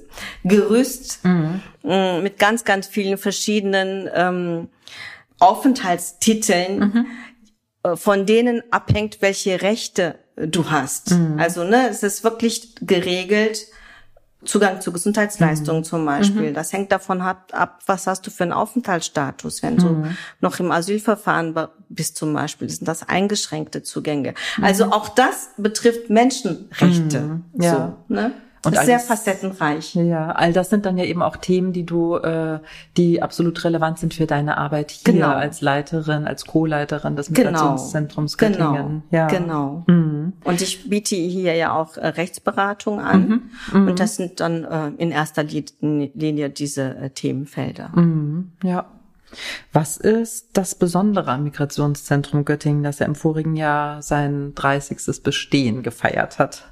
Gerüst 0.43 1.21
äh, 1.83 2.21
mit 2.21 2.37
ganz, 2.37 2.65
ganz 2.65 2.85
vielen 2.87 3.17
verschiedenen 3.17 4.09
ähm, 4.13 4.67
Aufenthaltstiteln, 5.39 7.07
äh, 7.83 7.95
von 7.95 8.27
denen 8.27 8.61
abhängt, 8.71 9.21
welche 9.21 9.63
Rechte 9.63 10.19
du 10.47 10.69
hast. 10.69 11.11
Mhm. 11.11 11.39
Also 11.39 11.63
ne, 11.63 11.89
es 11.89 12.03
ist 12.03 12.23
wirklich 12.23 12.75
geregelt. 12.81 13.67
Zugang 14.43 14.81
zu 14.81 14.91
Gesundheitsleistungen 14.91 15.81
mhm. 15.81 15.85
zum 15.85 16.05
Beispiel. 16.05 16.49
Mhm. 16.49 16.53
Das 16.55 16.73
hängt 16.73 16.91
davon 16.91 17.21
ab, 17.21 17.51
ab, 17.51 17.81
was 17.85 18.07
hast 18.07 18.25
du 18.25 18.31
für 18.31 18.43
einen 18.43 18.53
Aufenthaltsstatus. 18.53 19.61
Wenn 19.61 19.77
du 19.77 19.89
mhm. 19.89 20.17
noch 20.39 20.59
im 20.59 20.71
Asylverfahren 20.71 21.55
bist 21.89 22.17
zum 22.17 22.33
Beispiel, 22.33 22.67
sind 22.67 22.87
das 22.87 23.07
eingeschränkte 23.07 23.83
Zugänge. 23.83 24.33
Also 24.59 24.87
mhm. 24.87 24.93
auch 24.93 25.09
das 25.09 25.49
betrifft 25.57 26.09
Menschenrechte. 26.09 27.19
Mhm. 27.19 27.43
Ja. 27.61 27.97
So, 28.07 28.13
ne? 28.15 28.31
Und 28.63 28.77
sehr 28.77 28.99
facettenreich. 28.99 29.95
Ja, 29.95 30.33
all 30.33 30.53
das 30.53 30.69
sind 30.69 30.85
dann 30.85 30.95
ja 30.97 31.05
eben 31.05 31.23
auch 31.23 31.37
Themen, 31.37 31.73
die 31.73 31.83
du, 31.83 32.17
äh, 32.17 32.59
die 32.95 33.21
absolut 33.23 33.63
relevant 33.63 33.97
sind 33.97 34.13
für 34.13 34.27
deine 34.27 34.57
Arbeit 34.57 34.91
hier 34.91 35.13
genau. 35.13 35.29
als 35.29 35.61
Leiterin, 35.61 36.27
als 36.27 36.45
Co-Leiterin 36.45 37.15
des 37.15 37.27
genau. 37.27 37.49
Migrationszentrums 37.49 38.37
genau. 38.37 38.73
Göttingen. 38.73 39.03
Genau. 39.09 39.23
Ja. 39.23 39.27
Genau. 39.27 39.83
Mhm. 39.87 40.10
Und 40.43 40.61
ich 40.61 40.89
biete 40.89 41.15
hier 41.15 41.55
ja 41.55 41.75
auch 41.75 41.97
äh, 41.97 42.07
Rechtsberatung 42.07 42.99
an. 42.99 43.27
Mhm. 43.27 43.79
Mhm. 43.79 43.87
Und 43.89 43.99
das 43.99 44.15
sind 44.15 44.39
dann 44.39 44.63
äh, 44.63 44.87
in 44.97 45.11
erster 45.11 45.43
Linie 45.43 46.49
diese 46.49 46.95
äh, 46.95 47.09
Themenfelder. 47.09 47.91
Mhm. 47.95 48.51
Ja. 48.63 48.89
Was 49.71 49.97
ist 49.97 50.49
das 50.53 50.75
Besondere 50.75 51.31
am 51.31 51.43
Migrationszentrum 51.43 52.43
Göttingen, 52.43 52.83
das 52.83 52.99
ja 52.99 53.05
im 53.05 53.15
vorigen 53.15 53.55
Jahr 53.55 54.01
sein 54.01 54.53
30. 54.55 55.23
Bestehen 55.23 55.83
gefeiert 55.83 56.39
hat? 56.39 56.67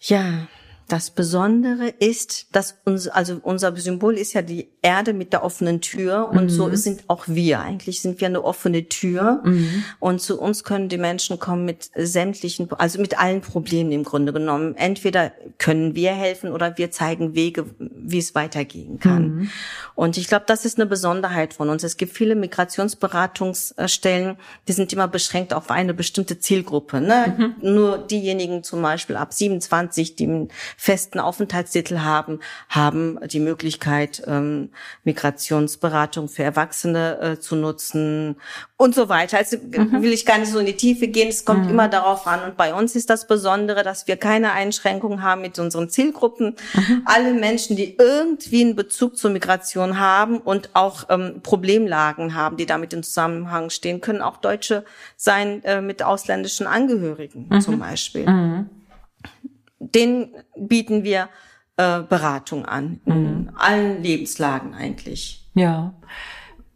Ja, 0.00 0.46
das 0.88 1.10
Besondere 1.10 1.88
ist, 1.88 2.48
dass 2.52 2.76
uns, 2.84 3.08
also 3.08 3.40
unser 3.42 3.74
Symbol 3.76 4.18
ist 4.18 4.34
ja 4.34 4.42
die 4.42 4.68
Erde 4.82 5.14
mit 5.14 5.32
der 5.32 5.42
offenen 5.42 5.80
Tür 5.80 6.28
und 6.30 6.44
mhm. 6.44 6.50
so 6.50 6.74
sind 6.74 7.04
auch 7.06 7.24
wir. 7.26 7.60
Eigentlich 7.60 8.02
sind 8.02 8.20
wir 8.20 8.28
eine 8.28 8.44
offene 8.44 8.86
Tür 8.88 9.40
mhm. 9.44 9.84
und 9.98 10.20
zu 10.20 10.38
uns 10.38 10.62
können 10.62 10.90
die 10.90 10.98
Menschen 10.98 11.38
kommen 11.38 11.64
mit 11.64 11.90
sämtlichen, 11.96 12.70
also 12.72 13.00
mit 13.00 13.18
allen 13.18 13.40
Problemen 13.40 13.92
im 13.92 14.04
Grunde 14.04 14.34
genommen. 14.34 14.74
Entweder 14.76 15.32
können 15.58 15.94
wir 15.94 16.12
helfen 16.12 16.52
oder 16.52 16.76
wir 16.76 16.90
zeigen 16.90 17.34
Wege, 17.34 17.64
wie 17.78 18.18
es 18.18 18.34
weitergehen 18.34 19.00
kann. 19.00 19.36
Mhm. 19.36 19.50
Und 19.94 20.18
ich 20.18 20.28
glaube, 20.28 20.44
das 20.46 20.66
ist 20.66 20.78
eine 20.78 20.86
Besonderheit 20.86 21.54
von 21.54 21.70
uns. 21.70 21.82
Es 21.82 21.96
gibt 21.96 22.12
viele 22.12 22.34
Migrationsberatungsstellen, 22.34 24.36
die 24.68 24.72
sind 24.72 24.92
immer 24.92 25.08
beschränkt 25.08 25.54
auf 25.54 25.70
eine 25.70 25.94
bestimmte 25.94 26.38
Zielgruppe. 26.38 27.00
Ne? 27.00 27.54
Mhm. 27.60 27.74
Nur 27.74 27.98
diejenigen 27.98 28.62
zum 28.62 28.82
Beispiel 28.82 29.16
ab 29.16 29.32
27, 29.32 30.16
die 30.16 30.48
festen 30.76 31.18
Aufenthaltstitel 31.18 32.00
haben, 32.00 32.40
haben 32.68 33.18
die 33.26 33.40
Möglichkeit, 33.40 34.22
ähm, 34.26 34.70
Migrationsberatung 35.04 36.28
für 36.28 36.42
Erwachsene 36.42 37.20
äh, 37.20 37.40
zu 37.40 37.56
nutzen 37.56 38.36
und 38.76 38.94
so 38.94 39.08
weiter. 39.08 39.38
Also 39.38 39.56
mhm. 39.56 40.02
will 40.02 40.12
ich 40.12 40.26
gar 40.26 40.38
nicht 40.38 40.50
so 40.50 40.58
in 40.58 40.66
die 40.66 40.76
Tiefe 40.76 41.08
gehen. 41.08 41.28
Es 41.28 41.44
kommt 41.44 41.64
mhm. 41.64 41.70
immer 41.70 41.88
darauf 41.88 42.26
an. 42.26 42.42
Und 42.42 42.56
bei 42.56 42.74
uns 42.74 42.96
ist 42.96 43.08
das 43.10 43.26
Besondere, 43.26 43.82
dass 43.82 44.06
wir 44.06 44.16
keine 44.16 44.52
Einschränkungen 44.52 45.22
haben 45.22 45.42
mit 45.42 45.58
unseren 45.58 45.88
Zielgruppen. 45.88 46.56
Mhm. 46.74 47.02
Alle 47.04 47.34
Menschen, 47.34 47.76
die 47.76 47.96
irgendwie 47.96 48.62
einen 48.62 48.76
Bezug 48.76 49.16
zur 49.16 49.30
Migration 49.30 49.98
haben 49.98 50.38
und 50.38 50.70
auch 50.74 51.04
ähm, 51.08 51.40
Problemlagen 51.42 52.34
haben, 52.34 52.56
die 52.56 52.66
damit 52.66 52.92
in 52.92 53.02
Zusammenhang 53.02 53.70
stehen, 53.70 54.00
können 54.00 54.20
auch 54.20 54.38
Deutsche 54.38 54.84
sein 55.16 55.64
äh, 55.64 55.80
mit 55.80 56.02
ausländischen 56.02 56.66
Angehörigen 56.66 57.46
mhm. 57.48 57.60
zum 57.60 57.78
Beispiel. 57.78 58.26
Den 59.92 60.34
bieten 60.56 61.04
wir 61.04 61.28
äh, 61.76 62.00
Beratung 62.00 62.66
an, 62.66 63.00
in 63.04 63.22
mhm. 63.22 63.50
allen 63.56 64.02
Lebenslagen 64.02 64.74
eigentlich. 64.74 65.48
Ja. 65.54 65.94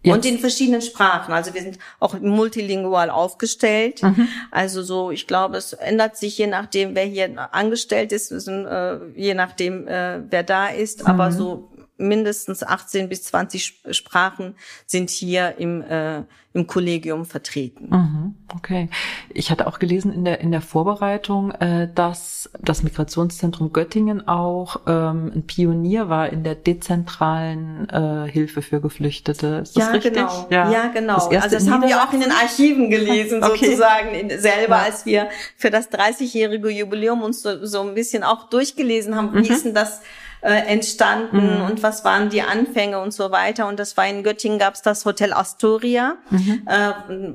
Jetzt. 0.02 0.14
Und 0.14 0.24
in 0.26 0.38
verschiedenen 0.38 0.80
Sprachen. 0.80 1.34
Also 1.34 1.54
wir 1.54 1.62
sind 1.62 1.78
auch 1.98 2.18
multilingual 2.20 3.10
aufgestellt. 3.10 4.02
Mhm. 4.02 4.28
Also 4.50 4.82
so, 4.82 5.10
ich 5.10 5.26
glaube, 5.26 5.56
es 5.56 5.72
ändert 5.72 6.16
sich 6.16 6.38
je 6.38 6.46
nachdem, 6.46 6.94
wer 6.94 7.04
hier 7.04 7.52
angestellt 7.52 8.12
ist, 8.12 8.30
äh, 8.30 8.98
je 9.16 9.34
nachdem, 9.34 9.88
äh, 9.88 10.20
wer 10.30 10.44
da 10.44 10.68
ist. 10.68 11.02
Mhm. 11.02 11.06
Aber 11.08 11.32
so 11.32 11.70
mindestens 11.98 12.62
18 12.62 13.08
bis 13.08 13.24
20 13.24 13.82
Sprachen 13.90 14.54
sind 14.86 15.10
hier 15.10 15.56
im, 15.58 15.82
äh, 15.82 16.22
im 16.54 16.66
Kollegium 16.66 17.26
vertreten. 17.26 17.88
Mhm, 17.90 18.34
okay. 18.56 18.88
Ich 19.34 19.50
hatte 19.50 19.66
auch 19.66 19.78
gelesen 19.78 20.12
in 20.12 20.24
der, 20.24 20.40
in 20.40 20.50
der 20.50 20.62
Vorbereitung, 20.62 21.50
äh, 21.52 21.88
dass 21.94 22.50
das 22.60 22.82
Migrationszentrum 22.82 23.72
Göttingen 23.72 24.26
auch 24.26 24.80
ähm, 24.86 25.32
ein 25.34 25.46
Pionier 25.46 26.08
war 26.08 26.30
in 26.30 26.44
der 26.44 26.54
dezentralen 26.54 27.88
äh, 27.90 28.30
Hilfe 28.30 28.62
für 28.62 28.80
Geflüchtete. 28.80 29.60
Ist 29.62 29.76
das 29.76 29.86
ja, 29.86 29.90
richtig? 29.90 30.14
Genau. 30.14 30.46
Ja. 30.50 30.70
ja, 30.70 30.86
genau. 30.88 31.16
Das 31.16 31.42
also 31.42 31.56
das 31.56 31.68
haben 31.68 31.82
wir 31.82 32.02
auch 32.02 32.12
in 32.12 32.20
den 32.20 32.32
Archiven 32.32 32.88
gelesen, 32.90 33.42
okay. 33.44 33.66
sozusagen, 33.66 34.30
selber, 34.38 34.76
ja. 34.76 34.82
als 34.82 35.04
wir 35.04 35.28
für 35.56 35.70
das 35.70 35.90
30-jährige 35.90 36.70
Jubiläum 36.70 37.22
uns 37.22 37.42
so, 37.42 37.66
so 37.66 37.82
ein 37.82 37.94
bisschen 37.94 38.22
auch 38.22 38.48
durchgelesen 38.48 39.14
haben, 39.16 39.34
wie 39.34 39.48
mhm. 39.48 39.54
ist 39.54 39.64
denn 39.64 39.74
das 39.74 40.00
äh, 40.40 40.52
entstanden 40.52 41.58
mhm. 41.58 41.64
und 41.64 41.82
was 41.82 42.04
waren 42.04 42.30
die 42.30 42.42
Anfänge 42.42 43.00
und 43.00 43.12
so 43.12 43.30
weiter. 43.30 43.66
Und 43.66 43.78
das 43.78 43.96
war 43.96 44.06
in 44.06 44.22
Göttingen 44.22 44.58
gab 44.58 44.74
es 44.74 44.82
das 44.82 45.04
Hotel 45.04 45.32
Astoria, 45.32 46.16
mhm. 46.30 46.62
äh, 46.66 46.92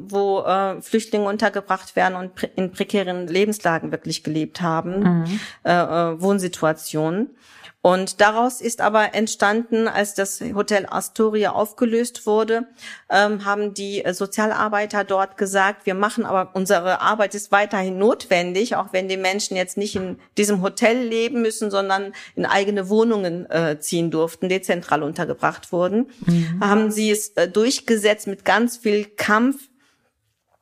wo 0.08 0.41
äh, 0.41 0.82
Flüchtlinge 0.82 1.28
untergebracht 1.28 1.95
werden 1.95 2.16
und 2.16 2.32
in 2.56 2.72
prekären 2.72 3.28
Lebenslagen 3.28 3.91
wirklich 3.91 4.24
gelebt 4.24 4.62
haben, 4.62 5.24
mhm. 5.24 5.39
äh, 5.64 5.72
äh, 5.74 6.22
Wohnsituationen. 6.22 7.30
Und 7.86 8.22
daraus 8.22 8.62
ist 8.62 8.80
aber 8.80 9.14
entstanden, 9.14 9.90
als 9.90 10.14
das 10.14 10.40
Hotel 10.40 10.88
Astoria 10.90 11.52
aufgelöst 11.52 12.26
wurde, 12.26 12.66
ähm, 13.10 13.44
haben 13.44 13.74
die 13.74 14.02
Sozialarbeiter 14.10 15.04
dort 15.04 15.36
gesagt, 15.36 15.86
wir 15.86 15.94
machen 15.94 16.26
aber 16.26 16.52
unsere 16.56 17.02
Arbeit 17.02 17.36
ist 17.36 17.52
weiterhin 17.52 17.98
notwendig, 17.98 18.78
auch 18.78 18.94
wenn 18.94 19.10
die 19.10 19.18
Menschen 19.18 19.58
jetzt 19.58 19.76
nicht 19.76 19.98
in 19.98 20.18
diesem 20.38 20.62
Hotel 20.62 20.98
leben 20.98 21.42
müssen, 21.42 21.72
sondern 21.72 22.14
in 22.38 22.46
eigene 22.46 22.88
Wohnungen 22.88 23.52
äh, 23.52 23.78
ziehen 23.82 24.12
durften, 24.12 24.48
dezentral 24.48 25.04
untergebracht 25.04 25.74
wurden, 25.74 26.10
mhm. 26.26 26.62
haben 26.62 26.90
sie 26.90 27.12
es 27.12 27.32
äh, 27.36 27.50
durchgesetzt 27.50 28.28
mit 28.28 28.46
ganz 28.46 28.78
viel 28.78 29.04
Kampf 29.04 29.58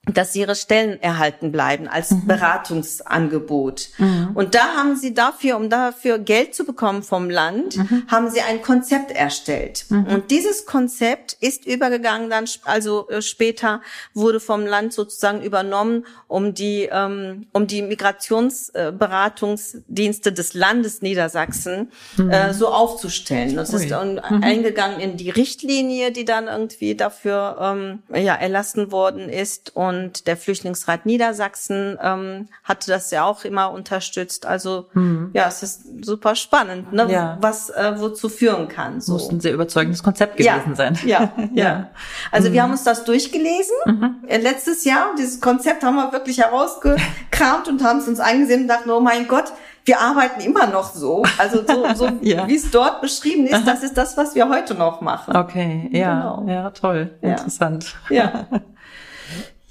dass 0.05 0.35
ihre 0.35 0.55
Stellen 0.55 0.99
erhalten 0.99 1.51
bleiben 1.51 1.87
als 1.87 2.09
mhm. 2.09 2.25
Beratungsangebot. 2.25 3.89
Mhm. 3.99 4.31
Und 4.33 4.55
da 4.55 4.73
haben 4.75 4.95
sie 4.95 5.13
dafür, 5.13 5.57
um 5.57 5.69
dafür 5.69 6.17
Geld 6.17 6.55
zu 6.55 6.65
bekommen 6.65 7.03
vom 7.03 7.29
Land, 7.29 7.77
mhm. 7.77 8.07
haben 8.07 8.31
sie 8.31 8.41
ein 8.41 8.63
Konzept 8.63 9.11
erstellt. 9.11 9.85
Mhm. 9.89 10.07
Und 10.07 10.31
dieses 10.31 10.65
Konzept 10.65 11.37
ist 11.39 11.67
übergegangen 11.67 12.31
dann, 12.31 12.45
also 12.63 13.07
äh, 13.09 13.21
später 13.21 13.81
wurde 14.15 14.39
vom 14.39 14.65
Land 14.65 14.93
sozusagen 14.93 15.43
übernommen, 15.43 16.07
um 16.27 16.55
die, 16.55 16.89
ähm, 16.91 17.45
um 17.53 17.67
die 17.67 17.83
Migrationsberatungsdienste 17.83 20.29
äh, 20.29 20.33
des 20.33 20.55
Landes 20.55 21.03
Niedersachsen 21.03 21.91
mhm. 22.17 22.31
äh, 22.31 22.55
so 22.55 22.69
aufzustellen. 22.69 23.55
Das 23.55 23.71
Ui. 23.71 23.83
ist 23.83 23.91
dann 23.91 24.15
mhm. 24.15 24.41
eingegangen 24.41 24.99
in 24.99 25.15
die 25.15 25.29
Richtlinie, 25.29 26.11
die 26.11 26.25
dann 26.25 26.47
irgendwie 26.47 26.95
dafür 26.95 27.57
ähm, 27.61 27.99
ja 28.11 28.33
erlassen 28.33 28.91
worden 28.91 29.29
ist. 29.29 29.75
Und 29.75 29.90
und 29.91 30.25
der 30.25 30.37
Flüchtlingsrat 30.37 31.05
Niedersachsen 31.05 31.97
ähm, 32.01 32.47
hatte 32.63 32.89
das 32.89 33.11
ja 33.11 33.25
auch 33.25 33.43
immer 33.43 33.71
unterstützt. 33.71 34.45
Also 34.45 34.87
mhm. 34.93 35.31
ja, 35.33 35.47
es 35.47 35.63
ist 35.63 36.05
super 36.05 36.35
spannend, 36.35 36.93
ne? 36.93 37.07
ja. 37.11 37.37
was 37.41 37.69
äh, 37.69 37.95
wozu 37.97 38.29
führen 38.29 38.69
kann. 38.69 39.01
So. 39.01 39.13
Muss 39.13 39.29
ein 39.29 39.41
sehr 39.41 39.53
überzeugendes 39.53 40.01
Konzept 40.01 40.37
gewesen 40.37 40.69
ja. 40.69 40.75
sein. 40.75 40.97
Ja, 41.11 41.33
ja. 41.53 41.89
Also 42.31 42.49
mhm. 42.49 42.53
wir 42.53 42.63
haben 42.63 42.71
uns 42.71 42.83
das 42.83 43.03
durchgelesen 43.03 43.75
mhm. 43.85 44.15
Äh, 44.27 44.37
letztes 44.37 44.85
Jahr. 44.85 45.07
Dieses 45.17 45.41
Konzept 45.41 45.83
haben 45.83 45.95
wir 45.95 46.13
wirklich 46.13 46.37
herausgekramt 46.37 47.67
und 47.67 47.83
haben 47.83 47.99
es 47.99 48.07
uns 48.07 48.19
eingesehen 48.21 48.61
und 48.61 48.67
dachten, 48.67 48.89
oh 48.91 49.01
mein 49.01 49.27
Gott, 49.27 49.51
wir 49.83 49.99
arbeiten 49.99 50.41
immer 50.41 50.67
noch 50.67 50.93
so. 50.93 51.23
Also 51.37 51.65
so, 51.67 51.93
so 51.95 52.09
ja. 52.21 52.47
wie 52.47 52.55
es 52.55 52.71
dort 52.71 53.01
beschrieben 53.01 53.45
ist, 53.47 53.67
das 53.67 53.83
ist 53.83 53.97
das, 53.97 54.15
was 54.15 54.35
wir 54.35 54.47
heute 54.47 54.75
noch 54.75 55.01
machen. 55.01 55.35
Okay, 55.35 55.89
ja, 55.91 56.37
genau. 56.37 56.45
ja, 56.47 56.69
toll, 56.69 57.09
interessant. 57.21 57.95
Ja. 58.09 58.45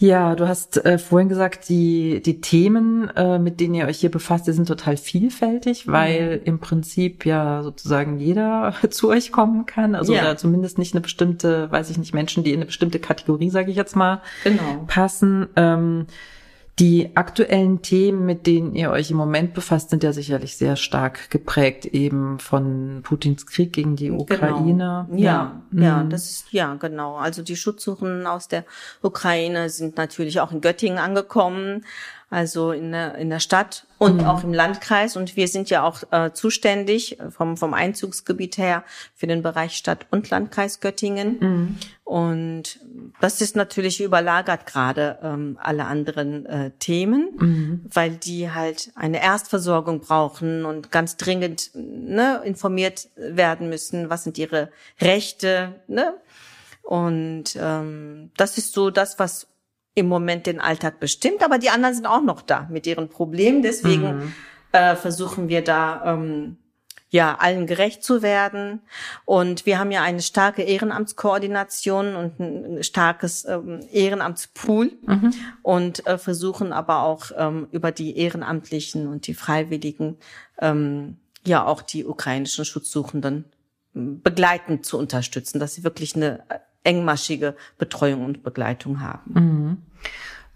Ja, 0.00 0.34
du 0.34 0.48
hast 0.48 0.82
äh, 0.86 0.96
vorhin 0.96 1.28
gesagt, 1.28 1.68
die, 1.68 2.22
die 2.22 2.40
Themen, 2.40 3.10
äh, 3.16 3.38
mit 3.38 3.60
denen 3.60 3.74
ihr 3.74 3.86
euch 3.86 3.98
hier 3.98 4.10
befasst, 4.10 4.46
die 4.46 4.52
sind 4.52 4.66
total 4.66 4.96
vielfältig, 4.96 5.86
mhm. 5.86 5.92
weil 5.92 6.40
im 6.46 6.58
Prinzip 6.58 7.26
ja 7.26 7.62
sozusagen 7.62 8.18
jeder 8.18 8.72
zu 8.90 9.10
euch 9.10 9.30
kommen 9.30 9.66
kann. 9.66 9.94
Also 9.94 10.14
ja. 10.14 10.22
oder 10.22 10.38
zumindest 10.38 10.78
nicht 10.78 10.94
eine 10.94 11.02
bestimmte, 11.02 11.70
weiß 11.70 11.90
ich 11.90 11.98
nicht, 11.98 12.14
Menschen, 12.14 12.44
die 12.44 12.52
in 12.52 12.60
eine 12.60 12.64
bestimmte 12.64 12.98
Kategorie, 12.98 13.50
sage 13.50 13.70
ich 13.70 13.76
jetzt 13.76 13.94
mal, 13.94 14.22
genau. 14.42 14.84
passen. 14.86 15.48
Ähm, 15.56 16.06
die 16.80 17.14
aktuellen 17.14 17.82
Themen, 17.82 18.24
mit 18.24 18.46
denen 18.46 18.74
ihr 18.74 18.90
euch 18.90 19.10
im 19.10 19.18
Moment 19.18 19.52
befasst, 19.52 19.90
sind 19.90 20.02
ja 20.02 20.14
sicherlich 20.14 20.56
sehr 20.56 20.76
stark 20.76 21.28
geprägt 21.28 21.84
eben 21.84 22.38
von 22.38 23.00
Putins 23.02 23.46
Krieg 23.46 23.74
gegen 23.74 23.96
die 23.96 24.06
genau. 24.06 24.22
Ukraine. 24.22 25.06
Genau. 25.10 25.20
Ja, 25.20 25.62
ja, 25.72 25.82
ja, 25.82 26.02
mhm. 26.02 26.10
das 26.10 26.30
ist, 26.30 26.52
ja, 26.52 26.74
genau. 26.76 27.16
Also 27.16 27.42
die 27.42 27.56
Schutzsuchenden 27.56 28.26
aus 28.26 28.48
der 28.48 28.64
Ukraine 29.02 29.68
sind 29.68 29.98
natürlich 29.98 30.40
auch 30.40 30.52
in 30.52 30.62
Göttingen 30.62 30.98
angekommen 30.98 31.84
also 32.30 32.70
in 32.70 32.92
der, 32.92 33.16
in 33.16 33.28
der 33.28 33.40
Stadt 33.40 33.86
und 33.98 34.18
mhm. 34.18 34.24
auch 34.24 34.44
im 34.44 34.54
Landkreis. 34.54 35.16
Und 35.16 35.36
wir 35.36 35.48
sind 35.48 35.68
ja 35.68 35.82
auch 35.82 36.04
äh, 36.12 36.32
zuständig 36.32 37.18
vom, 37.30 37.56
vom 37.56 37.74
Einzugsgebiet 37.74 38.56
her 38.56 38.84
für 39.16 39.26
den 39.26 39.42
Bereich 39.42 39.76
Stadt 39.76 40.06
und 40.12 40.30
Landkreis 40.30 40.78
Göttingen. 40.78 41.38
Mhm. 41.40 41.76
Und 42.04 42.80
das 43.20 43.40
ist 43.40 43.56
natürlich 43.56 44.00
überlagert 44.00 44.64
gerade 44.66 45.18
ähm, 45.22 45.58
alle 45.60 45.86
anderen 45.86 46.46
äh, 46.46 46.70
Themen, 46.78 47.30
mhm. 47.36 47.80
weil 47.92 48.12
die 48.12 48.50
halt 48.50 48.92
eine 48.94 49.20
Erstversorgung 49.20 50.00
brauchen 50.00 50.64
und 50.64 50.92
ganz 50.92 51.16
dringend 51.16 51.70
ne, 51.74 52.42
informiert 52.44 53.08
werden 53.16 53.68
müssen, 53.68 54.08
was 54.08 54.22
sind 54.22 54.38
ihre 54.38 54.70
Rechte. 55.00 55.80
Ne? 55.88 56.14
Und 56.82 57.56
ähm, 57.60 58.30
das 58.36 58.56
ist 58.56 58.72
so 58.72 58.90
das, 58.90 59.18
was 59.18 59.49
im 59.94 60.06
Moment 60.06 60.46
den 60.46 60.60
Alltag 60.60 61.00
bestimmt, 61.00 61.42
aber 61.42 61.58
die 61.58 61.70
anderen 61.70 61.94
sind 61.94 62.06
auch 62.06 62.22
noch 62.22 62.42
da 62.42 62.68
mit 62.70 62.86
ihren 62.86 63.08
Problemen. 63.08 63.62
Deswegen 63.62 64.16
mhm. 64.16 64.32
äh, 64.72 64.96
versuchen 64.96 65.48
wir 65.48 65.62
da 65.62 66.14
ähm, 66.14 66.56
ja 67.10 67.36
allen 67.38 67.66
gerecht 67.66 68.04
zu 68.04 68.22
werden. 68.22 68.80
Und 69.24 69.66
wir 69.66 69.78
haben 69.78 69.90
ja 69.90 70.02
eine 70.02 70.22
starke 70.22 70.62
Ehrenamtskoordination 70.62 72.14
und 72.14 72.40
ein 72.40 72.82
starkes 72.82 73.44
ähm, 73.44 73.80
Ehrenamtspool 73.90 74.92
mhm. 75.06 75.34
und 75.62 76.06
äh, 76.06 76.18
versuchen 76.18 76.72
aber 76.72 77.02
auch 77.02 77.32
ähm, 77.36 77.68
über 77.72 77.90
die 77.90 78.16
Ehrenamtlichen 78.16 79.08
und 79.08 79.26
die 79.26 79.34
Freiwilligen 79.34 80.16
ähm, 80.60 81.18
ja 81.44 81.66
auch 81.66 81.82
die 81.82 82.04
ukrainischen 82.04 82.64
Schutzsuchenden 82.64 83.44
begleitend 83.92 84.86
zu 84.86 84.98
unterstützen, 84.98 85.58
dass 85.58 85.74
sie 85.74 85.82
wirklich 85.82 86.14
eine 86.14 86.44
engmaschige 86.84 87.56
Betreuung 87.78 88.24
und 88.24 88.42
Begleitung 88.42 89.00
haben. 89.00 89.32
Mhm. 89.34 89.76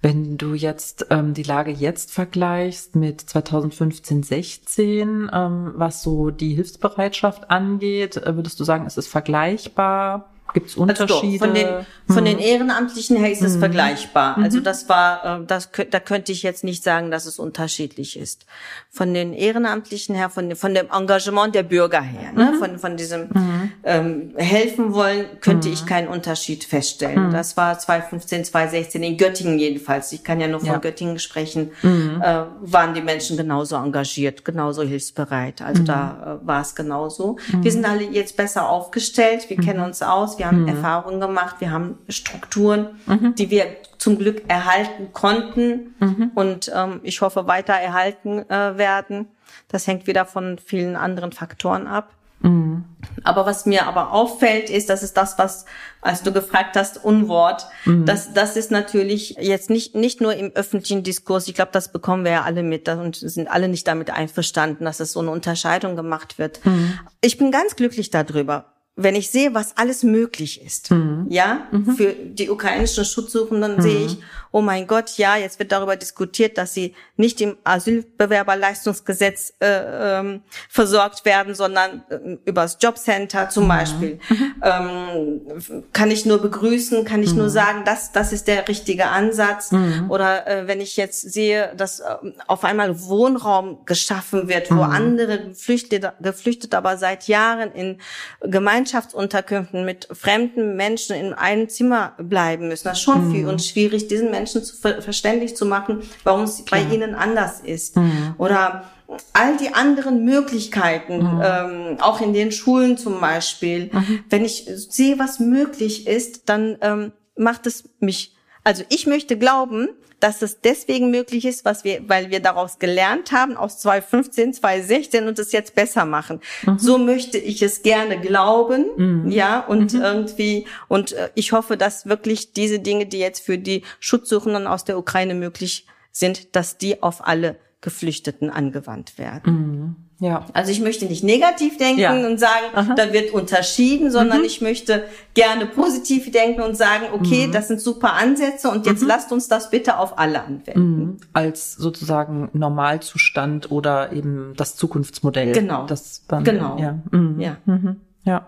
Wenn 0.03 0.37
du 0.37 0.53
jetzt 0.53 1.07
ähm, 1.09 1.33
die 1.33 1.45
Lage 1.45 1.71
jetzt 1.71 2.13
vergleichst 2.13 2.95
mit 2.95 3.23
2015, 3.23 4.23
16, 4.23 5.31
ähm, 5.33 5.73
was 5.77 6.03
so 6.03 6.31
die 6.31 6.55
Hilfsbereitschaft 6.55 7.51
angeht, 7.51 8.19
äh, 8.19 8.37
würdest 8.37 8.61
du 8.61 8.65
sagen, 8.65 8.87
ist 8.87 8.99
es 8.99 9.07
vergleichbar? 9.07 10.34
Gibt 10.53 10.69
es 10.69 10.77
Unterschiede? 10.77 11.13
Also 11.13 11.39
von 11.39 11.55
den, 11.55 11.67
von 12.07 12.19
hm. 12.19 12.25
den 12.25 12.39
Ehrenamtlichen 12.39 13.17
her 13.17 13.33
ist 13.33 13.43
es 13.43 13.55
hm. 13.55 13.61
vergleichbar. 13.61 14.37
Also 14.39 14.59
mhm. 14.59 14.65
das 14.65 14.89
war, 14.89 15.41
äh, 15.41 15.45
das, 15.47 15.71
da 15.91 16.01
könnte 16.01 16.33
ich 16.33 16.43
jetzt 16.43 16.63
nicht 16.63 16.85
sagen, 16.85 17.11
dass 17.11 17.27
es 17.27 17.39
unterschiedlich 17.39 18.19
ist. 18.19 18.47
Von 18.91 19.15
den 19.15 19.33
Ehrenamtlichen 19.33 20.15
her, 20.15 20.31
von, 20.31 20.55
von 20.55 20.75
dem 20.75 20.89
Engagement 20.91 21.55
der 21.55 21.65
Bürger 21.65 22.03
her, 22.03 22.33
ne? 22.33 22.53
Mhm. 22.53 22.59
von, 22.59 22.79
von 22.79 22.97
diesem 22.97 23.23
mhm. 23.23 23.73
ähm, 23.83 24.35
helfen 24.37 24.93
wollen, 24.93 25.27
könnte 25.41 25.69
ich 25.69 25.87
keinen 25.87 26.09
Unterschied 26.09 26.65
feststellen. 26.65 27.33
Das 27.33 27.57
war 27.57 27.79
2015, 27.79 28.45
2016 28.45 29.03
in 29.03 29.17
Göttingen 29.17 29.59
jedenfalls. 29.59 30.13
Ich 30.13 30.23
kann 30.23 30.41
ja 30.41 30.47
nur 30.47 30.61
von 30.61 30.69
ja. 30.69 30.79
Göttingen 30.79 31.19
sprechen. 31.19 31.71
Äh, 31.83 32.45
waren 32.61 32.95
die 32.95 33.03
Menschen 33.03 33.37
genauso 33.37 33.77
engagiert, 33.77 34.45
genauso 34.45 34.83
hilfsbereit. 34.83 35.63
Also 35.63 35.83
da 35.83 36.39
äh, 36.43 36.47
war 36.47 36.61
es 36.61 36.75
genauso. 36.75 37.39
Wir 37.61 37.73
sind 37.73 37.85
alle 37.85 38.05
jetzt 38.05 38.37
besser 38.37 38.69
aufgestellt. 38.69 39.49
Wir 39.49 39.57
kennen 39.57 39.81
uns 39.81 40.03
aus. 40.03 40.39
Wir 40.39 40.44
wir 40.45 40.49
haben 40.49 40.63
mhm. 40.63 40.69
Erfahrungen 40.69 41.21
gemacht, 41.21 41.57
wir 41.61 41.71
haben 41.71 41.99
Strukturen, 42.09 43.01
mhm. 43.07 43.35
die 43.35 43.51
wir 43.51 43.65
zum 43.97 44.19
Glück 44.19 44.43
erhalten 44.47 45.13
konnten 45.15 45.95
mhm. 45.99 46.33
und 46.35 46.71
ähm, 46.75 47.01
ich 47.03 47.23
hoffe 47.23 47.47
weiter 47.47 47.73
erhalten 47.73 48.41
äh, 48.51 48.77
werden. 48.77 49.27
Das 49.69 49.87
hängt 49.87 50.07
wieder 50.07 50.27
von 50.27 50.59
vielen 50.59 50.97
anderen 50.97 51.33
Faktoren 51.33 51.87
ab. 51.87 52.11
Mhm. 52.41 52.85
Aber 53.23 53.47
was 53.47 53.65
mir 53.65 53.87
aber 53.87 54.13
auffällt, 54.13 54.69
ist, 54.69 54.91
dass 54.91 55.03
es 55.03 55.15
das, 55.15 55.39
was, 55.39 55.65
als 56.03 56.23
du 56.23 56.31
gefragt 56.31 56.77
hast, 56.77 57.03
Unwort, 57.03 57.67
mhm. 57.87 58.05
das, 58.05 58.35
das 58.35 58.57
ist 58.57 58.71
natürlich 58.71 59.37
jetzt 59.41 59.71
nicht, 59.71 59.95
nicht 59.95 60.21
nur 60.21 60.35
im 60.35 60.53
öffentlichen 60.55 61.03
Diskurs. 61.03 61.49
Ich 61.49 61.55
glaube, 61.55 61.71
das 61.73 61.91
bekommen 61.91 62.25
wir 62.25 62.33
ja 62.33 62.43
alle 62.43 62.63
mit 62.63 62.87
und 62.91 63.17
sind 63.17 63.49
alle 63.49 63.69
nicht 63.69 63.89
damit 63.89 64.11
einverstanden, 64.11 64.85
dass 64.85 65.01
es 65.01 65.13
so 65.13 65.21
eine 65.21 65.31
Unterscheidung 65.31 65.97
gemacht 65.97 66.39
wird. 66.39 66.61
Mhm. 66.67 66.99
Ich 67.23 67.39
bin 67.39 67.51
ganz 67.51 67.77
glücklich 67.77 68.11
darüber, 68.11 68.74
wenn 68.97 69.17
ich 69.17 69.31
sehe, 69.31 69.55
was 69.55 69.77
alles 69.77 70.03
möglich 70.05 70.63
ist, 70.65 70.91
mhm. 70.91 71.27
ja, 71.29 71.67
mhm. 71.73 71.97
für 71.97 72.13
die 72.13 72.49
ukrainischen 72.49 73.05
Schutzsuchenden, 73.05 73.77
mhm. 73.77 73.81
sehe 73.83 74.07
ich, 74.07 74.19
oh 74.55 74.61
mein 74.61 74.87
Gott, 74.87 75.19
ja, 75.19 75.37
jetzt 75.37 75.59
wird 75.59 75.73
darüber 75.73 75.97
diskutiert, 75.97 76.59
dass 76.59 76.75
sie 76.75 76.95
nicht 77.17 77.41
im 77.41 77.57
Asylbewerberleistungsgesetz 77.65 79.55
äh, 79.59 80.21
ähm, 80.21 80.43
versorgt 80.69 81.25
werden, 81.25 81.57
sondern 81.57 82.05
äh, 82.09 82.39
übers 82.45 82.79
Jobcenter 82.81 83.49
zum 83.49 83.65
mhm. 83.65 83.69
Beispiel. 83.69 84.21
Mhm. 84.29 84.55
Ähm, 84.63 85.85
kann 85.93 86.13
ich 86.13 86.25
nur 86.25 86.41
begrüßen, 86.41 87.05
kann 87.05 87.25
ich 87.25 87.35
nur 87.35 87.47
mhm. 87.47 87.51
sagen, 87.51 87.83
das, 87.85 88.13
das 88.13 88.33
ist 88.33 88.47
der 88.47 88.69
richtige 88.69 89.09
Ansatz. 89.09 89.73
Oder 90.09 90.47
äh, 90.47 90.69
wenn 90.69 90.81
ich 90.81 90.97
jetzt 90.97 91.33
sehe, 91.33 91.73
dass 91.77 91.99
äh, 91.99 92.05
auf 92.47 92.63
einmal 92.63 93.03
Wohnraum 93.03 93.85
geschaffen 93.87 94.47
wird, 94.47 94.71
wo 94.71 94.83
andere 94.83 95.49
Geflüchtete, 95.49 96.13
Geflüchtete 96.21 96.79
aber 96.79 96.97
seit 96.97 97.27
Jahren 97.27 97.73
in 97.73 97.99
Gemeinschaftsunterkünften 98.41 99.85
mit 99.85 100.07
fremden 100.13 100.77
Menschen 100.77 101.17
in 101.17 101.33
einem 101.33 101.69
Zimmer 101.69 102.13
bleiben 102.19 102.69
müssen. 102.69 102.85
Das 102.85 102.99
ist 102.99 103.03
schon 103.03 103.31
mhm. 103.31 103.35
für 103.35 103.49
uns 103.49 103.69
schwierig, 103.69 104.07
diesen 104.07 104.31
Menschen 104.31 104.44
zu 104.53 104.61
ver 104.61 105.03
verständlich 105.03 105.57
zu 105.57 105.67
machen, 105.67 106.03
warum 106.23 106.43
es 106.43 106.65
bei 106.65 106.83
ihnen 106.83 107.15
anders 107.15 107.61
ist. 107.61 107.97
Mhm. 107.97 108.35
Oder 108.39 108.85
all 109.33 109.57
die 109.57 109.75
anderen 109.75 110.25
Möglichkeiten, 110.25 111.19
mhm. 111.19 111.43
ähm, 111.43 111.97
auch 112.01 112.21
in 112.21 112.33
den 112.33 112.53
Schulen 112.53 112.97
zum 112.97 113.21
Beispiel. 113.21 113.91
Mhm. 113.93 114.25
Wenn 114.31 114.45
ich 114.45 114.67
sehe, 114.67 115.19
was 115.19 115.41
möglich 115.41 116.07
ist, 116.07 116.49
dann 116.49 116.77
ähm, 116.81 117.13
macht 117.37 117.67
es 117.67 117.85
mich, 118.01 118.35
also 118.65 118.83
ich 118.89 119.07
möchte 119.07 119.39
glauben, 119.39 119.89
dass 120.21 120.41
es 120.41 120.63
deswegen 120.63 121.11
möglich 121.11 121.45
ist, 121.45 121.67
was 121.67 121.85
wir, 121.85 122.09
weil 122.09 122.31
wir 122.31 122.41
daraus 122.41 122.79
gelernt 122.79 123.31
haben 123.31 123.59
aus 123.59 123.79
2015, 123.81 124.55
2016 124.55 125.29
und 125.29 125.39
es 125.39 125.53
jetzt 125.53 125.75
besser 125.75 126.07
machen. 126.07 126.41
Mhm. 126.65 126.79
So 126.79 126.97
möchte 126.97 127.37
ich 127.37 127.61
es 127.61 127.83
gerne 127.83 128.19
glauben, 128.19 128.87
mhm. 128.97 129.31
ja, 129.31 129.61
und 129.61 129.93
mhm. 129.93 130.01
irgendwie, 130.01 130.67
und 130.89 131.13
äh, 131.13 131.29
ich 131.35 131.53
hoffe, 131.53 131.77
dass 131.77 132.07
wirklich 132.07 132.55
diese 132.55 132.81
Dinge, 132.81 133.05
die 133.05 133.19
jetzt 133.19 133.45
für 133.45 133.59
die 133.59 133.83
Schutzsuchenden 134.01 134.67
aus 134.67 134.85
der 134.85 134.97
Ukraine 134.99 135.35
möglich 135.35 135.87
sind, 136.11 136.57
dass 136.57 136.79
die 136.79 137.03
auf 137.03 137.27
alle 137.27 137.57
Geflüchteten 137.83 138.49
angewandt 138.49 139.19
werden. 139.19 140.04
Ja. 140.21 140.47
Also 140.53 140.71
ich 140.71 140.81
möchte 140.81 141.07
nicht 141.07 141.25
negativ 141.25 141.77
denken 141.77 142.01
ja. 142.01 142.13
und 142.13 142.39
sagen, 142.39 142.67
Aha. 142.75 142.95
da 142.95 143.13
wird 143.13 143.33
unterschieden, 143.33 144.11
sondern 144.11 144.39
mhm. 144.39 144.45
ich 144.45 144.61
möchte 144.61 145.05
gerne 145.35 145.67
positiv 145.67 146.31
denken 146.31 146.63
und 146.63 146.77
sagen, 146.77 147.07
okay, 147.13 147.49
mhm. 147.49 147.53
das 147.53 147.69
sind 147.69 147.81
super 147.81 148.15
Ansätze 148.15 148.71
und 148.71 148.87
jetzt 148.87 149.03
mhm. 149.03 149.09
lasst 149.09 149.33
uns 149.33 149.49
das 149.49 149.71
bitte 149.71 149.99
auf 149.99 150.19
alle 150.19 150.43
anwenden. 150.43 150.99
Mhm. 150.99 151.17
Als 151.33 151.75
sozusagen 151.75 152.49
Normalzustand 152.53 153.71
oder 153.71 154.13
eben 154.13 154.55
das 154.57 154.77
Zukunftsmodell. 154.77 155.53
Genau. 155.53 155.87
Das 155.87 156.23
dann, 156.29 156.45
genau. 156.45 156.79
Ja. 156.79 156.99
Mhm. 157.11 157.41
Ja. 157.41 157.57
Mhm. 157.67 158.01
ja. 158.25 158.47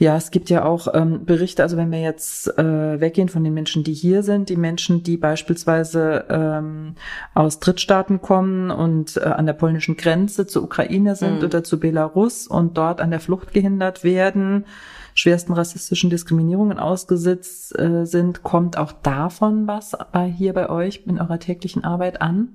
Ja, 0.00 0.16
es 0.16 0.30
gibt 0.30 0.48
ja 0.48 0.64
auch 0.64 0.88
ähm, 0.94 1.26
Berichte, 1.26 1.62
also 1.62 1.76
wenn 1.76 1.92
wir 1.92 2.00
jetzt 2.00 2.48
äh, 2.56 2.98
weggehen 3.02 3.28
von 3.28 3.44
den 3.44 3.52
Menschen, 3.52 3.84
die 3.84 3.92
hier 3.92 4.22
sind, 4.22 4.48
die 4.48 4.56
Menschen, 4.56 5.02
die 5.02 5.18
beispielsweise 5.18 6.24
ähm, 6.30 6.94
aus 7.34 7.60
Drittstaaten 7.60 8.22
kommen 8.22 8.70
und 8.70 9.18
äh, 9.18 9.24
an 9.24 9.44
der 9.44 9.52
polnischen 9.52 9.98
Grenze 9.98 10.46
zur 10.46 10.62
Ukraine 10.62 11.16
sind 11.16 11.40
mhm. 11.40 11.44
oder 11.44 11.62
zu 11.64 11.78
Belarus 11.78 12.46
und 12.46 12.78
dort 12.78 13.02
an 13.02 13.10
der 13.10 13.20
Flucht 13.20 13.52
gehindert 13.52 14.02
werden, 14.02 14.64
schwersten 15.12 15.52
rassistischen 15.52 16.08
Diskriminierungen 16.08 16.78
ausgesetzt 16.78 17.78
äh, 17.78 18.06
sind, 18.06 18.42
kommt 18.42 18.78
auch 18.78 18.92
davon 18.92 19.66
was 19.66 19.94
bei, 20.12 20.26
hier 20.26 20.54
bei 20.54 20.70
euch 20.70 21.02
in 21.04 21.20
eurer 21.20 21.40
täglichen 21.40 21.84
Arbeit 21.84 22.22
an? 22.22 22.48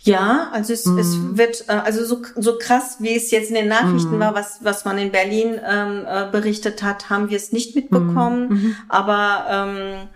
Ja, 0.00 0.50
also 0.52 0.72
es, 0.72 0.86
mhm. 0.86 0.98
es 0.98 1.36
wird, 1.36 1.64
äh, 1.68 1.72
also 1.72 2.04
so, 2.04 2.22
so 2.36 2.56
krass, 2.58 2.96
wie 3.00 3.16
es 3.16 3.30
jetzt 3.30 3.48
in 3.48 3.56
den 3.56 3.68
Nachrichten 3.68 4.16
mhm. 4.16 4.20
war, 4.20 4.34
was, 4.34 4.58
was 4.62 4.84
man 4.84 4.96
in 4.98 5.10
Berlin 5.10 5.60
ähm, 5.68 6.04
äh, 6.06 6.30
berichtet 6.30 6.82
hat, 6.82 7.10
haben 7.10 7.30
wir 7.30 7.36
es 7.36 7.52
nicht 7.52 7.74
mitbekommen. 7.74 8.48
Mhm. 8.48 8.54
mhm. 8.54 8.76
Aber 8.88 9.46
ähm, 9.50 10.08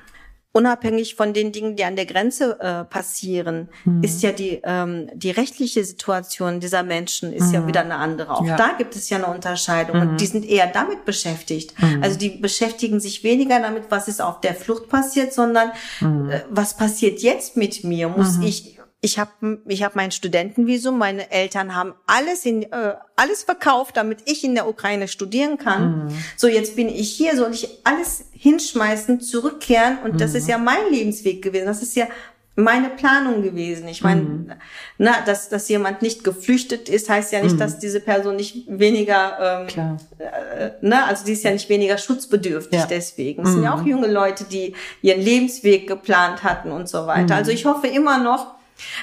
unabhängig 0.53 1.17
von 1.17 1.33
den 1.33 1.51
Dingen, 1.51 1.75
die 1.75 1.85
an 1.85 1.97
der 1.97 2.07
Grenze 2.07 2.61
äh, 2.61 2.85
passieren, 2.85 3.71
mhm. 3.85 4.05
ist 4.05 4.23
ja 4.23 4.31
die, 4.31 4.61
ähm, 4.63 5.09
die 5.15 5.31
rechtliche 5.31 5.83
Situation 5.83 6.61
dieser 6.61 6.85
Menschen 6.85 7.33
ist 7.33 7.53
ja 7.53 7.63
mhm. 7.63 7.67
wieder 7.67 7.81
eine 7.81 7.97
andere. 7.97 8.31
Auch 8.31 8.45
ja. 8.45 8.57
da 8.57 8.75
gibt 8.79 8.95
es 8.95 9.11
ja 9.11 9.17
eine 9.17 9.27
Unterscheidung. 9.27 10.01
Und 10.01 10.21
die 10.21 10.27
sind 10.27 10.45
eher 10.45 10.69
damit 10.69 11.05
beschäftigt. 11.05 11.75
Also 12.01 12.19
die 12.19 12.31
beschäftigen 12.31 13.01
sich 13.01 13.25
weniger 13.25 13.59
damit, 13.61 13.85
was 13.89 14.07
ist 14.07 14.21
auf 14.21 14.41
der 14.41 14.55
Flucht 14.55 14.89
passiert, 14.89 15.33
sondern 15.33 15.71
äh, 16.01 16.41
was 16.51 16.77
passiert 16.77 17.21
jetzt 17.21 17.57
mit 17.57 17.83
mir? 17.83 18.09
Muss 18.09 18.39
ich 18.39 18.79
ich 19.05 19.19
habe 19.19 19.59
ich 19.67 19.83
hab 19.83 19.97
mein 19.97 20.13
Studentenvisum, 20.13 20.97
meine 20.97 21.31
Eltern 21.33 21.75
haben 21.75 21.93
alles 22.07 22.47
in 22.47 22.63
äh, 22.63 22.95
alles 23.17 23.43
verkauft, 23.43 23.97
damit 23.97 24.21
ich 24.27 24.45
in 24.45 24.55
der 24.55 24.69
Ukraine 24.69 25.09
studieren 25.09 25.59
kann. 25.59 26.07
Mhm. 26.07 26.09
So 26.37 26.47
jetzt 26.47 26.77
bin 26.77 26.89
ich 26.89 27.13
hier, 27.13 27.37
soll 27.37 27.53
ich 27.53 27.81
alles 27.83 28.27
hinschmeißen, 28.31 29.21
zurückkehren 29.21 29.99
und 30.05 30.15
mhm. 30.15 30.19
das 30.19 30.35
ist 30.35 30.45
mhm. 30.45 30.51
ja 30.51 30.59
mein 30.59 30.89
Lebensweg 30.91 31.43
gewesen. 31.43 31.67
Das 31.67 31.83
ist 31.83 31.97
ja 31.97 32.07
meine 32.55 32.91
Planung 32.91 33.43
gewesen. 33.43 33.89
Ich 33.89 34.05
meine, 34.05 34.21
mhm. 34.21 34.53
na, 34.99 35.15
dass, 35.27 35.49
dass 35.49 35.69
jemand 35.69 36.01
nicht 36.03 36.23
geflüchtet 36.23 36.89
ist, 36.89 37.09
heißt 37.09 37.33
ja 37.33 37.43
nicht, 37.43 37.55
mhm. 37.55 37.59
dass 37.59 37.81
diese 37.81 37.99
Person 37.99 38.37
nicht 38.37 38.67
weniger, 38.69 39.63
ähm, 39.63 39.67
Klar. 39.67 39.97
Äh, 40.19 40.71
ne, 40.81 41.05
also 41.07 41.25
die 41.25 41.33
ist 41.33 41.43
ja 41.43 41.51
nicht 41.51 41.69
weniger 41.69 41.99
schutzbedürftig 41.99 42.79
ja. 42.79 42.87
deswegen. 42.87 43.43
Es 43.43 43.49
mhm. 43.49 43.53
sind 43.55 43.65
ja 43.65 43.75
auch 43.75 43.83
mhm. 43.83 43.89
junge 43.89 44.09
Leute, 44.09 44.45
die 44.45 44.75
ihren 45.01 45.23
Lebensweg 45.23 45.89
geplant 45.89 46.45
hatten 46.45 46.71
und 46.71 46.89
so 46.89 47.09
weiter. 47.09 47.35
Also 47.35 47.51
ich 47.51 47.65
hoffe 47.65 47.89
immer 47.89 48.19
noch, 48.19 48.55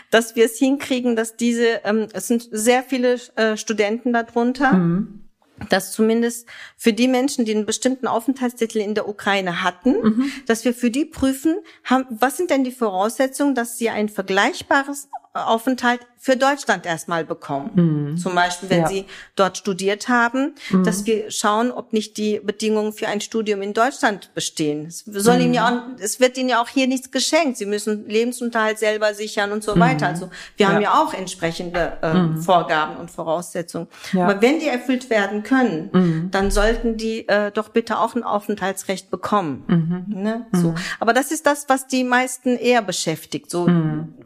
dass 0.10 0.36
wir 0.36 0.46
es 0.46 0.58
hinkriegen, 0.58 1.16
dass 1.16 1.36
diese, 1.36 1.82
ähm, 1.84 2.08
es 2.14 2.28
sind 2.28 2.48
sehr 2.52 2.84
viele 2.84 3.20
äh, 3.36 3.58
Studenten 3.58 4.14
darunter. 4.14 4.74
Mhm 4.74 5.22
dass 5.68 5.92
zumindest 5.92 6.48
für 6.82 6.94
die 6.94 7.10
Menschen, 7.10 7.44
die 7.44 7.54
einen 7.54 7.66
bestimmten 7.66 8.08
Aufenthaltstitel 8.08 8.78
in 8.78 8.96
der 8.96 9.10
Ukraine 9.10 9.64
hatten, 9.64 10.02
mhm. 10.02 10.32
dass 10.48 10.64
wir 10.64 10.74
für 10.74 10.90
die 10.90 11.04
prüfen, 11.04 11.58
haben, 11.84 12.06
was 12.10 12.38
sind 12.38 12.50
denn 12.52 12.64
die 12.64 12.72
Voraussetzungen, 12.72 13.54
dass 13.54 13.78
sie 13.78 13.90
ein 13.90 14.08
vergleichbares 14.08 15.10
Aufenthalt 15.34 16.02
für 16.18 16.36
Deutschland 16.36 16.86
erstmal 16.86 17.24
bekommen. 17.24 18.10
Mhm. 18.12 18.18
Zum 18.18 18.36
Beispiel, 18.36 18.70
wenn 18.70 18.82
ja. 18.82 18.88
sie 18.88 19.06
dort 19.36 19.58
studiert 19.58 20.10
haben, 20.10 20.56
mhm. 20.70 20.84
dass 20.84 21.06
wir 21.06 21.32
schauen, 21.32 21.72
ob 21.72 21.94
nicht 21.94 22.18
die 22.18 22.42
Bedingungen 22.44 22.92
für 22.94 23.08
ein 23.08 23.22
Studium 23.22 23.62
in 23.62 23.74
Deutschland 23.74 24.34
bestehen. 24.34 24.88
Es, 24.88 25.06
soll 25.06 25.36
mhm. 25.36 25.42
ihnen 25.42 25.54
ja 25.54 25.70
auch, 25.70 26.00
es 26.00 26.20
wird 26.20 26.38
ihnen 26.38 26.50
ja 26.50 26.62
auch 26.62 26.68
hier 26.68 26.88
nichts 26.88 27.12
geschenkt. 27.12 27.58
Sie 27.58 27.66
müssen 27.66 28.10
Lebensunterhalt 28.10 28.80
selber 28.80 29.14
sichern 29.14 29.52
und 29.52 29.64
so 29.64 29.76
mhm. 29.76 29.80
weiter. 29.82 30.08
Also 30.08 30.30
wir 30.58 30.66
ja. 30.66 30.74
haben 30.74 30.82
ja 30.82 30.94
auch 31.02 31.14
entsprechende 31.14 31.98
äh, 32.02 32.14
mhm. 32.14 32.42
Vorgaben 32.42 32.98
und 32.98 33.10
Voraussetzungen. 33.10 33.88
Ja. 34.12 34.26
Aber 34.26 34.42
wenn 34.42 34.60
die 34.60 34.68
erfüllt 34.68 35.10
werden 35.10 35.44
können, 35.44 35.90
mhm. 35.94 36.32
dann 36.32 36.52
sollten 36.70 36.98
die 36.98 37.28
äh, 37.28 37.52
doch 37.52 37.70
bitte 37.70 38.00
auch 38.00 38.16
ein 38.16 38.24
Aufenthaltsrecht 38.24 39.10
bekommen. 39.10 40.06
Ne? 40.08 40.46
So. 40.52 40.76
Aber 41.00 41.14
das 41.14 41.32
ist 41.32 41.46
das, 41.46 41.68
was 41.68 41.88
die 41.88 42.04
meisten 42.04 42.56
eher 42.56 42.82
beschäftigt. 42.82 43.50
So, 43.50 43.68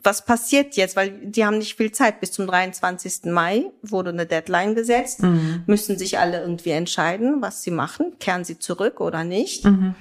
was 0.04 0.26
passiert 0.26 0.76
jetzt? 0.76 0.96
Weil 0.96 1.12
die 1.12 1.46
haben 1.46 1.58
nicht 1.58 1.78
viel 1.78 1.92
Zeit. 1.92 2.20
Bis 2.20 2.32
zum 2.32 2.48
23. 2.48 3.26
Mai 3.26 3.66
wurde 3.82 4.10
eine 4.10 4.26
Deadline 4.26 4.76
gesetzt. 4.76 5.24
Mhm. 5.24 5.64
Müssen 5.66 5.98
sich 5.98 6.20
alle 6.20 6.42
irgendwie 6.42 6.72
entscheiden, 6.72 7.42
was 7.42 7.64
sie 7.64 7.72
machen. 7.72 8.14
Kehren 8.20 8.44
sie 8.44 8.60
zurück 8.60 9.00
oder 9.00 9.24
nicht? 9.24 9.66
Mhm. 9.66 9.96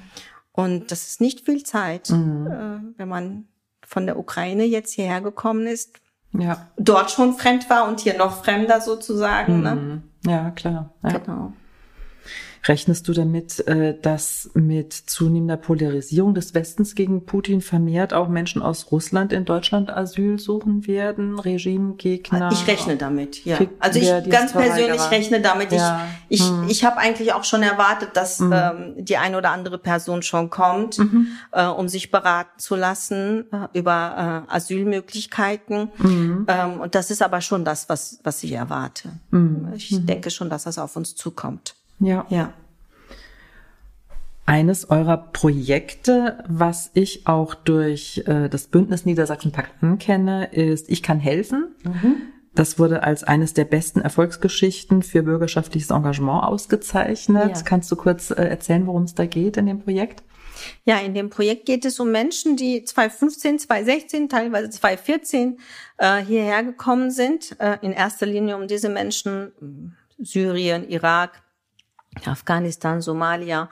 Und 0.53 0.91
das 0.91 1.07
ist 1.07 1.21
nicht 1.21 1.45
viel 1.45 1.63
Zeit, 1.65 2.11
mhm. 2.11 2.47
äh, 2.47 2.99
wenn 2.99 3.09
man 3.09 3.45
von 3.87 4.07
der 4.07 4.19
Ukraine 4.19 4.65
jetzt 4.65 4.93
hierher 4.93 5.21
gekommen 5.21 5.67
ist. 5.67 6.01
Ja. 6.33 6.69
Dort 6.77 7.11
schon 7.11 7.35
fremd 7.35 7.69
war 7.69 7.89
und 7.89 8.01
hier 8.01 8.17
noch 8.17 8.43
fremder 8.45 8.81
sozusagen. 8.81 9.63
Ne? 9.63 9.75
Mhm. 9.75 10.03
Ja, 10.31 10.51
klar. 10.51 10.91
Ja. 11.03 11.19
Genau. 11.19 11.53
Rechnest 12.65 13.09
du 13.09 13.13
damit, 13.13 13.67
äh, 13.67 13.99
dass 14.01 14.51
mit 14.55 14.93
zunehmender 14.93 15.57
Polarisierung 15.57 16.35
des 16.35 16.55
Westens 16.55 16.95
gegen 16.95 17.27
Putin 17.27 17.61
vermehrt 17.61 18.15
auch 18.15 18.29
Menschen 18.29 18.63
aus 18.63 18.93
Russland 18.93 19.33
in 19.33 19.45
Deutschland 19.45 19.91
Asyl 19.91 20.39
suchen 20.39 20.87
werden, 20.87 21.41
Regimegegner? 21.41 22.51
Ich 22.53 22.67
rechne 22.69 22.97
damit, 22.97 23.45
ja. 23.45 23.59
Also 23.81 23.99
ich 23.99 24.31
ganz 24.31 24.53
persönlich 24.53 25.01
rechne 25.11 25.41
damit. 25.41 25.73
Ja. 25.73 26.07
Ich, 26.29 26.41
ich, 26.41 26.49
hm. 26.49 26.69
ich 26.69 26.85
habe 26.85 26.99
eigentlich 26.99 27.33
auch 27.33 27.45
schon 27.45 27.63
erwartet, 27.65 28.11
dass 28.15 28.39
hm. 28.39 28.53
ähm, 28.53 28.95
die 28.97 29.17
eine 29.17 29.39
oder 29.39 29.51
andere 29.51 29.79
Person 29.79 30.23
schon 30.23 30.51
kommt, 30.51 30.99
mhm. 30.99 31.29
äh, 31.53 31.67
um 31.67 31.89
sich 31.89 32.11
beraten 32.11 32.59
zu 32.59 32.77
lassen 32.77 33.47
äh, 33.53 33.79
über 33.79 34.47
äh, 34.49 34.55
Asylmöglichkeiten. 34.55 35.91
Mhm. 35.99 36.47
Ähm, 36.49 36.81
und 36.81 36.95
das 36.95 37.11
ist 37.11 37.23
aber 37.23 37.41
schon 37.41 37.65
das, 37.65 37.89
was, 37.89 38.21
was 38.23 38.43
ich 38.43 38.53
erwarte. 38.53 39.11
Mhm. 39.31 39.73
Ich 39.75 39.91
mhm. 39.91 40.07
denke 40.07 40.31
schon, 40.31 40.49
dass 40.49 40.65
das 40.65 40.79
auf 40.79 40.97
uns 40.97 41.15
zukommt. 41.15 41.75
Ja. 42.03 42.27
Ja. 42.29 42.53
Eines 44.45 44.91
eurer 44.91 45.17
Projekte, 45.17 46.45
was 46.49 46.91
ich 46.95 47.27
auch 47.27 47.55
durch 47.55 48.25
äh, 48.27 48.49
das 48.49 48.67
Bündnis 48.67 49.07
Niedersachsen-Pakt 49.07 49.83
ankenne, 49.83 50.47
ist 50.53 50.91
Ich 50.91 51.03
kann 51.03 51.21
helfen. 51.21 51.75
Mhm. 51.85 52.17
Das 52.55 52.79
wurde 52.79 53.03
als 53.03 53.25
eines 53.25 53.55
der 53.55 53.65
besten 53.65 54.01
Erfolgsgeschichten 54.01 55.03
für 55.03 55.23
bürgerschaftliches 55.23 55.91
Engagement 55.91 56.45
ausgezeichnet. 56.45 57.57
Ja. 57.57 57.63
Kannst 57.63 57.91
du 57.91 57.97
kurz 57.97 58.31
äh, 58.31 58.35
erzählen, 58.35 58.87
worum 58.87 59.05
es 59.05 59.15
da 59.15 59.27
geht 59.27 59.57
in 59.57 59.67
dem 59.67 59.81
Projekt? 59.81 60.23
Ja, 60.85 60.99
in 60.99 61.15
dem 61.15 61.31
Projekt 61.31 61.65
geht 61.67 61.85
es 61.85 61.99
um 61.99 62.11
Menschen, 62.11 62.57
die 62.57 62.85
2015, 62.85 63.61
2016, 63.61 64.29
teilweise 64.29 64.71
2014 64.71 65.59
äh, 65.99 66.19
hierher 66.19 66.63
gekommen 66.63 67.11
sind. 67.11 67.57
Äh, 67.59 67.79
in 67.81 67.93
erster 67.93 68.27
Linie 68.27 68.57
um 68.57 68.67
diese 68.67 68.89
Menschen 68.89 69.97
Syrien, 70.19 70.89
Irak, 70.89 71.43
Afghanistan, 72.27 73.01
Somalia, 73.01 73.69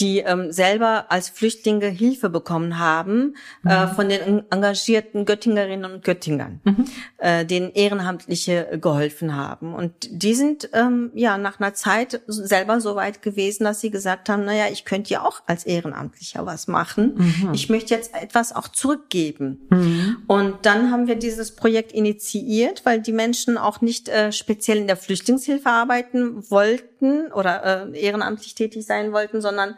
die 0.00 0.18
ähm, 0.20 0.52
selber 0.52 1.06
als 1.10 1.28
Flüchtlinge 1.28 1.86
Hilfe 1.86 2.30
bekommen 2.30 2.78
haben 2.78 3.34
äh, 3.64 3.68
mhm. 3.68 3.70
äh, 3.70 3.86
von 3.88 4.08
den 4.08 4.50
engagierten 4.50 5.24
Göttingerinnen 5.24 5.90
und 5.90 6.04
Göttingern, 6.04 6.60
mhm. 6.64 6.84
äh, 7.18 7.44
denen 7.44 7.72
Ehrenamtliche 7.72 8.78
geholfen 8.80 9.34
haben. 9.34 9.74
Und 9.74 9.92
die 10.10 10.34
sind 10.34 10.70
ähm, 10.72 11.10
ja 11.14 11.38
nach 11.38 11.60
einer 11.60 11.74
Zeit 11.74 12.20
selber 12.26 12.80
so 12.80 12.96
weit 12.96 13.22
gewesen, 13.22 13.64
dass 13.64 13.80
sie 13.80 13.90
gesagt 13.90 14.28
haben, 14.28 14.44
naja, 14.44 14.66
ich 14.70 14.84
könnte 14.84 15.10
ja 15.10 15.24
auch 15.24 15.42
als 15.46 15.64
Ehrenamtlicher 15.64 16.46
was 16.46 16.66
machen. 16.66 17.14
Mhm. 17.16 17.54
Ich 17.54 17.68
möchte 17.68 17.94
jetzt 17.94 18.14
etwas 18.14 18.54
auch 18.54 18.68
zurückgeben. 18.68 19.66
Mhm. 19.70 20.16
Und 20.26 20.66
dann 20.66 20.90
haben 20.90 21.06
wir 21.06 21.16
dieses 21.16 21.54
Projekt 21.54 21.92
initiiert, 21.92 22.84
weil 22.84 23.00
die 23.00 23.12
Menschen 23.12 23.58
auch 23.58 23.80
nicht 23.80 24.08
äh, 24.08 24.32
speziell 24.32 24.78
in 24.78 24.86
der 24.86 24.96
Flüchtlingshilfe 24.96 25.68
arbeiten 25.68 26.50
wollten 26.50 27.32
oder 27.32 27.92
äh, 27.92 28.00
ehrenamtlich 28.00 28.54
tätig 28.54 28.86
sein 28.86 29.12
wollten, 29.12 29.40
sondern 29.40 29.76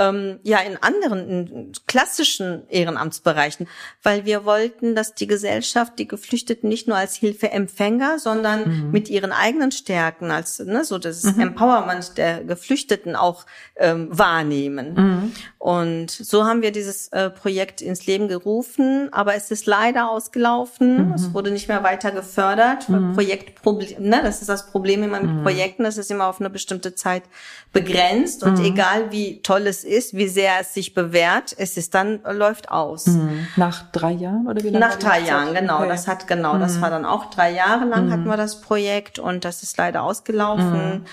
ähm, 0.00 0.40
ja 0.42 0.58
in 0.60 0.78
anderen 0.82 1.28
in 1.28 1.72
klassischen 1.86 2.62
Ehrenamtsbereichen, 2.68 3.68
weil 4.02 4.24
wir 4.24 4.44
wollten, 4.46 4.94
dass 4.94 5.14
die 5.14 5.26
Gesellschaft 5.26 5.98
die 5.98 6.08
Geflüchteten 6.08 6.68
nicht 6.68 6.88
nur 6.88 6.96
als 6.96 7.14
Hilfeempfänger, 7.16 8.18
sondern 8.18 8.86
mhm. 8.86 8.90
mit 8.90 9.10
ihren 9.10 9.30
eigenen 9.30 9.72
Stärken 9.72 10.30
als 10.30 10.58
ne, 10.58 10.84
so 10.84 10.98
das 10.98 11.22
mhm. 11.24 11.40
Empowerment 11.40 12.16
der 12.16 12.42
Geflüchteten 12.44 13.14
auch 13.14 13.44
ähm, 13.76 14.08
wahrnehmen. 14.10 14.94
Mhm. 14.94 15.32
Und 15.58 16.10
so 16.10 16.44
haben 16.44 16.62
wir 16.62 16.72
dieses 16.72 17.08
äh, 17.08 17.28
Projekt 17.28 17.82
ins 17.82 18.06
Leben 18.06 18.28
gerufen, 18.28 19.12
aber 19.12 19.34
es 19.34 19.50
ist 19.50 19.66
leider 19.66 20.10
ausgelaufen. 20.10 21.08
Mhm. 21.08 21.12
Es 21.12 21.34
wurde 21.34 21.50
nicht 21.50 21.68
mehr 21.68 21.82
weiter 21.82 22.10
gefördert. 22.10 22.88
Mhm. 22.88 23.12
Projektproblem, 23.12 24.02
ne, 24.02 24.20
das 24.22 24.40
ist 24.40 24.48
das 24.48 24.70
Problem 24.70 25.02
immer 25.02 25.20
mit 25.20 25.30
mhm. 25.30 25.42
Projekten, 25.42 25.84
das 25.84 25.98
ist 25.98 26.10
immer 26.10 26.26
auf 26.26 26.40
eine 26.40 26.48
bestimmte 26.48 26.94
Zeit 26.94 27.24
begrenzt 27.72 28.42
und 28.42 28.58
egal 28.60 29.12
wie 29.12 29.42
toll 29.42 29.66
es 29.66 29.84
ist, 29.90 30.14
wie 30.14 30.28
sehr 30.28 30.60
es 30.60 30.74
sich 30.74 30.94
bewährt, 30.94 31.54
es 31.58 31.76
ist 31.76 31.94
dann 31.94 32.24
äh, 32.24 32.32
läuft 32.32 32.70
aus. 32.70 33.06
Mhm. 33.06 33.48
Nach 33.56 33.90
drei 33.92 34.12
Jahren 34.12 34.46
oder 34.46 34.62
wie 34.62 34.70
lange? 34.70 34.78
Nach 34.78 34.96
drei 34.96 35.20
Jahren, 35.20 35.54
genau. 35.54 35.80
Okay. 35.80 35.88
Das 35.88 36.08
hat 36.08 36.26
genau, 36.26 36.54
mhm. 36.54 36.60
das 36.60 36.80
war 36.80 36.90
dann 36.90 37.04
auch 37.04 37.26
drei 37.30 37.52
Jahre 37.52 37.84
lang 37.84 38.06
mhm. 38.06 38.12
hatten 38.12 38.26
wir 38.26 38.36
das 38.36 38.60
Projekt 38.60 39.18
und 39.18 39.44
das 39.44 39.62
ist 39.62 39.76
leider 39.76 40.02
ausgelaufen. 40.02 41.00
Mhm. 41.00 41.04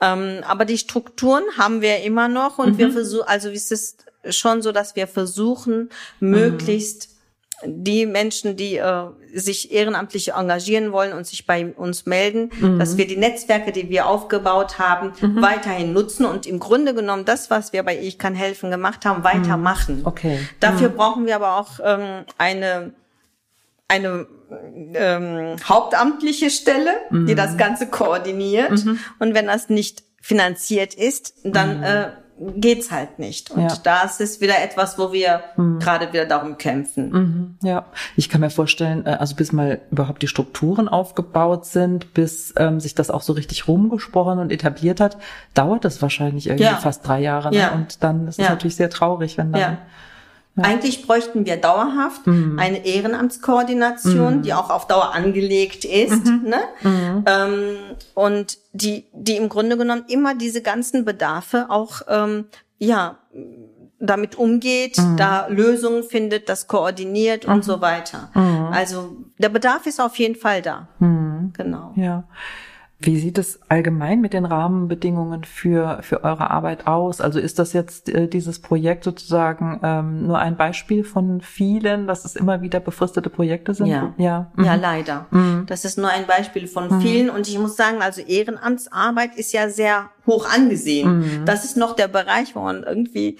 Ähm, 0.00 0.44
aber 0.46 0.64
die 0.64 0.78
Strukturen 0.78 1.44
haben 1.58 1.80
wir 1.80 2.02
immer 2.02 2.28
noch 2.28 2.58
und 2.58 2.78
wir 2.78 2.88
mhm. 2.88 2.92
versuchen, 2.92 3.26
also 3.26 3.48
es 3.48 3.70
ist 3.70 4.04
schon 4.30 4.62
so, 4.62 4.72
dass 4.72 4.96
wir 4.96 5.06
versuchen, 5.06 5.90
möglichst 6.20 7.15
die 7.64 8.04
Menschen, 8.06 8.56
die 8.56 8.76
äh, 8.76 9.04
sich 9.32 9.72
ehrenamtlich 9.72 10.32
engagieren 10.32 10.92
wollen 10.92 11.12
und 11.12 11.26
sich 11.26 11.46
bei 11.46 11.66
uns 11.74 12.04
melden, 12.04 12.50
mhm. 12.60 12.78
dass 12.78 12.96
wir 12.96 13.06
die 13.06 13.16
Netzwerke, 13.16 13.72
die 13.72 13.88
wir 13.88 14.06
aufgebaut 14.06 14.78
haben, 14.78 15.12
mhm. 15.20 15.40
weiterhin 15.40 15.92
nutzen 15.92 16.26
und 16.26 16.46
im 16.46 16.58
Grunde 16.58 16.94
genommen 16.94 17.24
das, 17.24 17.50
was 17.50 17.72
wir 17.72 17.82
bei 17.82 17.98
Ich 17.98 18.18
kann 18.18 18.34
helfen 18.34 18.70
gemacht 18.70 19.06
haben, 19.06 19.24
weitermachen. 19.24 20.00
Mhm. 20.00 20.06
Okay. 20.06 20.38
Dafür 20.60 20.90
mhm. 20.90 20.96
brauchen 20.96 21.26
wir 21.26 21.36
aber 21.36 21.56
auch 21.56 21.80
ähm, 21.82 22.24
eine 22.38 22.92
eine 23.88 24.26
ähm, 24.94 25.56
hauptamtliche 25.68 26.50
Stelle, 26.50 26.90
die 27.10 27.16
mhm. 27.16 27.36
das 27.36 27.56
Ganze 27.56 27.86
koordiniert. 27.86 28.84
Mhm. 28.84 28.98
Und 29.18 29.34
wenn 29.34 29.46
das 29.46 29.68
nicht 29.68 30.02
finanziert 30.20 30.94
ist, 30.94 31.34
dann 31.44 31.82
äh, 31.82 32.10
geht's 32.38 32.90
halt 32.90 33.18
nicht. 33.18 33.50
Und 33.50 33.62
ja. 33.62 33.76
da 33.82 34.02
ist 34.02 34.40
wieder 34.40 34.62
etwas, 34.62 34.98
wo 34.98 35.12
wir 35.12 35.40
mhm. 35.56 35.78
gerade 35.78 36.12
wieder 36.12 36.26
darum 36.26 36.58
kämpfen. 36.58 37.10
Mhm. 37.10 37.54
Ja, 37.62 37.86
ich 38.16 38.28
kann 38.28 38.40
mir 38.40 38.50
vorstellen, 38.50 39.06
äh, 39.06 39.10
also 39.18 39.34
bis 39.36 39.52
mal 39.52 39.80
überhaupt 39.90 40.22
die 40.22 40.28
Strukturen 40.28 40.88
aufgebaut 40.88 41.66
sind, 41.66 42.12
bis 42.14 42.52
ähm, 42.56 42.80
sich 42.80 42.94
das 42.94 43.10
auch 43.10 43.22
so 43.22 43.32
richtig 43.32 43.68
rumgesprochen 43.68 44.38
und 44.38 44.52
etabliert 44.52 45.00
hat, 45.00 45.16
dauert 45.54 45.84
es 45.84 46.02
wahrscheinlich 46.02 46.46
irgendwie 46.46 46.64
ja. 46.64 46.76
fast 46.76 47.06
drei 47.06 47.20
Jahre. 47.20 47.50
Ne? 47.50 47.58
Ja. 47.58 47.72
Und 47.72 48.02
dann 48.02 48.28
ist 48.28 48.38
es 48.38 48.48
natürlich 48.48 48.76
sehr 48.76 48.90
traurig, 48.90 49.38
wenn 49.38 49.52
dann 49.52 49.78
ja. 50.56 50.64
Eigentlich 50.64 51.06
bräuchten 51.06 51.44
wir 51.44 51.58
dauerhaft 51.58 52.26
mhm. 52.26 52.58
eine 52.58 52.86
Ehrenamtskoordination, 52.86 54.38
mhm. 54.38 54.42
die 54.42 54.54
auch 54.54 54.70
auf 54.70 54.86
Dauer 54.86 55.14
angelegt 55.14 55.84
ist, 55.84 56.24
mhm. 56.24 56.44
ne? 56.44 56.60
Mhm. 56.82 57.24
Ähm, 57.26 57.76
und 58.14 58.58
die, 58.72 59.06
die 59.12 59.36
im 59.36 59.50
Grunde 59.50 59.76
genommen 59.76 60.04
immer 60.08 60.34
diese 60.34 60.62
ganzen 60.62 61.04
Bedarfe 61.04 61.66
auch, 61.68 62.02
ähm, 62.08 62.46
ja, 62.78 63.18
damit 63.98 64.36
umgeht, 64.36 64.98
mhm. 64.98 65.16
da 65.16 65.46
Lösungen 65.48 66.02
findet, 66.04 66.48
das 66.48 66.66
koordiniert 66.66 67.44
und 67.46 67.64
so 67.64 67.80
weiter. 67.80 68.30
Also 68.70 69.16
der 69.38 69.48
Bedarf 69.48 69.86
ist 69.86 70.00
auf 70.00 70.16
jeden 70.16 70.36
Fall 70.36 70.60
da. 70.60 70.88
Genau. 70.98 71.92
Ja. 71.96 72.24
Wie 72.98 73.18
sieht 73.18 73.36
es 73.36 73.60
allgemein 73.68 74.22
mit 74.22 74.32
den 74.32 74.46
Rahmenbedingungen 74.46 75.44
für, 75.44 75.98
für 76.00 76.24
eure 76.24 76.50
Arbeit 76.50 76.86
aus? 76.86 77.20
Also 77.20 77.38
ist 77.38 77.58
das 77.58 77.74
jetzt 77.74 78.08
äh, 78.08 78.26
dieses 78.26 78.58
Projekt 78.58 79.04
sozusagen 79.04 79.80
ähm, 79.82 80.26
nur 80.26 80.38
ein 80.38 80.56
Beispiel 80.56 81.04
von 81.04 81.42
vielen, 81.42 82.06
dass 82.06 82.24
es 82.24 82.36
immer 82.36 82.62
wieder 82.62 82.80
befristete 82.80 83.28
Projekte 83.28 83.74
sind? 83.74 83.88
Ja, 83.88 84.14
ja, 84.16 84.50
mhm. 84.56 84.64
ja 84.64 84.74
leider. 84.76 85.26
Mhm. 85.30 85.64
Das 85.66 85.84
ist 85.84 85.98
nur 85.98 86.08
ein 86.08 86.26
Beispiel 86.26 86.66
von 86.66 86.88
mhm. 86.88 87.00
vielen. 87.02 87.30
Und 87.30 87.48
ich 87.48 87.58
muss 87.58 87.76
sagen, 87.76 88.00
also 88.00 88.22
Ehrenamtsarbeit 88.22 89.36
ist 89.36 89.52
ja 89.52 89.68
sehr 89.68 90.08
hoch 90.26 90.48
angesehen. 90.48 91.18
Mhm. 91.18 91.44
Das 91.44 91.66
ist 91.66 91.76
noch 91.76 91.96
der 91.96 92.08
Bereich, 92.08 92.56
wo 92.56 92.60
man 92.60 92.82
irgendwie 92.82 93.38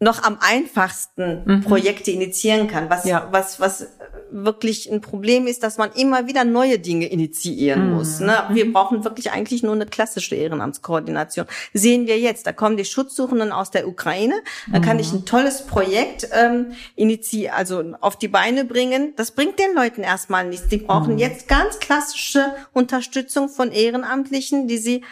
noch 0.00 0.22
am 0.22 0.38
einfachsten 0.40 1.42
mhm. 1.44 1.60
Projekte 1.60 2.12
initiieren 2.12 2.66
kann. 2.66 2.88
Was, 2.88 3.04
ja. 3.04 3.28
was, 3.30 3.60
was 3.60 3.88
wirklich 4.32 4.90
ein 4.90 5.00
Problem 5.00 5.46
ist, 5.46 5.62
dass 5.62 5.78
man 5.78 5.92
immer 5.92 6.26
wieder 6.26 6.44
neue 6.44 6.78
Dinge 6.78 7.06
initiieren 7.06 7.90
mhm. 7.90 7.94
muss. 7.94 8.20
Ne? 8.20 8.34
Wir 8.50 8.66
mhm. 8.66 8.72
brauchen 8.72 9.04
wirklich 9.04 9.30
eigentlich 9.32 9.62
nur 9.62 9.74
eine 9.74 9.86
klassische 9.86 10.34
Ehrenamtskoordination. 10.34 11.46
Sehen 11.72 12.06
wir 12.06 12.18
jetzt, 12.18 12.46
da 12.46 12.52
kommen 12.52 12.76
die 12.76 12.84
Schutzsuchenden 12.84 13.52
aus 13.52 13.70
der 13.70 13.88
Ukraine, 13.88 14.34
da 14.70 14.78
mhm. 14.78 14.82
kann 14.82 14.98
ich 14.98 15.12
ein 15.12 15.24
tolles 15.24 15.66
Projekt 15.66 16.28
ähm, 16.32 16.72
initiieren, 16.96 17.54
also 17.54 17.84
auf 18.00 18.16
die 18.16 18.28
Beine 18.28 18.64
bringen. 18.64 19.14
Das 19.16 19.32
bringt 19.32 19.58
den 19.58 19.74
Leuten 19.74 20.02
erstmal 20.02 20.46
nichts. 20.46 20.68
Die 20.68 20.78
brauchen 20.78 21.14
mhm. 21.14 21.18
jetzt 21.18 21.48
ganz 21.48 21.78
klassische 21.78 22.52
Unterstützung 22.72 23.48
von 23.48 23.72
Ehrenamtlichen, 23.72 24.68
die 24.68 24.78
sie 24.78 25.04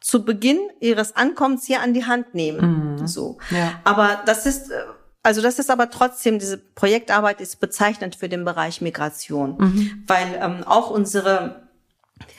zu 0.00 0.24
Beginn 0.24 0.58
ihres 0.80 1.16
Ankommens 1.16 1.66
hier 1.66 1.80
an 1.80 1.94
die 1.94 2.06
Hand 2.06 2.34
nehmen. 2.34 2.98
Mhm. 3.00 3.06
So. 3.06 3.38
Ja. 3.50 3.80
Aber 3.84 4.22
das 4.26 4.46
ist 4.46 4.70
äh, 4.70 4.84
also 5.24 5.40
das 5.40 5.58
ist 5.58 5.70
aber 5.70 5.90
trotzdem, 5.90 6.38
diese 6.38 6.58
Projektarbeit 6.58 7.40
ist 7.40 7.58
bezeichnend 7.58 8.14
für 8.14 8.28
den 8.28 8.44
Bereich 8.44 8.82
Migration, 8.82 9.56
mhm. 9.58 10.04
weil 10.06 10.38
ähm, 10.40 10.64
auch 10.64 10.90
unsere 10.90 11.63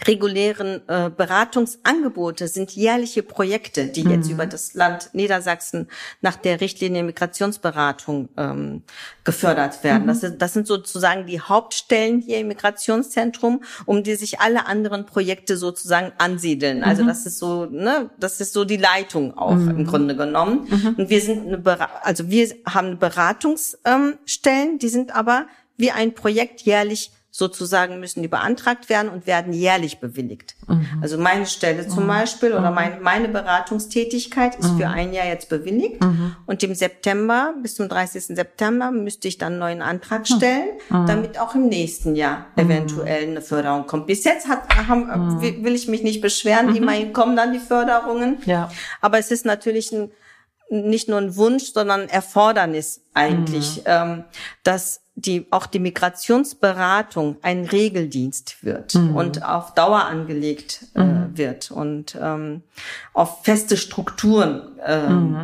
regulären 0.08 0.82
äh, 0.88 1.10
Beratungsangebote 1.10 2.48
sind 2.48 2.72
jährliche 2.72 3.24
Projekte, 3.24 3.88
die 3.88 4.04
mhm. 4.04 4.12
jetzt 4.12 4.30
über 4.30 4.46
das 4.46 4.74
Land 4.74 5.10
Niedersachsen 5.14 5.88
nach 6.22 6.36
der 6.36 6.62
Richtlinie 6.62 7.04
Migrationsberatung 7.04 8.30
ähm, 8.38 8.84
gefördert 9.24 9.84
werden. 9.84 10.04
Mhm. 10.04 10.08
Das, 10.08 10.24
ist, 10.24 10.38
das 10.40 10.54
sind 10.54 10.68
sozusagen 10.68 11.26
die 11.26 11.40
Hauptstellen 11.40 12.20
hier 12.20 12.40
im 12.40 12.48
Migrationszentrum, 12.50 13.64
um 13.86 14.04
die 14.04 14.16
sich 14.16 14.40
alle 14.40 14.66
anderen 14.66 15.06
Projekte 15.06 15.58
sozusagen 15.58 16.12
ansiedeln. 16.18 16.84
Also 16.84 17.04
mhm. 17.04 17.08
das 17.08 17.26
ist 17.26 17.40
so, 17.40 17.66
ne, 17.66 18.10
das 18.20 18.42
ist 18.42 18.54
so 18.54 18.66
die 18.66 18.78
Leitung 18.78 19.38
auch 19.38 19.52
im 19.52 19.78
mhm. 19.78 19.86
Grunde 19.88 20.16
genommen. 20.16 20.68
Mhm. 20.70 20.96
Und 20.98 21.10
wir 21.10 21.22
sind 21.22 21.48
eine, 21.48 22.04
also 22.04 22.30
wir 22.30 22.50
haben 22.68 23.00
Beratungsstellen, 23.00 24.70
ähm, 24.70 24.80
die 24.80 24.90
sind 24.90 25.16
aber 25.16 25.48
wie 25.78 25.92
ein 25.92 26.14
Projekt 26.14 26.62
jährlich 26.62 27.12
sozusagen 27.38 28.00
müssen 28.00 28.22
die 28.22 28.30
beantragt 28.30 28.88
werden 28.88 29.10
und 29.10 29.28
werden 29.28 29.52
jährlich 29.52 30.00
bewilligt. 30.00 30.56
Mhm. 30.70 30.88
Also 31.02 31.18
meine 31.18 31.46
Stelle 31.46 31.86
zum 31.86 32.04
mhm. 32.04 32.08
Beispiel 32.08 32.54
oder 32.54 32.70
mhm. 32.70 32.76
meine, 32.76 33.00
meine 33.02 33.28
Beratungstätigkeit 33.28 34.56
ist 34.56 34.70
für 34.70 34.88
mhm. 34.88 34.94
ein 34.94 35.14
Jahr 35.14 35.26
jetzt 35.26 35.50
bewilligt 35.50 36.02
mhm. 36.02 36.38
und 36.46 36.64
im 36.64 36.74
September 36.74 37.54
bis 37.62 37.76
zum 37.76 37.90
30. 37.90 38.38
September 38.38 38.90
müsste 38.92 39.28
ich 39.28 39.38
dann 39.38 39.54
einen 39.54 39.60
neuen 39.60 39.82
Antrag 39.82 40.26
stellen, 40.26 40.70
damit 40.90 41.38
auch 41.38 41.56
im 41.56 41.68
nächsten 41.68 42.16
Jahr 42.16 42.46
eventuell 42.56 43.28
eine 43.28 43.42
Förderung 43.42 43.86
kommt. 43.86 44.08
Bis 44.08 44.24
jetzt 44.24 44.48
hat, 44.48 44.74
haben, 44.88 45.42
will 45.42 45.76
ich 45.76 45.90
mich 45.90 46.04
nicht 46.04 46.22
beschweren, 46.22 46.74
immerhin 46.74 47.12
kommen 47.12 47.36
dann 47.36 47.52
die 47.52 47.60
Förderungen. 47.60 48.38
Ja. 48.46 48.72
Aber 49.02 49.20
es 49.20 49.30
ist 49.32 49.46
natürlich 49.46 49.92
ein 49.92 50.10
nicht 50.70 51.10
nur 51.10 51.20
ein 51.20 51.36
Wunsch, 51.36 51.72
sondern 51.74 52.10
Erfordernis 52.10 53.02
eigentlich, 53.14 53.78
mhm. 53.78 53.84
ähm, 53.86 54.24
dass 54.64 55.02
die 55.18 55.48
auch 55.50 55.66
die 55.66 55.80
Migrationsberatung 55.80 57.38
ein 57.42 57.64
Regeldienst 57.64 58.64
wird 58.66 58.96
mhm. 58.96 59.16
und 59.16 59.46
auf 59.46 59.74
Dauer 59.74 60.04
angelegt 60.04 60.88
äh, 60.94 61.04
mhm. 61.04 61.38
wird 61.38 61.72
und 61.72 62.18
ähm, 62.22 62.64
auf 63.14 63.46
feste 63.46 63.78
Strukturen 63.78 64.78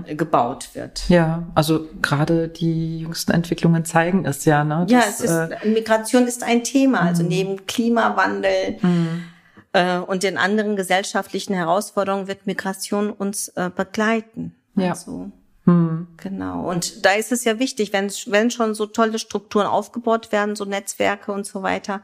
äh, 0.05 0.15
gebaut 0.15 0.69
wird. 0.73 1.07
Ja, 1.07 1.47
also 1.55 1.87
gerade 2.01 2.49
die 2.49 2.99
jüngsten 2.99 3.31
Entwicklungen 3.31 3.85
zeigen 3.85 4.25
es 4.25 4.43
ja. 4.43 4.65
Ne, 4.65 4.85
ja, 4.89 5.03
es 5.07 5.21
ist, 5.21 5.31
äh, 5.31 5.69
Migration 5.69 6.27
ist 6.27 6.43
ein 6.43 6.65
Thema, 6.65 6.99
also 6.99 7.23
mhm. 7.23 7.29
neben 7.29 7.65
Klimawandel 7.65 8.77
mhm. 8.81 9.23
äh, 9.71 9.99
und 9.99 10.23
den 10.23 10.37
anderen 10.37 10.75
gesellschaftlichen 10.75 11.53
Herausforderungen 11.53 12.27
wird 12.27 12.45
Migration 12.45 13.09
uns 13.09 13.47
äh, 13.49 13.69
begleiten. 13.73 14.53
Ja. 14.75 14.91
Also, 14.91 15.31
hm. 15.65 16.07
Genau. 16.17 16.69
Und 16.69 17.05
da 17.05 17.13
ist 17.13 17.31
es 17.31 17.43
ja 17.43 17.59
wichtig, 17.59 17.93
wenn, 17.93 18.11
wenn 18.27 18.49
schon 18.49 18.73
so 18.73 18.87
tolle 18.87 19.19
Strukturen 19.19 19.67
aufgebaut 19.67 20.31
werden, 20.31 20.55
so 20.55 20.65
Netzwerke 20.65 21.31
und 21.31 21.45
so 21.45 21.61
weiter, 21.61 22.01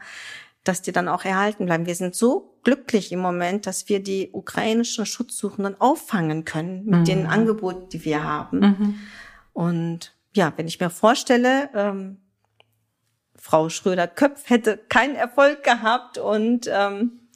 dass 0.64 0.82
die 0.82 0.92
dann 0.92 1.08
auch 1.08 1.24
erhalten 1.24 1.66
bleiben. 1.66 1.86
Wir 1.86 1.94
sind 1.94 2.14
so 2.14 2.58
glücklich 2.62 3.10
im 3.10 3.20
Moment, 3.20 3.66
dass 3.66 3.88
wir 3.88 4.00
die 4.00 4.30
ukrainischen 4.32 5.06
Schutzsuchenden 5.06 5.80
auffangen 5.80 6.44
können 6.44 6.84
mit 6.84 7.00
mhm. 7.00 7.04
den 7.04 7.26
Angeboten, 7.26 7.88
die 7.88 8.04
wir 8.04 8.22
haben. 8.22 8.60
Mhm. 8.60 8.98
Und 9.52 10.14
ja, 10.34 10.52
wenn 10.56 10.68
ich 10.68 10.78
mir 10.78 10.90
vorstelle, 10.90 11.70
ähm, 11.74 12.18
Frau 13.34 13.68
Schröder-Köpf 13.68 14.50
hätte 14.50 14.76
keinen 14.76 15.14
Erfolg 15.14 15.64
gehabt 15.64 16.18
und 16.18 16.68
ähm, 16.70 17.20
äh, 17.22 17.27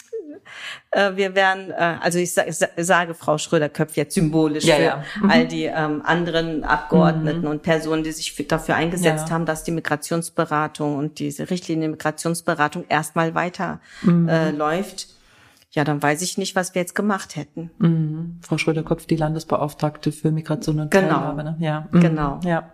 wir 1.14 1.34
werden, 1.34 1.70
äh, 1.70 1.96
also 2.00 2.18
ich, 2.18 2.32
sa 2.32 2.44
sage 2.76 3.14
Frau 3.14 3.38
Schröder-Köpf 3.38 3.96
jetzt 3.96 4.14
symbolisch 4.14 4.64
ja, 4.64 4.76
für 4.76 4.82
ja. 4.82 5.04
Mhm. 5.20 5.30
all 5.30 5.48
die 5.48 5.64
ähm, 5.64 6.02
anderen 6.04 6.64
Abgeordneten 6.64 7.42
mhm. 7.42 7.46
und 7.46 7.62
Personen, 7.62 8.04
die 8.04 8.12
sich 8.12 8.32
für, 8.32 8.44
dafür 8.44 8.76
eingesetzt 8.76 9.28
ja. 9.28 9.34
haben, 9.34 9.46
dass 9.46 9.64
die 9.64 9.70
Migrationsberatung 9.70 10.96
und 10.96 11.18
diese 11.18 11.50
Richtlinie 11.50 11.88
Migrationsberatung 11.88 12.84
erstmal 12.88 13.34
weiter 13.34 13.80
mhm. 14.02 14.28
äh, 14.28 14.50
läuft. 14.50 15.08
Ja, 15.70 15.84
dann 15.84 16.02
weiß 16.02 16.20
ich 16.20 16.36
nicht, 16.36 16.54
was 16.54 16.74
wir 16.74 16.82
jetzt 16.82 16.94
gemacht 16.94 17.34
hätten. 17.36 17.70
Mhm. 17.78 18.40
Frau 18.42 18.58
Schröder-Köpf, 18.58 19.06
die 19.06 19.16
Landesbeauftragte 19.16 20.12
für 20.12 20.30
Migration 20.30 20.80
und 20.80 20.90
genau. 20.90 21.08
Teilhabe. 21.08 21.44
Ne? 21.44 21.56
Ja, 21.60 21.88
mhm. 21.90 22.00
genau. 22.00 22.40
Ja. 22.44 22.72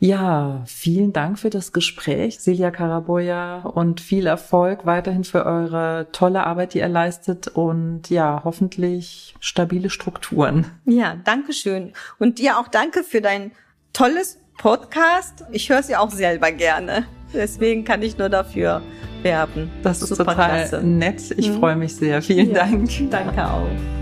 Ja, 0.00 0.62
vielen 0.66 1.12
Dank 1.12 1.38
für 1.38 1.50
das 1.50 1.72
Gespräch, 1.72 2.38
Silja 2.38 2.70
Karaboya, 2.70 3.62
und 3.62 4.00
viel 4.00 4.26
Erfolg 4.26 4.86
weiterhin 4.86 5.24
für 5.24 5.44
eure 5.44 6.06
tolle 6.12 6.46
Arbeit, 6.46 6.74
die 6.74 6.78
ihr 6.78 6.88
leistet 6.88 7.48
und 7.48 8.08
ja, 8.08 8.42
hoffentlich 8.44 9.34
stabile 9.40 9.90
Strukturen. 9.90 10.66
Ja, 10.84 11.16
danke 11.24 11.52
schön. 11.52 11.92
Und 12.18 12.38
dir 12.38 12.58
auch 12.58 12.68
danke 12.68 13.02
für 13.02 13.20
dein 13.20 13.50
tolles 13.92 14.38
Podcast. 14.56 15.44
Ich 15.50 15.68
höre 15.68 15.82
ja 15.88 15.98
auch 15.98 16.10
selber 16.10 16.52
gerne. 16.52 17.06
Deswegen 17.32 17.84
kann 17.84 18.02
ich 18.02 18.18
nur 18.18 18.28
dafür 18.28 18.82
werben. 19.22 19.70
Das 19.82 20.00
ist 20.00 20.10
Super 20.10 20.26
total 20.26 20.68
klasse. 20.68 20.82
nett. 20.82 21.34
Ich 21.36 21.50
mhm. 21.50 21.58
freue 21.58 21.76
mich 21.76 21.96
sehr. 21.96 22.22
Vielen 22.22 22.50
ja, 22.50 22.64
Dank. 22.64 22.88
Danke 23.10 23.44
auch. 23.44 23.97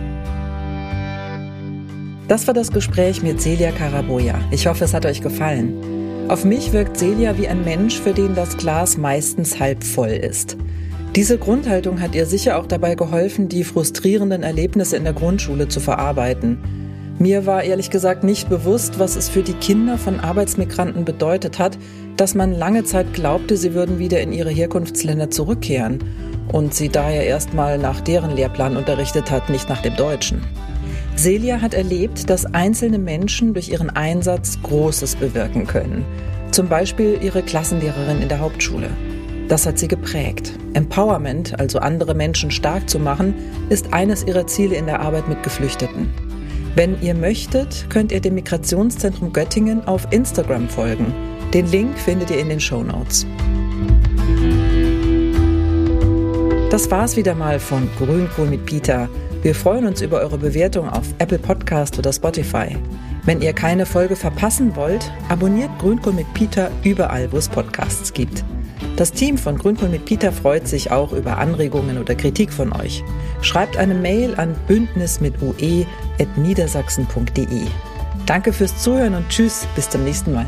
Das 2.29 2.49
war 2.49 2.55
das 2.55 2.73
Gespräch 2.73 3.23
mit 3.23 3.41
Celia 3.41 3.71
Karaboja. 3.71 4.35
Ich 4.51 4.67
hoffe, 4.67 4.85
es 4.85 4.95
hat 4.95 5.07
euch 5.07 5.23
gefallen. 5.23 6.27
Auf 6.27 6.45
mich 6.45 6.73
wirkt 6.73 6.97
Celia 6.97 7.39
wie 7.39 7.47
ein 7.47 7.65
Mensch, 7.65 8.01
für 8.01 8.13
den 8.13 8.35
das 8.35 8.57
Glas 8.57 8.97
meistens 8.97 9.61
halb 9.61 9.85
voll 9.85 10.09
ist. 10.09 10.57
Diese 11.15 11.39
Grundhaltung 11.39 12.01
hat 12.01 12.17
ihr 12.17 12.27
sicher 12.27 12.59
auch 12.59 12.67
dabei 12.67 12.97
geholfen, 12.97 13.49
die 13.49 13.63
frustrierenden 13.63 14.43
Erlebnisse 14.43 14.97
in 14.97 15.05
der 15.05 15.13
Grundschule 15.13 15.69
zu 15.69 15.79
verarbeiten. 15.79 16.59
Mir 17.21 17.47
war 17.47 17.63
ehrlich 17.63 17.91
gesagt 17.91 18.25
nicht 18.25 18.49
bewusst, 18.49 18.99
was 18.99 19.15
es 19.15 19.29
für 19.29 19.43
die 19.43 19.55
Kinder 19.55 19.97
von 19.97 20.19
Arbeitsmigranten 20.19 21.05
bedeutet 21.05 21.61
hat, 21.61 21.79
dass 22.17 22.35
man 22.35 22.53
lange 22.53 22.83
Zeit 22.83 23.15
glaubte, 23.15 23.57
sie 23.57 23.73
würden 23.73 24.01
wieder 24.01 24.21
in 24.21 24.33
ihre 24.33 24.51
Herkunftsländer 24.51 25.31
zurückkehren 25.31 26.01
und 26.53 26.75
sie 26.75 26.89
daher 26.89 27.25
erstmal 27.25 27.79
nach 27.79 28.01
deren 28.01 28.35
Lehrplan 28.35 28.77
unterrichtet 28.77 29.31
hat, 29.31 29.49
nicht 29.49 29.69
nach 29.69 29.81
dem 29.81 29.95
deutschen. 29.95 30.43
Celia 31.17 31.63
hat 31.63 31.73
erlebt, 31.73 32.29
dass 32.29 32.47
einzelne 32.47 32.99
Menschen 32.99 33.55
durch 33.55 33.71
ihren 33.71 33.91
Einsatz 33.91 34.59
Großes 34.63 35.17
bewirken 35.17 35.67
können. 35.67 36.05
Zum 36.51 36.69
Beispiel 36.69 37.19
ihre 37.23 37.43
Klassenlehrerin 37.43 38.21
in 38.21 38.29
der 38.29 38.41
Hauptschule. 38.41 38.91
Das 39.49 39.65
hat 39.65 39.79
sie 39.79 39.89
geprägt. 39.89 40.53
Empowerment, 40.75 41.59
also 41.59 41.79
andere 41.79 42.15
Menschen 42.15 42.51
stark 42.51 42.91
zu 42.91 42.99
machen, 42.99 43.35
ist 43.71 43.93
eines 43.93 44.25
ihrer 44.25 44.47
Ziele 44.47 44.77
in 44.77 44.87
der 44.87 45.01
Arbeit 45.01 45.29
mit 45.29 45.43
Geflüchteten. 45.43 46.11
Wenn 46.75 47.01
ihr 47.01 47.15
möchtet, 47.15 47.87
könnt 47.89 48.13
ihr 48.13 48.21
dem 48.21 48.35
Migrationszentrum 48.35 49.33
Göttingen 49.33 49.87
auf 49.87 50.07
Instagram 50.11 50.69
folgen. 50.69 51.15
Den 51.55 51.67
Link 51.71 51.99
findet 51.99 52.31
ihr 52.31 52.39
in 52.39 52.51
den 52.51 52.61
Show 52.61 52.83
Notes. 52.83 53.27
Das 56.71 56.91
war's 56.91 57.17
wieder 57.17 57.35
mal 57.35 57.59
von 57.59 57.89
Grünkohl 57.97 58.49
mit 58.49 58.67
Peter. 58.67 59.09
Wir 59.43 59.55
freuen 59.55 59.87
uns 59.87 60.03
über 60.03 60.21
eure 60.21 60.39
Bewertung 60.39 60.89
auf 60.89 61.07
Apple 61.19 61.39
Podcast 61.39 61.99
oder 61.99 62.13
Spotify. 62.13 62.77
Wenn 63.25 63.43
ihr 63.43 63.53
keine 63.53 63.87
Folge 63.87 64.17
verpassen 64.17 64.77
wollt, 64.77 65.11
abonniert 65.29 65.71
Grünkohl 65.79 66.13
mit 66.13 66.33
Peter 66.35 66.71
überall, 66.85 67.31
wo 67.33 67.37
es 67.37 67.49
Podcasts 67.49 68.13
gibt. 68.13 68.45
Das 68.97 69.13
Team 69.13 69.37
von 69.37 69.59
Grünkohl 69.59 69.89
mit 69.89 70.05
Peter 70.05 70.33
freut 70.33 70.69
sich 70.69 70.91
auch 70.91 71.13
über 71.13 71.39
Anregungen 71.39 71.99
oder 71.99 72.15
Kritik 72.15 72.53
von 72.53 72.73
euch. 72.73 73.03
Schreibt 73.43 73.77
eine 73.77 73.95
Mail 73.95 74.35
an 74.37 74.55
bündnis 74.67 75.21
mit 75.21 75.35
ue.niedersachsen.de. 75.43 77.63
Danke 78.27 78.53
fürs 78.53 78.83
Zuhören 78.83 79.15
und 79.15 79.29
tschüss, 79.29 79.67
bis 79.75 79.91
zum 79.91 80.05
nächsten 80.05 80.33
Mal. 80.33 80.47